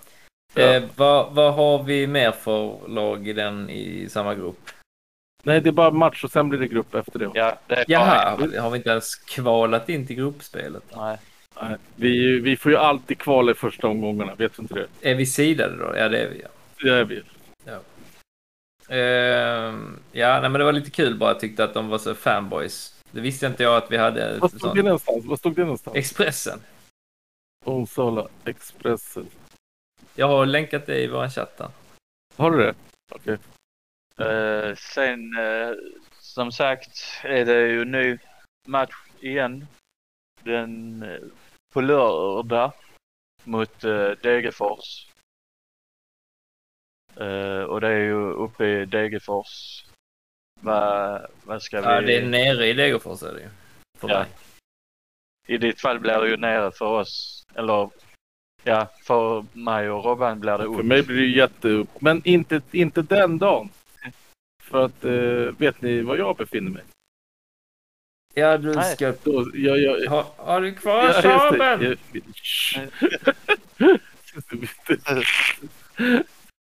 Ja. 0.54 0.62
Eh, 0.62 0.82
vad, 0.96 1.32
vad 1.34 1.54
har 1.54 1.82
vi 1.82 2.06
mer 2.06 2.32
för 2.32 2.88
lag 2.88 3.28
i 3.28 3.32
den 3.32 3.70
i 3.70 4.08
samma 4.08 4.34
grupp? 4.34 4.70
Nej, 5.42 5.60
det 5.60 5.70
är 5.70 5.72
bara 5.72 5.90
match 5.90 6.24
och 6.24 6.30
sen 6.30 6.48
blir 6.48 6.60
det 6.60 6.66
grupp 6.68 6.94
efter 6.94 7.18
det. 7.18 7.30
Ja, 7.34 7.58
det 7.66 7.74
är 7.74 7.84
Jaha, 7.88 8.36
bara- 8.36 8.60
har 8.60 8.70
vi 8.70 8.76
inte 8.76 8.90
ens 8.90 9.14
kvalat 9.14 9.88
in 9.88 10.06
till 10.06 10.16
gruppspelet? 10.16 10.82
Nej. 10.96 11.18
Nej, 11.62 11.76
Vi, 11.96 12.40
vi 12.40 12.56
får 12.56 12.72
ju 12.72 12.78
alltid 12.78 13.18
kvala 13.18 13.52
i 13.52 13.54
första 13.54 13.86
omgångarna, 13.88 14.34
vet 14.34 14.56
du 14.56 14.62
inte 14.62 14.74
det? 14.74 15.10
Är 15.10 15.14
vi 15.14 15.26
sidade 15.26 15.76
då? 15.76 15.96
Ja, 15.96 16.08
det 16.08 16.18
är 16.18 16.28
vi. 16.30 16.42
Ja, 16.42 16.48
Det 16.82 16.90
är 16.90 17.04
vi. 17.04 17.22
Ehm, 18.88 19.98
ja 20.12 20.40
nej, 20.40 20.50
men 20.50 20.52
det 20.52 20.64
var 20.64 20.72
lite 20.72 20.90
kul 20.90 21.18
bara. 21.18 21.30
Jag 21.30 21.40
tyckte 21.40 21.64
att 21.64 21.74
de 21.74 21.88
var 21.88 21.98
så 21.98 22.14
fanboys. 22.14 22.94
Det 23.10 23.20
visste 23.20 23.46
inte 23.46 23.62
jag 23.62 23.76
att 23.76 23.92
vi 23.92 23.96
hade. 23.96 24.38
Vad 24.38 24.50
stod 24.52 24.76
det 24.76 24.82
någonstans? 24.82 25.24
Vad 25.26 25.38
stod 25.38 25.54
det 25.56 25.62
någonstans? 25.62 25.96
Expressen. 25.96 26.60
Onsala 27.64 28.28
Expressen. 28.44 29.26
Jag 30.14 30.28
har 30.28 30.46
länkat 30.46 30.86
det 30.86 31.00
i 31.00 31.06
vår 31.06 31.28
chatt 31.28 31.56
där. 31.56 31.70
Har 32.36 32.50
du 32.50 32.58
det? 32.58 32.74
Okej. 33.12 33.38
Eh, 34.18 34.74
sen 34.76 35.38
eh, 35.38 35.72
som 36.20 36.52
sagt 36.52 36.98
är 37.22 37.44
det 37.44 37.68
ju 37.68 37.84
ny 37.84 38.18
match 38.66 38.94
igen. 39.20 39.66
Den 40.42 41.02
eh, 41.02 41.20
på 41.74 41.80
lördag 41.80 42.72
mot 43.44 43.84
eh, 43.84 44.10
Degerfors. 44.10 45.08
Och 47.68 47.80
det 47.80 47.88
är 47.88 48.00
ju 48.00 48.30
uppe 48.32 48.66
i 48.66 48.84
Degerfors. 48.84 49.84
Vad, 50.60 51.26
vad 51.44 51.62
ska 51.62 51.80
vi... 51.80 51.86
Ja, 51.86 52.00
det 52.00 52.16
är 52.16 52.26
nere 52.26 52.66
i 52.66 52.72
Degerfors 52.72 53.22
är 53.22 53.32
det 53.32 53.40
ju. 53.40 53.48
För 53.98 54.08
Ja. 54.08 54.18
mig. 54.18 54.28
I 55.46 55.58
ditt 55.58 55.80
fall 55.80 56.00
blir 56.00 56.20
det 56.20 56.28
ju 56.28 56.36
nere 56.36 56.70
för 56.72 56.86
oss. 56.86 57.44
Eller 57.54 57.90
ja, 58.64 58.88
för 59.02 59.44
mig 59.52 59.90
och 59.90 60.04
Robban 60.04 60.40
blir 60.40 60.58
det 60.58 60.64
upp. 60.64 60.76
För 60.76 60.82
mig 60.82 61.02
blir 61.02 61.16
det 61.16 61.26
jätteupp. 61.26 62.00
Men 62.00 62.22
inte, 62.24 62.60
inte 62.72 63.02
den 63.02 63.38
dagen. 63.38 63.68
För 64.62 64.84
att, 64.84 65.04
eh, 65.04 65.58
vet 65.58 65.82
ni 65.82 66.02
var 66.02 66.16
jag 66.16 66.36
befinner 66.36 66.70
mig? 66.70 66.82
Ja, 68.34 68.58
du 68.58 68.74
Nej. 68.74 68.94
ska... 68.96 69.12
Då, 69.22 69.50
jag, 69.54 69.78
jag, 69.78 70.10
Ha, 70.10 70.26
har 70.36 70.60
du 70.60 70.74
kvar 70.74 71.04
Ja? 71.24 71.76
Jag- 71.82 71.98
Shh. 72.34 72.80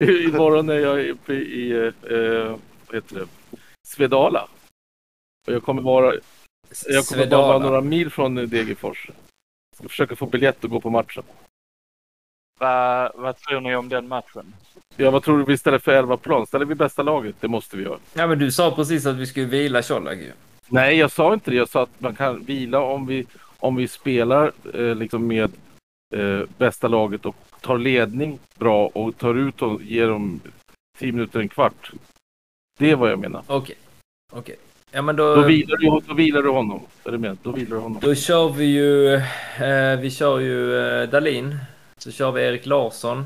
Imorgon 0.26 0.70
är 0.70 0.74
jag 0.80 1.10
uppe 1.10 1.34
i 1.34 1.72
eh, 1.72 2.60
vad 2.88 2.96
heter 2.96 3.16
det? 3.16 3.28
Svedala. 3.88 4.48
Och 5.48 5.54
jag 5.54 5.64
kommer 5.64 5.82
vara, 5.82 6.14
jag 6.86 7.06
kommer 7.06 7.28
bara 7.28 7.48
vara 7.48 7.60
några 7.60 7.82
mil 7.82 8.10
från 8.10 8.36
Degerfors. 8.36 9.10
Ska 9.76 9.90
försöka 9.90 10.16
få 10.16 10.26
biljett 10.26 10.64
och 10.64 10.70
gå 10.70 10.82
på 10.82 10.90
matchen. 10.90 11.24
Vad, 12.60 13.12
vad 13.16 13.38
tror 13.38 13.62
ni 13.62 13.76
om 13.76 13.90
den 13.90 14.08
matchen? 14.08 14.54
Ja, 14.96 15.12
vad 15.12 15.24
tror 15.24 15.38
du 15.38 15.44
vi 15.44 15.58
ställer 15.58 15.80
för 15.80 15.92
11 15.92 16.18
plan? 16.18 16.48
Ställer 16.48 16.66
vi 16.66 16.76
bästa 16.76 17.04
laget? 17.04 17.36
Det 17.40 17.48
måste 17.48 17.78
vi 17.78 17.84
göra. 17.84 17.98
Ja, 18.14 18.28
men 18.28 18.40
du 18.40 18.52
sa 18.52 18.72
precis 18.72 19.06
att 19.06 19.16
vi 19.16 19.26
skulle 19.26 19.46
vila 19.46 19.82
Colak 19.82 20.18
ju. 20.18 20.32
Nej, 20.68 20.98
jag 20.98 21.12
sa 21.12 21.34
inte 21.34 21.52
det. 21.52 21.58
Jag 21.58 21.70
sa 21.70 21.84
att 21.84 22.02
man 22.02 22.16
kan 22.16 22.44
vila 22.44 22.80
om 22.80 23.06
vi, 23.06 23.26
om 23.60 23.76
vi 23.76 23.88
spelar 23.88 24.52
eh, 24.74 24.96
liksom 24.96 25.28
med 25.28 25.52
eh, 26.16 26.42
bästa 26.58 26.88
laget 26.88 27.26
och 27.26 27.36
tar 27.62 27.78
ledning 27.78 28.40
bra 28.56 28.88
och 28.88 29.18
tar 29.18 29.36
ut 29.36 29.62
och 29.62 29.82
ger 29.82 30.08
dem 30.08 30.40
10 30.98 31.12
minuter, 31.12 31.40
en 31.40 31.50
kvart. 31.50 31.92
Det 32.80 32.92
är 32.92 32.96
vad 32.96 33.12
jag 33.12 33.20
menar. 33.20 33.44
Okej. 33.48 33.76
Okej. 34.34 34.56
Ja, 34.92 35.02
men 35.02 35.16
då... 35.16 35.36
Då 35.36 35.42
vilar 35.42 35.78
du, 35.78 36.02
då 36.08 36.14
vilar 36.14 36.42
du 36.42 36.50
honom. 36.50 36.82
Är 37.04 37.12
du 37.12 37.18
med? 37.18 37.38
Då 37.44 37.52
vilar 37.52 37.76
du 37.76 37.82
honom. 37.82 38.00
Då 38.02 38.16
kör 38.16 38.50
vi 38.50 38.66
ju... 38.66 39.14
Eh, 39.66 40.00
vi 40.00 40.12
kör 40.12 40.40
ju 40.40 40.78
eh, 40.78 41.10
Dalin. 41.10 41.58
Så 42.00 42.12
kör 42.12 42.32
vi 42.32 42.42
Erik 42.44 42.66
Larsson. 42.66 43.26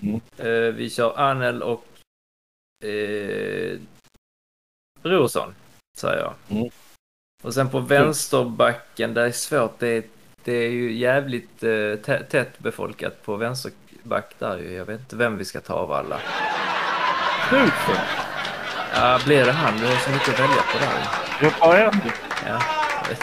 Mm. 0.00 0.20
Eh, 0.38 0.74
vi 0.74 0.90
kör 0.90 1.18
Anel 1.18 1.62
och... 1.62 1.86
Eh, 2.84 3.78
Brorsson, 5.02 5.54
säger 5.98 6.18
jag. 6.18 6.34
Mm. 6.58 6.70
Och 7.42 7.54
sen 7.54 7.70
på 7.70 7.80
vänsterbacken, 7.80 9.14
det 9.14 9.22
är 9.22 9.30
svårt. 9.32 9.78
Det 9.78 9.88
är, 9.88 10.02
det 10.44 10.52
är 10.52 10.70
ju 10.70 10.92
jävligt 10.92 11.62
eh, 11.62 11.68
tä- 11.68 12.24
tätt 12.24 12.58
befolkat 12.58 13.22
på 13.22 13.36
vänsterback 13.36 14.34
där 14.38 14.58
ju. 14.58 14.72
Jag 14.72 14.84
vet 14.84 15.00
inte 15.00 15.16
vem 15.16 15.36
vi 15.38 15.44
ska 15.44 15.60
ta 15.60 15.74
av 15.74 15.92
alla. 15.92 16.20
Knutsen. 17.48 18.04
Ja, 18.94 19.20
blir 19.24 19.44
det 19.44 19.52
han? 19.52 19.78
Det 19.80 19.86
är 19.86 19.96
så 19.96 20.10
mycket 20.10 20.28
att 20.28 20.40
välja 20.40 20.62
på 20.62 20.78
där. 20.78 21.08
Jag 21.42 21.50
har 21.50 21.76
en. 21.76 22.00
Ja, 22.46 22.62
jag 23.02 23.08
vet. 23.08 23.22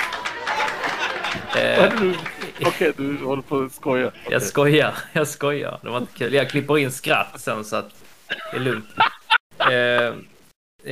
Eh, 1.55 2.13
Okej, 2.65 2.93
du 2.97 3.17
håller 3.17 3.41
på 3.41 3.59
att 3.59 3.71
skoja. 3.71 4.07
Okej. 4.07 4.21
jag 4.29 4.43
skojar, 4.43 4.97
jag 5.13 5.27
skojar. 5.27 5.79
Det 5.81 5.89
var 5.89 5.97
inte 5.97 6.13
kul. 6.13 6.33
Jag 6.33 6.49
klipper 6.49 6.77
in 6.77 6.91
skratt 6.91 7.41
sen 7.41 7.65
så 7.65 7.75
att 7.75 8.03
det 8.51 8.57
är 8.57 8.59
lugnt. 8.59 8.85
Eh, 9.57 10.15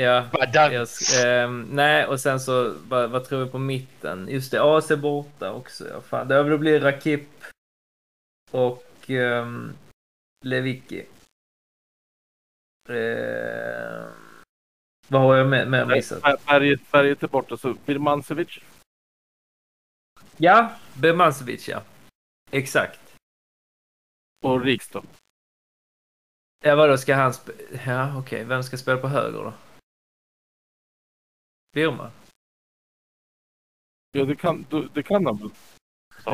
ja, 0.01 0.25
jag, 0.53 0.73
eh, 0.73 1.49
nej, 1.69 2.05
och 2.05 2.19
sen 2.19 2.39
så, 2.39 2.75
vad, 2.87 3.09
vad 3.09 3.25
tror 3.25 3.45
vi 3.45 3.51
på 3.51 3.57
mitten? 3.57 4.27
Just 4.29 4.51
det, 4.51 4.61
AC 4.61 4.91
borta 4.97 5.51
också. 5.51 5.87
Ja, 5.89 6.01
fan. 6.01 6.27
Då 6.27 6.57
blir 6.57 6.79
det 6.79 6.85
Rakip 6.91 7.29
och 8.51 8.85
ehm, 9.07 9.73
Lewicki. 10.45 11.05
Eh, 12.89 14.05
vad 15.07 15.21
har 15.21 15.35
jag 15.35 15.47
med, 15.47 15.67
med 15.67 15.87
missat? 15.87 16.45
Berget, 16.47 16.91
berget 16.91 17.23
är 17.23 17.27
borta, 17.27 17.57
så 17.57 17.75
Birmancevic. 17.85 18.59
Ja, 20.43 20.75
Bemancevic 21.01 21.67
ja. 21.67 21.83
Exakt. 22.51 23.15
Och 24.43 24.61
Riks 24.61 24.89
då? 24.89 25.03
Ja, 26.63 26.75
vadå, 26.75 26.97
ska 26.97 27.15
han 27.15 27.31
sp- 27.31 27.79
Ja, 27.85 28.19
okej. 28.19 28.43
Vem 28.43 28.63
ska 28.63 28.77
spela 28.77 29.01
på 29.01 29.07
höger 29.07 29.43
då? 29.43 29.53
Birma? 31.73 32.11
Ja, 34.11 34.25
det 34.25 34.35
kan, 34.35 34.65
det 34.93 35.03
kan 35.03 35.25
han 35.25 35.37
väl? 35.37 35.49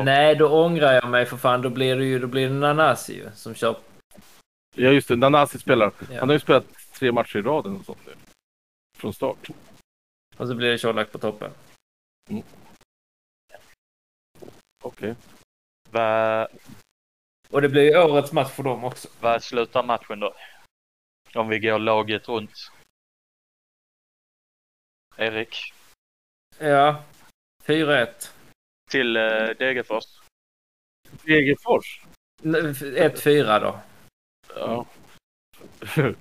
Nej, 0.04 0.34
då 0.36 0.64
ångrar 0.64 0.92
jag 0.92 1.10
mig 1.10 1.26
för 1.26 1.36
fan. 1.36 1.62
Då 1.62 1.70
blir 1.70 1.96
det 1.96 2.04
ju 2.04 2.18
då 2.18 2.26
blir 2.26 2.48
det 2.48 2.54
Nanasi 2.54 3.14
ju 3.14 3.30
som 3.34 3.54
kör. 3.54 3.80
Ja, 4.74 4.90
just 4.90 5.08
det. 5.08 5.16
Nanasi 5.16 5.58
spelar. 5.58 5.92
Ja. 6.10 6.20
Han 6.20 6.28
har 6.28 6.34
ju 6.34 6.40
spelat 6.40 6.66
tre 6.92 7.12
matcher 7.12 7.36
i 7.38 7.42
rad 7.42 7.66
och 7.66 7.84
sånt 7.84 8.06
nu. 8.06 8.14
Från 8.96 9.14
start. 9.14 9.48
Och 10.36 10.48
så 10.48 10.54
blir 10.54 10.70
det 10.70 10.78
Colak 10.78 11.12
på 11.12 11.18
toppen. 11.18 11.52
Okej. 14.88 15.14
Vad 15.90 16.48
Och 17.50 17.62
det 17.62 17.68
blir 17.68 17.82
ju 17.82 17.98
årets 18.02 18.32
match 18.32 18.50
för 18.52 18.62
dem 18.62 18.84
också. 18.84 19.08
vad 19.20 19.42
slutar 19.42 19.82
matchen 19.82 20.20
då? 20.20 20.34
Om 21.34 21.48
vi 21.48 21.58
går 21.58 21.78
laget 21.78 22.28
runt. 22.28 22.72
Erik. 25.16 25.74
Ja. 26.58 27.04
4-1. 27.64 28.32
Till 28.90 29.16
eh, 29.16 29.22
Degerfors. 29.58 30.04
Degerfors? 31.24 32.02
N- 32.44 32.54
1-4 32.74 33.60
då. 33.60 33.80
Ja. 34.54 34.86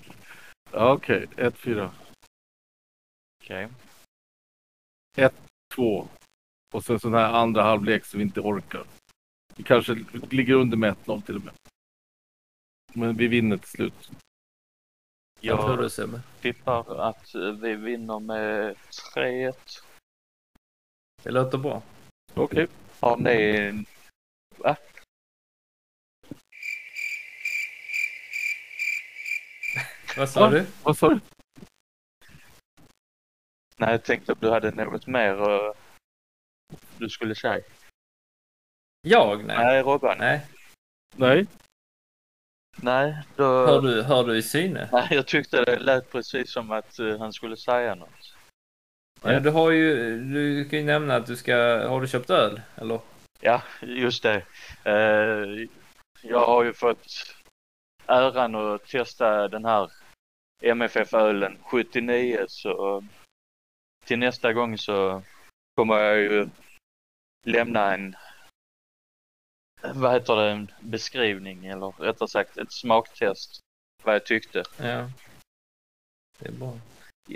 ja, 0.72 0.94
okej. 0.94 1.28
1-4. 1.36 1.90
Okej. 3.44 3.70
2. 5.76 6.08
Och 6.74 6.84
sen 6.84 7.00
sån 7.00 7.14
här 7.14 7.34
andra 7.34 7.64
halvlek 7.64 8.06
som 8.06 8.18
vi 8.18 8.24
inte 8.24 8.42
orkar. 8.42 8.86
Vi 9.56 9.64
kanske 9.64 9.94
ligger 10.30 10.54
under 10.54 10.78
med 10.78 10.96
1-0 11.06 11.22
till 11.22 11.36
och 11.36 11.44
med. 11.44 11.54
Men 12.94 13.18
vi 13.18 13.28
vinner 13.28 13.58
till 13.58 13.70
slut. 13.70 14.12
Jag 15.40 15.92
tippar 16.42 17.00
att 17.10 17.36
vi 17.62 17.76
vinner 17.76 18.20
med 18.20 18.76
3-1. 19.16 19.54
Det 21.24 21.32
låter 21.32 21.58
bra. 21.58 21.82
Okej. 22.34 22.68
Har 23.00 23.18
ni... 23.18 23.86
Va? 24.58 24.76
Vad 30.18 30.30
sa 30.30 30.40
Ja. 30.40 30.50
du? 30.50 30.66
Vad 30.84 30.98
sa 30.98 31.10
du? 31.10 31.20
Nej, 33.78 33.92
jag 33.92 34.04
tänkte 34.04 34.32
att 34.32 34.42
du 34.42 34.50
hade 34.50 34.72
något 34.72 35.08
mer 35.08 35.36
du 36.98 37.10
skulle 37.10 37.36
säga. 37.36 37.64
Jag? 39.02 39.46
Nej. 39.46 39.58
Nej, 39.58 39.82
Robban. 39.82 40.18
Nej. 40.18 40.46
Nej. 41.16 41.48
Nej, 42.82 43.24
då... 43.36 43.44
Hör 43.44 43.82
du, 43.82 44.02
hör 44.02 44.24
du 44.24 44.38
i 44.38 44.42
syne? 44.42 44.90
Nej, 44.92 45.08
jag 45.12 45.28
tyckte 45.28 45.64
det 45.66 45.80
lät 45.80 46.12
precis 46.12 46.52
som 46.52 46.72
att 46.72 47.00
eh, 47.00 47.20
han 47.20 47.34
skulle 47.34 47.58
säga 47.58 47.96
något. 47.96 48.36
Ja, 49.22 49.40
du 49.40 49.50
har 49.50 49.72
ju, 49.72 50.20
du 50.34 50.70
kan 50.70 50.80
ju 50.80 50.86
nämna 50.86 51.16
att 51.16 51.26
du 51.26 51.36
ska, 51.36 51.56
har 51.88 52.02
du 52.02 52.08
köpt 52.08 52.30
öl? 52.30 52.62
Eller? 52.76 53.00
Ja, 53.40 53.62
just 53.82 54.24
det. 54.24 54.44
Eh, 54.84 55.68
jag 56.22 56.46
har 56.46 56.64
ju 56.64 56.74
fått 56.74 57.36
äran 58.06 58.56
att 58.56 58.88
testa 58.88 59.48
den 59.48 59.66
här 59.66 59.92
MFF-ölen 60.62 61.58
79 61.64 62.46
så 62.48 63.04
till 64.06 64.20
nästa 64.20 64.54
gång 64.54 64.78
så 64.78 65.24
kommer 65.78 66.00
jag 66.00 66.18
ju 66.20 66.50
lämna 67.46 67.94
en 67.94 68.16
vad 69.94 70.14
heter 70.14 70.36
det, 70.36 70.50
en 70.52 70.72
beskrivning 70.82 71.66
eller 71.66 71.92
rättare 72.00 72.30
sagt 72.30 72.58
ett 72.58 72.72
smaktest 72.72 73.60
vad 74.04 74.16
jag 74.16 74.26
tyckte. 74.26 74.64
Ja. 74.78 75.10
Det 76.40 76.48
är 76.48 76.52
bra. 76.52 76.74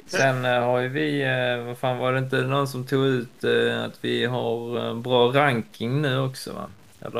Sen 0.05 0.45
eh, 0.45 0.63
har 0.63 0.79
ju 0.79 0.87
vi, 0.87 1.21
eh, 1.21 1.65
vad 1.65 1.77
fan 1.77 1.97
var 1.97 2.13
det 2.13 2.19
inte 2.19 2.41
någon 2.41 2.67
som 2.67 2.87
tog 2.87 3.05
ut 3.05 3.43
eh, 3.43 3.83
att 3.83 4.03
vi 4.05 4.25
har 4.25 4.95
bra 4.95 5.31
ranking 5.31 6.01
nu 6.01 6.19
också 6.19 6.53
va? 6.53 6.69
Eller 7.01 7.19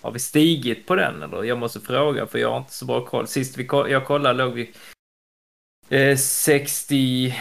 har- 0.00 0.10
vi 0.12 0.18
stigit 0.18 0.86
på 0.86 0.94
den 0.94 1.22
eller? 1.22 1.44
Jag 1.44 1.58
måste 1.58 1.80
fråga 1.80 2.26
för 2.26 2.38
jag 2.38 2.50
har 2.50 2.58
inte 2.58 2.72
så 2.72 2.84
bra 2.86 3.04
koll. 3.06 3.26
Sist 3.26 3.56
vi 3.58 3.66
koll, 3.66 3.90
jag 3.90 4.06
kollade 4.06 4.44
låg 4.44 4.52
vi 4.52 4.72
eh, 5.88 6.16
66 6.16 7.36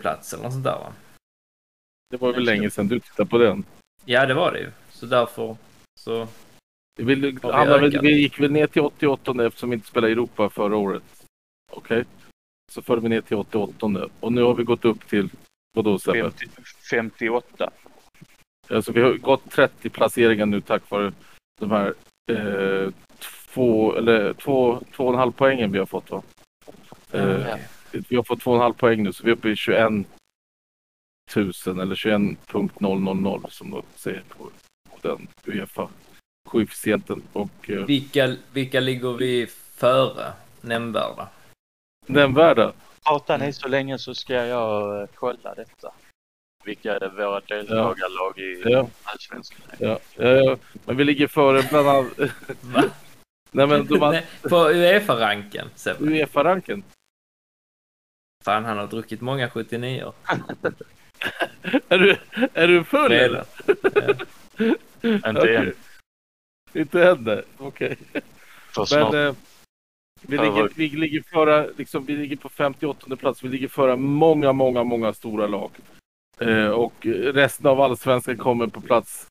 plats 0.00 0.32
eller 0.32 0.42
något 0.42 0.52
sånt 0.52 0.64
där 0.64 0.78
va? 0.78 0.92
Det 2.10 2.16
var 2.16 2.32
väl 2.32 2.44
länge 2.44 2.70
sedan 2.70 2.88
du 2.88 3.00
tittade 3.00 3.30
på 3.30 3.38
den. 3.38 3.64
Ja 4.04 4.26
det 4.26 4.34
var 4.34 4.52
det 4.52 4.58
ju. 4.58 4.70
Så 4.90 5.06
därför 5.06 5.56
så 5.94 6.28
Vi, 6.96 7.04
vill, 7.04 7.20
vi 7.20 7.38
Anna, 7.42 7.78
vi, 7.78 7.98
vi 8.02 8.20
gick 8.20 8.40
väl 8.40 8.50
ner 8.52 8.66
till 8.66 8.82
88 8.82 9.46
eftersom 9.46 9.70
vi 9.70 9.74
inte 9.74 9.88
spelade 9.88 10.08
i 10.08 10.12
Europa 10.12 10.50
förra 10.50 10.76
året. 10.76 11.02
Okej. 11.72 12.04
Så 12.72 12.82
förde 12.82 13.02
vi 13.02 13.08
ner 13.08 13.20
till 13.20 13.36
88 13.36 14.08
och 14.20 14.32
nu 14.32 14.42
har 14.42 14.54
vi 14.54 14.64
gått 14.64 14.84
upp 14.84 15.08
till, 15.08 15.28
vadå 15.76 15.98
Sebbe? 15.98 16.30
50, 16.30 16.46
58. 16.90 17.70
Alltså 18.68 18.92
vi 18.92 19.00
har 19.00 19.12
gått 19.12 19.50
30 19.50 19.88
placeringar 19.90 20.46
nu 20.46 20.60
tack 20.60 20.90
vare 20.90 21.12
de 21.60 21.70
här 21.70 21.94
eh, 22.32 22.92
två, 23.54 23.96
eller 23.96 24.32
två, 24.32 24.82
två 24.96 25.04
och 25.04 25.12
en 25.12 25.18
halv 25.18 25.32
poängen 25.32 25.72
vi 25.72 25.78
har 25.78 25.86
fått 25.86 26.10
va? 26.10 26.22
Eh, 27.12 27.48
Ja. 27.48 27.58
Vi 28.08 28.16
har 28.16 28.22
fått 28.22 28.40
två 28.40 28.50
och 28.50 28.56
en 28.56 28.62
halv 28.62 28.74
poäng 28.74 29.02
nu 29.02 29.12
så 29.12 29.24
vi 29.24 29.30
är 29.30 29.36
uppe 29.36 29.48
i 29.48 29.56
21 29.56 30.06
000 31.36 31.80
eller 31.80 31.94
21.000 31.94 33.50
som 33.50 33.70
de 33.70 33.82
säger 33.96 34.22
på, 34.28 34.50
på 34.90 35.08
den 35.08 35.28
Uefa-koefficienten. 35.44 37.22
Och 37.32 37.70
eh, 37.70 37.84
vilka, 37.84 38.36
vilka 38.52 38.80
ligger 38.80 39.12
vi 39.12 39.46
före 39.74 40.32
nämnvärda? 40.60 41.28
nämnvärda. 42.06 42.72
Pratar 43.04 43.38
ni 43.38 43.52
så 43.52 43.68
länge 43.68 43.98
så 43.98 44.14
ska 44.14 44.34
jag 44.34 45.02
eh, 45.02 45.08
kolla 45.14 45.54
detta. 45.54 45.92
Vilka 46.64 46.96
är 46.96 47.08
våra 47.08 47.40
deltagarlag 47.40 48.38
i 48.38 48.62
Ja. 48.64 48.88
Allsvenskan. 49.02 49.60
Ja, 49.78 49.98
ja, 50.16 50.28
ja. 50.28 50.56
Men 50.84 50.96
vi 50.96 51.04
ligger 51.04 51.26
före 51.26 51.62
bland 51.70 51.88
annat... 51.88 52.18
Va? 52.60 52.84
Nej 53.52 53.66
men 53.66 53.86
de 53.86 54.00
har 54.00 54.12
Nej, 54.12 54.26
på 54.42 54.56
Uefa-ranken. 54.56 55.68
Uefa-ranken. 55.98 56.82
Fan 58.44 58.64
han 58.64 58.78
har 58.78 58.86
druckit 58.86 59.20
många 59.20 59.50
79 59.50 60.12
Är 61.88 61.98
du, 61.98 62.16
är 62.54 62.68
du 62.68 62.84
full 62.84 63.12
eller? 63.12 63.44
Redan. 63.82 64.26
Inte 65.02 65.40
Okej. 65.40 65.56
än. 65.56 65.72
Inte 66.74 67.08
än 67.08 67.24
nej. 67.24 67.42
Okej. 67.58 67.96
Snart. 68.72 69.12
Men 69.12 69.26
eh, 69.26 69.34
vi, 70.22 70.38
ligger, 70.38 70.68
vi 70.74 70.88
ligger 70.88 71.22
föra, 71.32 71.66
liksom, 71.76 72.04
vi 72.04 72.16
ligger 72.16 72.36
på 72.36 72.48
58 72.48 73.16
plats. 73.16 73.44
Vi 73.44 73.48
ligger 73.48 73.68
föra 73.68 73.96
många, 73.96 74.52
många, 74.52 74.84
många 74.84 75.12
stora 75.12 75.46
lag. 75.46 75.70
Eh, 76.40 76.68
och 76.68 77.06
resten 77.34 77.66
av 77.66 77.80
allsvenskan 77.80 78.36
kommer 78.36 78.66
på 78.66 78.80
plats 78.80 79.26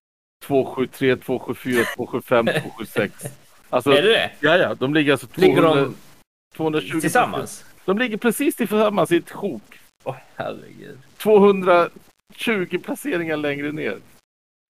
273, 0.46 1.16
274, 1.16 1.84
275, 1.96 2.46
276. 2.46 3.24
Alltså, 3.70 3.92
Är 3.92 4.02
det 4.02 4.10
det? 4.10 4.32
ja, 4.40 4.58
ja, 4.58 4.76
de 4.76 4.94
ligger 4.94 5.12
alltså 5.12 5.28
200, 5.28 5.48
Ligger 5.48 5.62
de 5.62 5.96
220 6.56 7.00
tillsammans? 7.00 7.66
De 7.86 7.98
ligger 7.98 8.18
precis 8.18 8.56
tillsammans 8.56 9.12
i 9.12 9.18
ett 9.18 9.32
sjok. 9.32 9.80
Åh 10.04 10.16
herregud. 10.36 11.00
220 11.20 12.80
placeringar 12.84 13.38
längre 13.38 13.72
ner. 13.72 14.00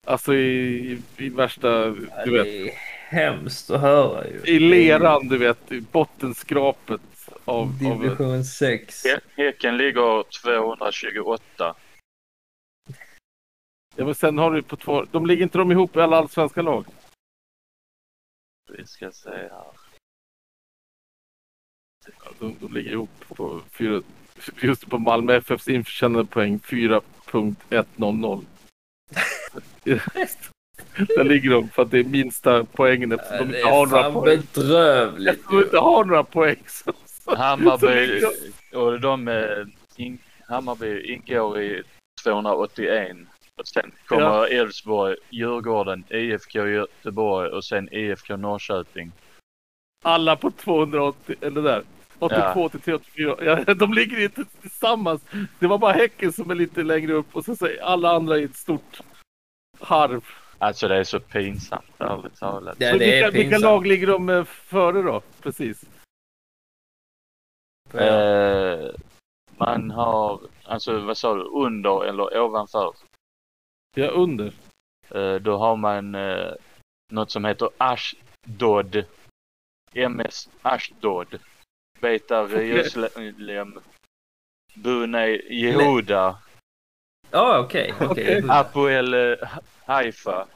Alltså 0.08 0.34
i, 0.34 0.92
i, 0.92 1.02
i 1.26 1.30
värsta, 1.30 1.90
du 1.90 2.02
vet, 2.32 2.46
Det 2.46 2.70
är 2.70 2.74
hemskt 3.10 3.70
att 3.70 3.82
höra 3.82 4.28
ju. 4.28 4.42
i 4.46 4.60
leran, 4.60 5.28
du 5.28 5.38
vet, 5.38 5.72
i 5.72 5.82
bottenskrapet 5.82 7.02
av, 7.46 7.60
av 7.62 7.78
Division 7.80 8.44
6. 8.44 9.06
He- 9.06 9.20
Häcken 9.36 9.78
ligger 9.78 10.24
228. 10.42 11.76
Ja, 13.96 14.06
men 14.06 14.16
sen 14.16 14.38
har 14.38 14.52
du 14.52 14.62
på 14.64 14.76
två, 14.76 15.06
de 15.12 15.26
ligger 15.26 15.44
inte 15.44 15.58
de 15.58 15.72
ihop 15.72 15.96
i 15.96 16.00
alla 16.00 16.18
allsvenska 16.18 16.62
lag? 16.62 16.86
Vi 18.72 18.86
ska 18.86 19.12
se 19.12 19.30
här. 19.30 19.48
Ja, 19.50 19.74
de, 22.40 22.56
de 22.60 22.74
ligger 22.74 22.92
ihop 22.92 23.10
på 23.28 23.62
fyra, 23.72 24.02
just 24.62 24.90
på 24.90 24.98
Malmö 24.98 25.36
FFs 25.36 25.68
intjänade 25.68 26.26
poäng 26.26 26.60
4.100. 26.60 28.44
Där 31.18 31.24
ligger 31.24 31.50
de 31.50 31.70
för 31.70 31.82
att 31.82 31.92
det 31.92 32.00
är 32.00 32.04
minsta 32.04 32.64
poängen 32.64 33.12
eftersom 33.12 33.52
de 33.52 33.58
inte 33.58 33.70
har 33.70 33.86
några 33.88 34.12
poäng. 34.12 34.42
bedrövligt. 34.54 35.30
Eftersom 35.30 35.58
de 35.58 35.64
inte 35.64 35.78
har 35.78 36.06
några 36.06 36.24
poäng. 36.24 36.64
Så, 36.68 36.94
så, 37.06 37.36
Hammarby 37.36 38.22
och 38.74 39.00
de 39.00 39.30
in, 39.96 40.20
Hammarby 40.48 41.14
ingår 41.14 41.62
i 41.62 41.84
281 42.24 43.18
och 43.56 43.68
sen 43.68 43.92
kommer 44.06 44.54
Elfsborg, 44.54 45.16
Djurgården, 45.30 46.04
IFK 46.10 46.68
Göteborg 46.68 47.50
och 47.50 47.64
sen 47.64 47.94
IFK 47.94 48.38
Norrköping. 48.38 49.12
alla 50.04 50.36
på 50.36 50.52
280, 50.52 51.36
eller 51.42 51.62
där. 51.62 51.84
82, 52.20 52.64
83, 52.64 52.94
84. 52.94 53.36
Ja, 53.42 53.74
de 53.74 53.94
ligger 53.94 54.24
inte 54.24 54.46
tillsammans. 54.62 55.26
Det 55.60 55.68
var 55.68 55.78
bara 55.78 55.94
Häcken 55.94 56.34
som 56.34 56.52
är 56.52 56.56
lite 56.56 56.84
längre 56.84 57.14
upp 57.14 57.36
och 57.36 57.46
så 57.46 57.56
säger 57.56 57.84
alla 57.84 58.16
andra 58.16 58.38
i 58.38 58.44
ett 58.44 58.56
stort 58.56 59.02
harv. 59.80 60.26
Alltså 60.58 60.88
det 60.88 60.96
är 60.96 61.04
så 61.04 61.20
pinsamt 61.20 61.86
ärligt 61.98 62.40
talat. 62.40 62.76
Ja, 62.80 62.92
Så 62.92 62.98
det 62.98 63.06
vilka, 63.06 63.28
är 63.28 63.32
vilka 63.32 63.50
pinsamt. 63.50 63.62
lag 63.62 63.88
ligger 63.88 64.08
de 64.08 64.30
eh, 64.30 64.44
före 64.44 65.02
då? 65.02 65.22
Precis. 65.42 65.84
Eh, 67.94 68.90
man 69.58 69.92
har, 69.92 70.40
alltså 70.64 71.00
vad 71.00 71.18
sa 71.18 71.36
du, 71.36 71.44
under 71.44 72.06
eller 72.06 72.40
ovanför? 72.40 72.94
Ja, 73.96 74.08
under. 74.08 74.54
Eh, 75.10 75.36
då 75.36 75.58
har 75.58 75.76
man 75.76 76.16
eh, 76.16 76.52
något 77.12 77.32
som 77.32 77.46
heter 77.46 77.70
Ashdod. 77.78 79.06
MS 79.94 80.50
Ashdod. 80.62 81.40
Beitar 82.02 82.48
Jerusalem. 82.48 83.80
Bunei 84.76 85.42
Yehuda. 85.50 86.40
Ja, 87.32 87.60
okej. 87.60 87.94
Apoel 88.50 89.38
Haifa. 89.86 90.48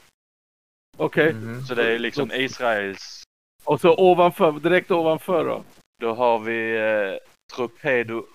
Okej. 0.97 1.33
Mhm. 1.33 1.61
Så 1.61 1.75
det 1.75 1.93
är 1.93 1.99
liksom 1.99 2.31
Israels. 2.31 3.23
Och 3.63 3.81
så 3.81 3.95
ovanför, 3.97 4.51
direkt 4.51 4.91
ovanför 4.91 5.45
då? 5.45 5.63
Då 6.01 6.13
har 6.13 6.39
vi 6.39 6.75
eh, 6.75 7.17
Torpedo 7.55 8.25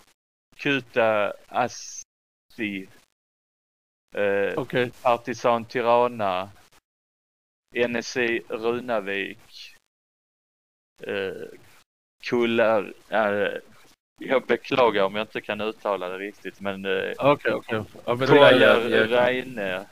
Kuta 0.57 1.33
Asti. 1.49 2.89
Eh, 4.17 4.59
Okej. 4.59 4.91
Partisan 5.03 5.65
Tirana. 5.65 6.51
NSI 7.89 8.43
Runavik. 8.49 9.75
Eh, 11.03 11.49
Kullar. 12.25 12.93
Eh, 13.09 13.49
jag 14.21 14.43
beklagar 14.47 15.03
om 15.05 15.14
jag 15.14 15.23
inte 15.23 15.41
kan 15.41 15.61
uttala 15.61 16.09
det 16.09 16.19
riktigt 16.19 16.61
men 16.61 16.85
eh, 16.85 17.12
Okej, 17.19 17.53
okej. 17.53 17.83
Är, 18.07 18.61
jag- 18.61 19.11
Reine. 19.12 19.85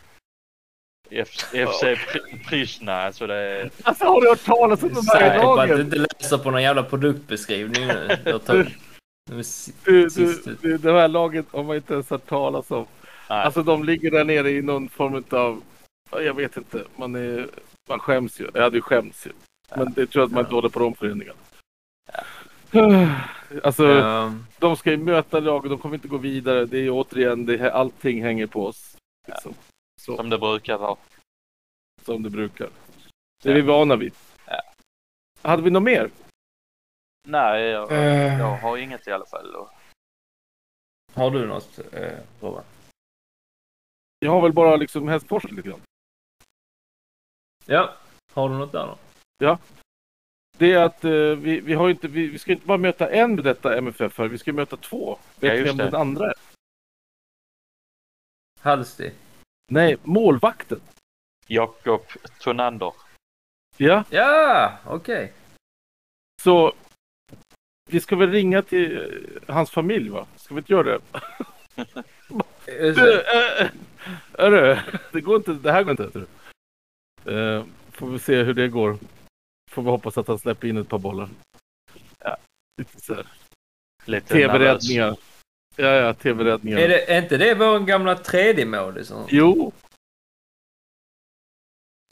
FC 1.27 1.53
Pri- 1.53 2.49
Prisna. 2.49 2.93
Alltså 3.03 3.27
det 3.27 3.35
är... 3.35 3.70
alltså 3.83 4.05
har 4.05 4.20
du 4.20 4.29
hört 4.29 4.45
talas 4.45 4.83
om 4.83 4.89
de 4.95 5.03
här 5.07 5.41
på 5.43 5.53
att 5.55 5.68
du 5.68 5.72
lagen? 5.74 5.87
inte 5.87 5.97
läser 6.20 6.39
på 6.39 6.51
någon 6.51 6.62
jävla 6.62 6.83
produktbeskrivning 6.83 7.87
nu. 7.87 8.09
Du, 9.85 10.09
du, 10.09 10.57
du, 10.62 10.79
det 10.79 10.93
här 10.93 11.09
laget 11.09 11.47
har 11.53 11.62
man 11.64 11.77
inte 11.77 11.93
ens 11.95 12.11
hört 12.11 12.27
talas 12.27 12.70
om. 12.70 12.87
Nej. 13.31 13.43
Alltså 13.45 13.62
de 13.62 13.85
ligger 13.85 14.11
där 14.11 14.24
nere 14.24 14.51
i 14.51 14.62
någon 14.62 14.89
form 14.89 15.24
av, 15.31 15.62
ja, 16.11 16.20
jag 16.20 16.35
vet 16.35 16.57
inte, 16.57 16.85
man, 16.97 17.14
är, 17.14 17.47
man 17.89 17.99
skäms 17.99 18.41
ju. 18.41 18.49
Jag 18.55 18.62
hade 18.62 18.77
ju 18.77 18.83
skämts 18.83 19.27
ju. 19.27 19.31
Men 19.77 19.93
det 19.93 20.07
tror 20.07 20.22
jag 20.22 20.27
att 20.27 20.33
man 20.33 20.45
inte 20.45 20.55
håller 20.55 20.68
på 20.68 20.79
de 20.79 20.95
föreningarna. 20.95 21.39
Alltså, 23.62 23.84
Ja. 23.84 24.34
de 24.59 24.76
ska 24.76 24.90
ju 24.90 24.96
möta 24.96 25.40
lag 25.40 25.64
och 25.64 25.70
de 25.70 25.78
kommer 25.78 25.94
inte 25.94 26.09
gå 26.09 26.18
vidare. 26.18 26.66
Det 26.66 26.78
är 26.78 26.82
ju 26.82 26.90
återigen, 26.90 27.46
det 27.46 27.57
här, 27.57 27.70
allting 27.70 28.22
hänger 28.22 28.46
på 28.46 28.66
oss. 28.66 28.96
Liksom. 29.28 29.54
Så, 30.00 30.16
Som 30.16 30.30
det 30.30 30.38
brukar 30.38 30.78
vara. 30.78 30.96
som 32.02 32.22
det 32.22 32.30
brukar. 32.30 32.70
Det 33.42 33.50
är 33.50 33.54
vi 33.54 33.61
vana 33.61 33.96
vid. 33.96 34.14
Ja. 34.46 34.61
Hade 35.42 35.62
vi 35.62 35.70
något 35.70 35.82
mer? 35.82 36.11
Nej, 37.28 37.62
jag, 37.62 37.92
Eh. 37.92 38.38
jag 38.38 38.57
har 38.57 38.76
inget 38.76 39.07
i 39.07 39.12
alla 39.12 39.26
fall. 39.26 39.54
Och 39.54 39.70
Har 41.14 41.30
du 41.30 41.46
något, 41.46 41.78
eh, 41.92 42.18
Robban? 42.40 42.64
Jag 44.18 44.30
har 44.30 44.40
väl 44.42 44.52
bara 44.52 44.76
liksom 44.76 45.09
Hästfors 45.09 45.44
lite 45.44 45.68
grann. 45.68 45.80
Ja. 47.66 47.94
Har 48.32 48.48
du 48.48 48.54
något 48.54 48.72
där 48.72 48.86
då? 49.38 49.59
Det 50.59 50.72
är 50.72 50.78
att 50.84 51.04
eh, 51.04 51.11
vi, 51.12 51.61
vi 51.61 51.74
har 51.74 51.90
inte, 51.90 52.09
vi, 52.09 52.26
vi 52.26 52.38
ska 52.38 52.52
inte 52.52 52.66
bara 52.66 52.78
möta 52.78 53.11
en 53.11 53.34
med 53.34 53.44
detta 53.44 53.76
MFF 53.78 54.18
här, 54.18 54.28
vi 54.28 54.38
ska 54.38 54.52
möta 54.52 54.76
två. 54.76 55.18
Vet 55.40 55.59
Ja, 55.59 55.64
vem 55.64 55.76
det. 55.76 55.84
den 55.84 55.94
andra 55.94 56.26
är? 56.26 56.34
Halsti? 58.61 59.12
Nej, 59.70 59.96
målvakten. 60.02 60.80
Jakob 61.46 62.02
Tonander. 62.40 62.92
Ja, 63.76 64.04
Ja, 64.11 64.78
okej. 64.86 65.32
så 66.42 66.72
vi 67.90 68.00
ska 68.00 68.16
väl 68.16 68.30
ringa 68.30 68.62
till 68.62 68.96
eh, 69.48 69.54
hans 69.54 69.70
familj 69.70 70.09
va? 70.09 70.26
Ska 70.36 70.54
vi 70.54 70.59
inte 70.59 70.72
göra 70.72 70.82
det? 70.82 71.00
Du, 72.66 72.92
det. 72.92 73.61
äh, 73.61 73.70
hörru, 74.38 74.78
det 75.12 75.20
går 75.20 75.36
inte, 75.36 75.52
det 75.52 75.72
här 75.72 75.82
går 75.82 75.90
inte. 75.90 76.26
Eh, 77.32 77.64
får 77.92 78.07
vi 78.11 78.18
se 78.18 78.42
hur 78.42 78.54
det 78.54 78.68
går. 78.68 78.98
Får 79.77 79.83
vi 79.83 79.91
hoppas 79.91 80.18
att 80.18 80.29
han 80.29 80.39
släpper 80.39 80.68
in 80.68 80.77
ett 80.77 80.89
par 80.89 80.99
bollar. 80.99 81.29
Ja. 82.18 82.37
Lite 82.77 83.01
så 83.01 83.14
här. 83.14 83.27
Lite. 84.05 84.27
TV-räddningar. 84.27 85.16
Ja, 85.77 85.87
ja, 85.87 86.14
TV-räddningar. 86.14 86.79
Är, 86.79 86.89
det, 86.89 87.12
är 87.12 87.22
inte 87.22 87.37
det 87.37 87.55
vår 87.55 87.79
gamla 87.79 88.14
tredje 88.16 88.66
målis? 88.66 89.12
Jo, 89.29 89.72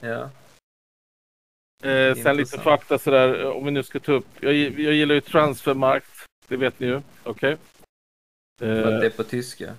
Ja. 0.03 0.31
Eh, 1.83 2.15
sen 2.17 2.37
lite 2.37 2.59
fakta 2.59 2.99
sådär, 2.99 3.41
eh, 3.41 3.47
om 3.49 3.65
vi 3.65 3.71
nu 3.71 3.83
ska 3.83 4.01
ta 4.01 4.13
upp. 4.13 4.27
Jag, 4.41 4.55
jag 4.55 4.93
gillar 4.95 5.15
ju 5.15 5.21
transfermarkt, 5.21 6.27
det 6.49 6.57
vet 6.57 6.81
ni 6.81 6.87
ju. 6.87 7.01
Okej. 7.23 7.57
För 8.59 8.83
att 8.83 8.93
Eh, 8.93 8.99
det 9.01 9.07
är 9.07 9.11
på 9.11 9.25
tyska. 9.25 9.77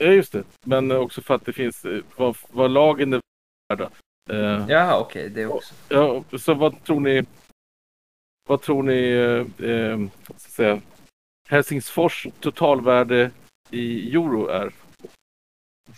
ja, 0.00 0.06
just 0.06 0.32
det. 0.32 0.44
Men 0.66 0.90
eh, 0.90 0.96
också 0.96 1.22
för 1.22 1.34
att 1.34 1.44
det 1.44 1.52
finns, 1.52 1.84
eh, 1.84 2.02
vad, 2.16 2.36
vad 2.50 2.70
lagen 2.70 3.12
är 3.12 3.20
värda. 3.68 3.90
Eh, 4.30 4.66
Jaha, 4.68 5.00
okej. 5.00 5.28
det 5.30 5.46
också. 5.46 5.74
ja, 5.88 6.24
så 6.38 6.54
vad 6.54 6.84
tror 6.84 7.00
ni, 7.00 7.22
vad 8.48 8.62
tror 8.62 8.82
ni, 8.82 9.10
eh, 9.10 9.68
eh, 9.70 9.98
ska 9.98 10.32
jag 10.32 10.40
säga, 10.40 10.80
Helsingfors 11.48 12.26
totalvärde 12.40 13.30
i 13.70 14.14
euro 14.14 14.46
är? 14.48 14.72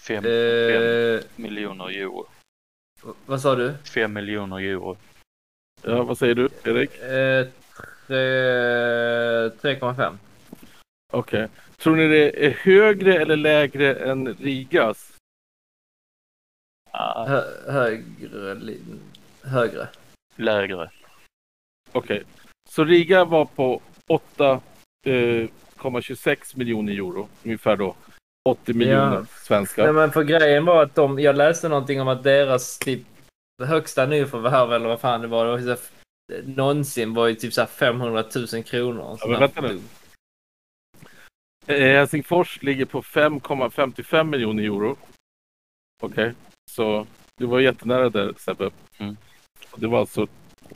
Fem, 0.07 0.23
fem 0.23 0.25
Eh, 0.25 1.21
miljoner 1.37 1.89
euro. 1.91 2.27
vad 3.27 3.41
sa 3.41 3.55
du? 3.55 3.75
Fem 3.95 4.13
miljoner 4.13 4.59
euro. 4.61 4.97
Ja, 5.83 6.03
vad 6.03 6.19
säger 6.19 6.35
du, 6.35 6.49
Erik? 6.65 6.99
Eh, 6.99 7.47
tre- 8.07 9.51
3,5. 9.61 10.19
Okej. 11.13 11.49
Tror 11.77 11.97
ni 11.97 12.09
det 12.09 12.47
är 12.47 12.51
högre 12.51 13.15
eller 13.15 13.37
lägre 13.37 13.95
än 13.95 14.35
Rigas? 14.35 15.14
Ah, 16.97 17.25
Hö, 17.27 17.43
högre. 17.73 18.57
Högre. 19.43 19.89
lägre. 20.37 20.91
Okej. 21.93 22.23
Så 22.71 22.85
Riga 22.85 23.25
var 23.25 23.45
på 23.45 23.83
8,26 24.11 26.57
miljoner 26.59 26.93
euro. 26.93 27.29
Ungefär 27.45 27.77
då 27.77 27.95
80 28.49 28.75
miljoner 28.75 29.15
Ja. 29.15 29.25
svenskar. 29.27 29.85
Nej, 29.85 29.93
men 29.93 30.13
för 30.13 30.23
grejen 30.25 30.65
var 30.65 30.83
att 30.83 30.95
de, 30.95 31.19
jag 31.19 31.37
läste 31.37 31.69
någonting 31.69 32.01
om 32.01 32.09
att 32.09 32.23
deras 32.23 32.79
typ 32.79 33.01
högsta 33.63 34.07
nyförvärv 34.07 34.73
eller 34.73 34.89
vad 34.89 35.01
fan 35.01 35.21
det 35.21 35.27
var, 35.29 35.45
det 35.45 35.51
var 35.51 35.59
så 35.59 35.69
här, 35.69 35.79
någonsin 36.45 37.15
var 37.15 37.27
ju 37.29 37.35
typ 37.35 37.53
så 37.53 37.61
här 37.61 37.69
500 37.69 38.25
000 38.53 38.63
kronor. 38.65 39.19
Ja, 39.21 39.27
men 39.29 39.41
vänta 39.41 39.61
nu. 39.61 39.81
Eh, 41.67 41.81
Helsingfors 41.97 42.63
ligger 42.63 42.85
på 42.85 43.03
5,55 43.03 44.25
miljoner 44.25 44.63
euro. 44.63 44.97
Okej. 46.03 46.33
Så 46.71 47.07
du 47.37 47.47
var 47.47 47.61
jättenära 47.61 48.11
där 48.11 48.35
Sebbe. 48.39 48.71
Mm. 48.99 49.17
Det 49.77 49.87
var 49.87 50.01
alltså 50.01 50.27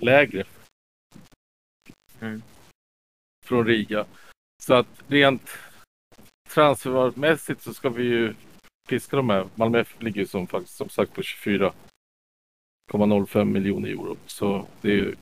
lägre. 0.01 0.45
Mm. 2.21 2.43
Från 3.47 3.67
Riga. 3.67 4.07
Så 4.63 4.75
att 4.75 5.03
rent 5.09 5.59
transfermässigt 6.49 7.63
så 7.63 7.75
ska 7.75 7.89
vi 7.89 8.03
ju 8.03 8.35
piska 8.89 9.17
de 9.17 9.31
här. 9.31 9.49
Malmö 9.55 9.81
FF 9.81 10.03
ligger 10.03 10.21
ju 10.21 10.27
som, 10.27 10.47
faktiskt, 10.47 10.77
som 10.77 10.89
sagt 10.89 11.15
på 11.15 11.21
24,05 11.21 13.45
miljoner 13.45 13.89
euro. 13.89 14.17
Så 14.27 14.67
det 14.81 14.89
är, 14.89 14.95
ju, 14.95 15.17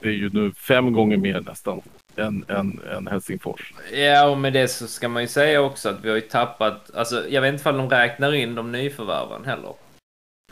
det 0.00 0.08
är 0.08 0.12
ju 0.12 0.30
nu 0.32 0.52
fem 0.52 0.92
gånger 0.92 1.16
mer 1.16 1.40
nästan 1.40 1.80
än, 2.16 2.44
än, 2.48 2.80
än 2.90 3.06
Helsingfors. 3.06 3.74
Ja, 3.92 4.28
och 4.28 4.38
med 4.38 4.52
det 4.52 4.68
så 4.68 4.86
ska 4.86 5.08
man 5.08 5.22
ju 5.22 5.28
säga 5.28 5.60
också 5.60 5.88
att 5.88 6.04
vi 6.04 6.08
har 6.08 6.16
ju 6.16 6.20
tappat, 6.22 6.90
alltså 6.94 7.28
jag 7.28 7.42
vet 7.42 7.52
inte 7.52 7.60
ifall 7.60 7.76
de 7.76 7.90
räknar 7.90 8.34
in 8.34 8.54
de 8.54 8.72
nyförvärven 8.72 9.44
heller. 9.44 9.74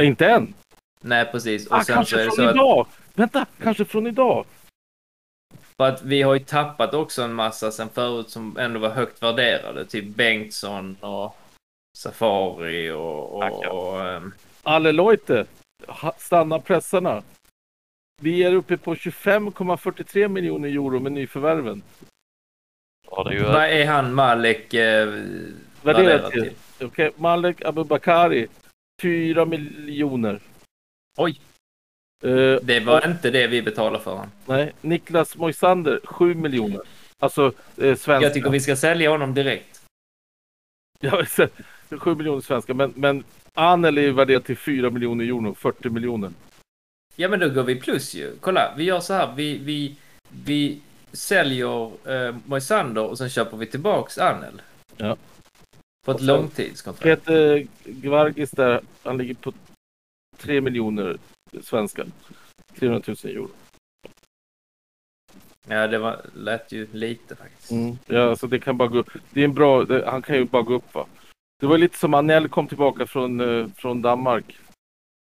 Inte 0.00 0.26
än. 0.26 0.54
Nej, 1.00 1.24
precis. 1.24 1.66
Och 1.66 1.76
Ah, 1.76 1.84
kanske 1.86 2.30
från 2.30 2.48
att, 2.48 2.54
idag. 2.54 2.86
Vänta, 3.14 3.46
kanske 3.62 3.84
från 3.84 4.06
idag. 4.06 4.44
för 5.76 5.88
att 5.88 6.02
vi 6.02 6.22
har 6.22 6.34
ju 6.34 6.40
tappat 6.40 6.94
också 6.94 7.22
en 7.22 7.32
massa 7.34 7.70
sen 7.70 7.88
förut 7.88 8.30
som 8.30 8.56
ändå 8.58 8.80
var 8.80 8.90
högt 8.90 9.22
värderade. 9.22 9.84
Typ 9.84 10.04
Bengtsson 10.16 10.96
och 11.00 11.36
Safari 11.98 12.90
och, 12.90 13.32
och, 13.32 13.64
och, 13.64 14.06
ehm, 14.06 14.32
Alle 14.62 14.92
Leute, 14.92 15.44
stanna 16.18 16.58
pressarna. 16.58 17.22
Vi 18.20 18.42
är 18.44 18.52
uppe 18.54 18.76
på 18.76 18.94
25,43 18.94 20.28
miljoner 20.28 20.68
euro 20.68 21.00
med 21.00 21.12
nyförvärven. 21.12 21.82
Ja, 23.10 23.24
det 23.24 23.30
är 23.30 23.34
ju 23.34 23.42
Vad 23.42 23.64
är 23.64 23.86
han 23.86 24.14
Malek 24.14 24.74
eh, 24.74 25.08
värderad 25.82 26.30
till. 26.32 26.42
till? 26.42 26.86
Okej, 26.86 27.10
Malek 27.16 27.64
Abubakari, 27.64 28.46
4 29.02 29.44
miljoner. 29.44 30.40
Oj. 31.18 31.40
Eh, 32.24 32.56
Det 32.62 32.80
var 32.84 33.08
inte 33.08 33.30
det 33.30 33.46
vi 33.46 33.62
betalade 33.62 34.04
för 34.04 34.10
honom. 34.10 34.30
nej, 34.46 34.72
Niklas 34.80 35.36
Moisander, 35.36 36.00
7 36.04 36.34
miljoner. 36.34 36.80
Alltså 37.18 37.46
eh, 37.76 37.96
svenska. 37.96 38.20
Jag 38.20 38.34
tycker 38.34 38.50
vi 38.50 38.60
ska 38.60 38.76
sälja 38.76 39.10
honom 39.10 39.34
direkt. 39.34 39.82
Ja, 41.00 41.24
så- 41.26 41.48
7 41.90 42.14
miljoner 42.14 42.40
svenska, 42.40 42.74
men, 42.74 42.92
men 42.96 43.24
Anel 43.54 43.98
är 43.98 44.10
värderad 44.10 44.44
till 44.44 44.56
4 44.56 44.90
miljoner 44.90 45.24
euro, 45.24 45.54
40 45.54 45.90
miljoner. 45.90 46.30
Ja, 47.20 47.28
men 47.28 47.40
då 47.40 47.48
går 47.48 47.62
vi 47.62 47.76
plus 47.76 48.14
ju. 48.14 48.36
Kolla, 48.40 48.74
vi 48.76 48.84
gör 48.84 49.00
så 49.00 49.14
här. 49.14 49.34
Vi, 49.36 49.58
vi, 49.58 49.96
vi 50.44 50.80
säljer 51.12 51.90
eh, 52.10 52.36
Moisander 52.46 53.02
och 53.02 53.18
sen 53.18 53.30
köper 53.30 53.56
vi 53.56 53.66
tillbaks 53.66 54.18
Anel. 54.18 54.62
Ja. 54.96 55.16
På 56.06 56.12
ett 56.12 56.20
långtidskontrakt. 56.20 57.24
Peter 57.24 57.66
Gvargis 57.84 58.50
där, 58.50 58.80
han 59.02 59.18
ligger 59.18 59.34
på 59.34 59.52
3 60.36 60.60
miljoner 60.60 61.18
svenska. 61.62 62.06
300 62.78 63.02
000 63.06 63.16
euro. 63.24 63.50
Ja, 65.68 65.86
det 65.86 65.98
var, 65.98 66.20
lät 66.34 66.72
ju 66.72 66.86
lite 66.92 67.36
faktiskt. 67.36 67.70
Mm. 67.70 67.98
Ja, 68.06 68.30
alltså 68.30 68.46
det 68.46 68.58
kan 68.58 68.76
bara 68.76 68.88
gå 68.88 68.98
upp. 68.98 69.10
Det 69.30 69.40
är 69.40 69.44
en 69.44 69.54
bra, 69.54 69.84
det, 69.84 70.06
han 70.06 70.22
kan 70.22 70.36
ju 70.36 70.44
bara 70.44 70.62
gå 70.62 70.74
upp 70.74 70.94
va. 70.94 71.06
Det 71.60 71.66
var 71.66 71.78
lite 71.78 71.98
som 71.98 72.14
Anel 72.14 72.48
kom 72.48 72.68
tillbaka 72.68 73.06
från, 73.06 73.40
eh, 73.40 73.66
från 73.76 74.02
Danmark. 74.02 74.58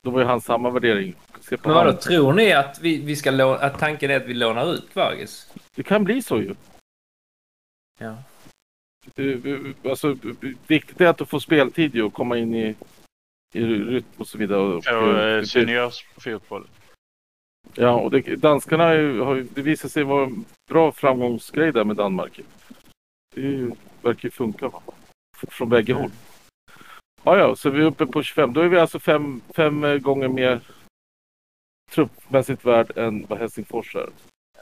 Då 0.03 0.11
var 0.11 0.21
ju 0.21 0.27
han 0.27 0.41
samma 0.41 0.71
värdering. 0.71 1.15
Se 1.41 1.57
på 1.57 1.69
Men 1.69 1.77
vadå, 1.77 1.91
han. 1.91 1.99
tror 1.99 2.33
ni 2.33 2.53
att, 2.53 2.79
vi, 2.81 2.97
vi 3.01 3.17
ska 3.17 3.31
låna, 3.31 3.59
att 3.59 3.79
tanken 3.79 4.11
är 4.11 4.17
att 4.17 4.27
vi 4.27 4.35
lånar 4.35 4.75
ut 4.75 4.91
Kvargis? 4.93 5.53
Det 5.75 5.83
kan 5.83 6.05
bli 6.05 6.23
så 6.23 6.39
ju. 6.39 6.55
Ja. 7.99 8.17
Eh, 9.17 9.27
eh, 9.27 9.91
Alltså, 9.91 10.17
viktigt 10.67 11.01
är 11.01 11.07
att 11.07 11.29
få 11.29 11.41
speltid 11.41 11.95
ju 11.95 12.03
och 12.03 12.15
komma 12.15 12.39
in 12.39 12.55
i, 12.55 12.75
i 13.53 13.65
rytm 13.65 14.05
och 14.17 14.29
så 14.29 14.39
vidare. 14.39 14.61
Och, 14.61 14.85
Få 14.85 15.17
eh, 15.17 15.39
eh, 15.39 15.43
seniorfotboll. 15.43 16.67
Ja, 17.75 18.01
och 18.01 18.11
det, 18.11 18.37
danskarna 18.37 18.85
har 18.85 18.95
ju, 18.95 19.21
har 19.21 19.47
det 19.55 19.63
visar 19.63 19.89
sig 19.89 20.05
vara 20.05 20.25
en 20.25 20.45
bra 20.71 20.93
framgångsgrej 20.93 21.73
där 21.73 21.85
med 21.85 21.97
Danmark. 21.97 22.41
Det 23.35 23.41
är 23.41 23.45
ju, 23.45 23.71
verkar 24.03 24.25
ju 24.27 24.31
funka 24.31 24.69
va? 24.69 24.83
Från 25.49 25.69
bägge 25.69 25.93
håll. 25.93 26.11
Ja, 27.25 27.39
ja, 27.39 27.57
så 27.57 27.71
vi 27.71 27.81
är 27.81 27.85
uppe 27.85 28.07
på 28.07 28.23
25. 28.23 28.53
Då 28.53 28.61
är 28.61 28.69
vi 28.69 28.79
alltså 28.79 28.99
fem, 29.01 29.41
fem 29.55 29.85
eh, 29.85 29.99
gånger 29.99 30.29
mer 30.29 30.61
truppmässigt 31.91 32.65
värd 32.65 32.99
än 32.99 33.27
vad 33.29 33.39
Helsingfors 33.39 33.97
är. 33.97 34.09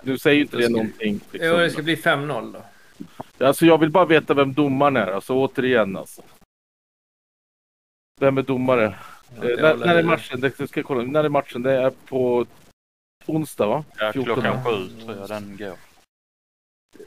Du 0.03 0.19
säger 0.19 0.37
ju 0.37 0.43
inte 0.43 0.57
Det 0.57 0.63
det 0.63 0.69
någonting. 0.69 1.21
Jo, 1.33 1.39
det 1.41 1.63
Liksom. 1.63 1.71
ska 1.71 1.83
bli 1.83 1.97
5-0 1.97 2.53
då. 2.53 2.65
Alltså 3.47 3.67
jag 3.67 3.79
vill 3.79 3.91
bara 3.91 4.05
veta 4.05 4.35
vem 4.35 4.53
domaren 4.55 4.97
är, 4.97 5.07
alltså 5.07 5.35
återigen 5.35 5.97
alltså. 5.97 6.23
Vem 8.21 8.39
är 8.39 8.43
domare? 8.43 8.83
Ja, 8.83 9.51
Eh, 9.51 9.63
när, 9.63 9.77
när 9.77 9.95
är 9.97 10.03
matchen? 10.03 10.41
Det 10.41 10.51
ska 10.69 10.81
jag 10.81 10.87
kolla. 10.87 11.03
När 11.03 11.25
är 11.25 11.29
matchen? 11.29 11.63
Det 11.63 11.73
är 11.73 11.91
på 11.91 12.47
onsdag 13.27 13.67
va? 13.67 13.85
Ja, 13.97 14.13
14. 14.13 14.35
klockan 14.35 14.65
sju 14.65 14.89
tror 15.05 15.17
jag 15.17 15.29
den 15.29 15.57
går. 15.57 15.77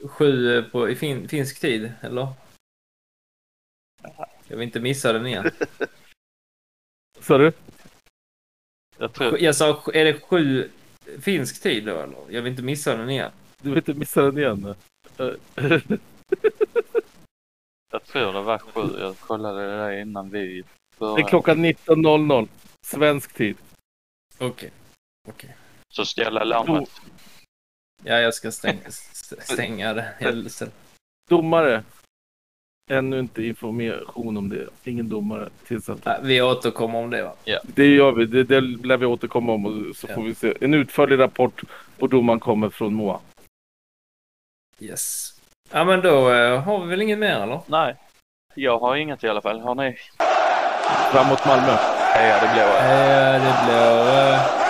Sju 0.08 0.58
eh, 0.58 0.64
på, 0.64 0.88
i 0.88 0.94
fin, 0.96 1.28
finsk 1.28 1.60
tid, 1.60 1.92
eller? 2.00 2.28
Jag 4.48 4.56
vill 4.56 4.66
inte 4.66 4.80
missa 4.80 5.12
den 5.12 5.26
igen. 5.26 5.50
Sa 7.20 7.38
du? 7.38 7.52
Jag 8.98 9.12
tror, 9.12 9.38
Jag 9.40 9.56
sa, 9.56 9.82
är 9.94 10.04
det 10.04 10.20
sju 10.20 10.70
finsk 11.20 11.62
tid 11.62 11.84
då, 11.86 11.98
eller? 12.00 12.16
Jag 12.30 12.42
vill 12.42 12.50
inte 12.50 12.62
missa 12.62 12.96
den 12.96 13.10
igen. 13.10 13.32
Du 13.62 13.68
vill 13.68 13.78
inte 13.78 13.94
missa 13.94 14.22
den 14.22 14.38
igen? 14.38 14.74
Eh, 15.18 15.26
jag 17.92 18.04
tror 18.04 18.32
det 18.32 18.40
var 18.42 18.58
sju. 18.58 18.98
Jag 19.00 19.18
kollade 19.18 19.66
det 19.70 19.76
där 19.76 19.92
innan 20.00 20.30
vi 20.30 20.38
Det 20.38 20.58
är 20.60 20.98
började. 20.98 21.22
klockan 21.22 21.64
19.00. 21.64 22.48
Svensk 22.86 23.32
tid. 23.34 23.56
Okej. 24.38 24.70
Okej. 25.28 25.56
Så 25.88 26.04
ställa 26.04 26.44
larmet. 26.44 26.90
Ja, 28.02 28.18
jag 28.20 28.34
ska 28.34 28.52
stänga, 28.52 28.80
st- 28.86 29.40
stänga 29.42 29.94
det. 29.94 30.70
Domare. 31.30 31.84
Ännu 32.90 33.18
inte 33.18 33.42
information 33.42 34.36
om 34.36 34.48
det. 34.48 34.66
Ingen 34.84 35.08
domare 35.08 35.48
tillsatt. 35.66 35.98
Ja, 36.04 36.16
Vi 36.22 36.42
återkommer 36.42 36.98
om 36.98 37.10
det, 37.10 37.22
va? 37.22 37.32
Det 37.62 37.86
gör 37.86 38.12
vi. 38.12 38.26
Det, 38.26 38.44
det 38.44 38.60
lär 38.60 38.96
vi 38.96 39.06
återkomma 39.06 39.52
om. 39.52 39.66
Och 39.66 39.96
så 39.96 40.06
Ja. 40.10 40.14
får 40.14 40.22
vi 40.22 40.34
se. 40.34 40.54
En 40.60 40.74
utförlig 40.74 41.18
rapport 41.18 41.62
på 41.98 42.06
domaren 42.06 42.40
kommer 42.40 42.68
från 42.70 42.94
Moa. 42.94 43.20
Yes. 44.80 45.30
Ja, 45.72 45.84
men 45.84 46.00
då 46.00 46.32
eh, 46.32 46.60
har 46.62 46.80
vi 46.84 46.86
väl 46.90 47.02
inget 47.02 47.18
mer, 47.18 47.36
eller? 47.40 47.60
Nej, 47.66 47.96
jag 48.54 48.78
har 48.78 48.96
inget 48.96 49.24
i 49.24 49.28
alla 49.28 49.40
fall. 49.42 49.60
Har 49.60 49.74
ni? 49.74 49.96
Framåt 51.12 51.46
Malmö. 51.46 51.72
Heja 52.14 52.40
det 52.40 52.50
blåa. 52.54 52.78
Eh, 52.78 53.42
det 53.44 53.64
blir... 53.64 54.32
Eh, 54.34 54.63